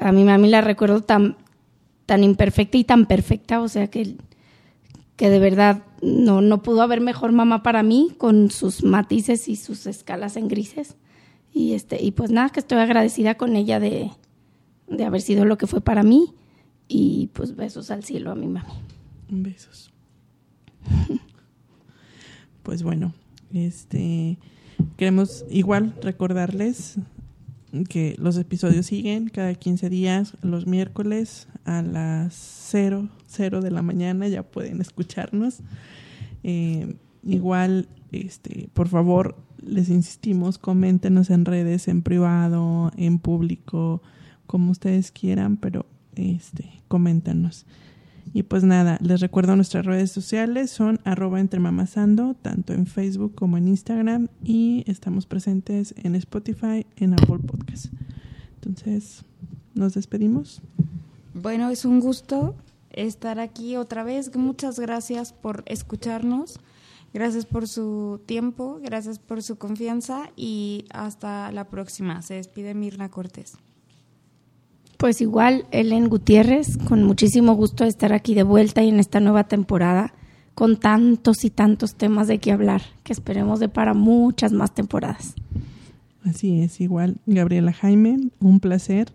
a 0.00 0.12
mi 0.12 0.24
mami 0.24 0.48
la 0.48 0.60
recuerdo 0.60 1.02
tan, 1.02 1.36
tan 2.06 2.24
imperfecta 2.24 2.78
y 2.78 2.84
tan 2.84 3.06
perfecta, 3.06 3.60
o 3.60 3.68
sea, 3.68 3.88
que, 3.88 4.16
que 5.16 5.28
de 5.28 5.38
verdad 5.38 5.82
no, 6.00 6.40
no 6.40 6.62
pudo 6.62 6.82
haber 6.82 7.00
mejor 7.00 7.32
mamá 7.32 7.62
para 7.62 7.82
mí 7.82 8.14
con 8.16 8.50
sus 8.50 8.84
matices 8.84 9.48
y 9.48 9.56
sus 9.56 9.86
escalas 9.86 10.36
en 10.36 10.48
grises. 10.48 10.96
Y, 11.52 11.72
este, 11.72 12.02
y 12.02 12.12
pues 12.12 12.30
nada, 12.30 12.50
que 12.50 12.60
estoy 12.60 12.78
agradecida 12.78 13.36
con 13.36 13.56
ella 13.56 13.80
de, 13.80 14.10
de 14.88 15.04
haber 15.04 15.22
sido 15.22 15.46
lo 15.46 15.56
que 15.56 15.66
fue 15.66 15.80
para 15.80 16.02
mí. 16.02 16.34
Y 16.86 17.30
pues 17.32 17.56
besos 17.56 17.90
al 17.90 18.04
cielo 18.04 18.30
a 18.30 18.34
mi 18.34 18.46
mami. 18.46 18.72
Besos. 19.28 19.90
Pues 22.62 22.82
bueno, 22.82 23.12
este 23.56 24.38
queremos 24.96 25.44
igual 25.50 25.94
recordarles 26.02 26.98
que 27.88 28.14
los 28.18 28.36
episodios 28.36 28.86
siguen 28.86 29.28
cada 29.28 29.54
15 29.54 29.90
días, 29.90 30.34
los 30.42 30.66
miércoles 30.66 31.48
a 31.64 31.82
las 31.82 32.34
0, 32.70 33.08
0 33.26 33.60
de 33.60 33.70
la 33.70 33.82
mañana, 33.82 34.28
ya 34.28 34.42
pueden 34.42 34.80
escucharnos. 34.80 35.58
Eh, 36.42 36.96
igual 37.24 37.88
este, 38.12 38.68
por 38.72 38.88
favor, 38.88 39.36
les 39.62 39.88
insistimos, 39.88 40.58
coméntenos 40.58 41.30
en 41.30 41.44
redes, 41.44 41.88
en 41.88 42.02
privado, 42.02 42.92
en 42.96 43.18
público, 43.18 44.02
como 44.46 44.70
ustedes 44.70 45.10
quieran, 45.10 45.56
pero 45.56 45.86
este, 46.14 46.82
coméntanos. 46.88 47.66
Y 48.32 48.42
pues 48.42 48.64
nada, 48.64 48.98
les 49.00 49.20
recuerdo 49.20 49.56
nuestras 49.56 49.86
redes 49.86 50.10
sociales 50.10 50.70
son 50.70 51.00
arroba 51.04 51.40
entremamasando, 51.40 52.34
tanto 52.34 52.72
en 52.74 52.86
Facebook 52.86 53.34
como 53.34 53.56
en 53.56 53.68
Instagram, 53.68 54.28
y 54.44 54.84
estamos 54.86 55.26
presentes 55.26 55.94
en 56.02 56.14
Spotify, 56.16 56.86
en 56.96 57.14
Apple 57.14 57.38
Podcast. 57.46 57.86
Entonces, 58.56 59.24
nos 59.74 59.94
despedimos. 59.94 60.60
Bueno, 61.34 61.70
es 61.70 61.84
un 61.84 62.00
gusto 62.00 62.54
estar 62.90 63.38
aquí 63.38 63.76
otra 63.76 64.04
vez. 64.04 64.34
Muchas 64.36 64.80
gracias 64.80 65.32
por 65.32 65.62
escucharnos. 65.66 66.58
Gracias 67.14 67.46
por 67.46 67.66
su 67.66 68.20
tiempo, 68.26 68.78
gracias 68.82 69.18
por 69.18 69.42
su 69.42 69.56
confianza 69.56 70.30
y 70.36 70.84
hasta 70.90 71.50
la 71.52 71.68
próxima. 71.68 72.20
Se 72.20 72.34
despide 72.34 72.74
Mirna 72.74 73.10
Cortés. 73.10 73.56
Pues 74.96 75.20
igual, 75.20 75.66
Ellen 75.72 76.08
Gutiérrez, 76.08 76.78
con 76.78 77.04
muchísimo 77.04 77.54
gusto 77.54 77.84
de 77.84 77.90
estar 77.90 78.12
aquí 78.12 78.34
de 78.34 78.42
vuelta 78.42 78.82
y 78.82 78.88
en 78.88 78.98
esta 78.98 79.20
nueva 79.20 79.44
temporada 79.44 80.14
con 80.56 80.78
tantos 80.78 81.44
y 81.44 81.50
tantos 81.50 81.96
temas 81.96 82.28
de 82.28 82.38
qué 82.38 82.50
hablar, 82.50 82.80
que 83.04 83.12
esperemos 83.12 83.60
de 83.60 83.68
para 83.68 83.92
muchas 83.92 84.52
más 84.52 84.74
temporadas. 84.74 85.34
Así 86.24 86.62
es, 86.62 86.80
igual, 86.80 87.18
Gabriela 87.26 87.74
Jaime, 87.74 88.30
un 88.40 88.58
placer, 88.58 89.12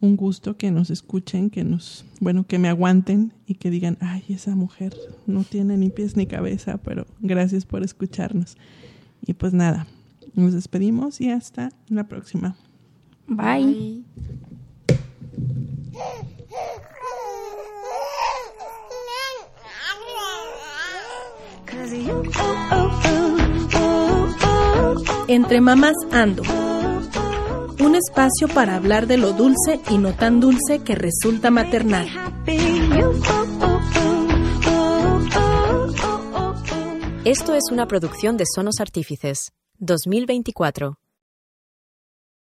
un 0.00 0.16
gusto 0.16 0.56
que 0.56 0.70
nos 0.70 0.90
escuchen, 0.90 1.50
que 1.50 1.64
nos, 1.64 2.06
bueno, 2.20 2.46
que 2.46 2.60
me 2.60 2.68
aguanten 2.68 3.32
y 3.46 3.56
que 3.56 3.68
digan, 3.68 3.98
ay, 4.00 4.22
esa 4.28 4.54
mujer 4.54 4.96
no 5.26 5.42
tiene 5.42 5.76
ni 5.76 5.90
pies 5.90 6.16
ni 6.16 6.26
cabeza, 6.26 6.78
pero 6.78 7.04
gracias 7.20 7.66
por 7.66 7.82
escucharnos. 7.82 8.56
Y 9.26 9.34
pues 9.34 9.52
nada, 9.52 9.88
nos 10.34 10.52
despedimos 10.52 11.20
y 11.20 11.30
hasta 11.30 11.70
la 11.88 12.06
próxima. 12.06 12.54
Bye. 13.26 13.64
Bye. 13.66 14.04
Entre 25.28 25.60
mamás 25.60 25.94
ando. 26.10 26.42
Un 27.78 27.94
espacio 27.94 28.48
para 28.48 28.74
hablar 28.76 29.06
de 29.06 29.16
lo 29.16 29.32
dulce 29.32 29.80
y 29.88 29.98
no 29.98 30.12
tan 30.12 30.40
dulce 30.40 30.80
que 30.80 30.94
resulta 30.94 31.50
maternal. 31.50 32.08
Esto 37.24 37.54
es 37.54 37.64
una 37.70 37.86
producción 37.86 38.36
de 38.36 38.44
Sonos 38.52 38.80
Artífices, 38.80 39.52
2024. 39.78 40.99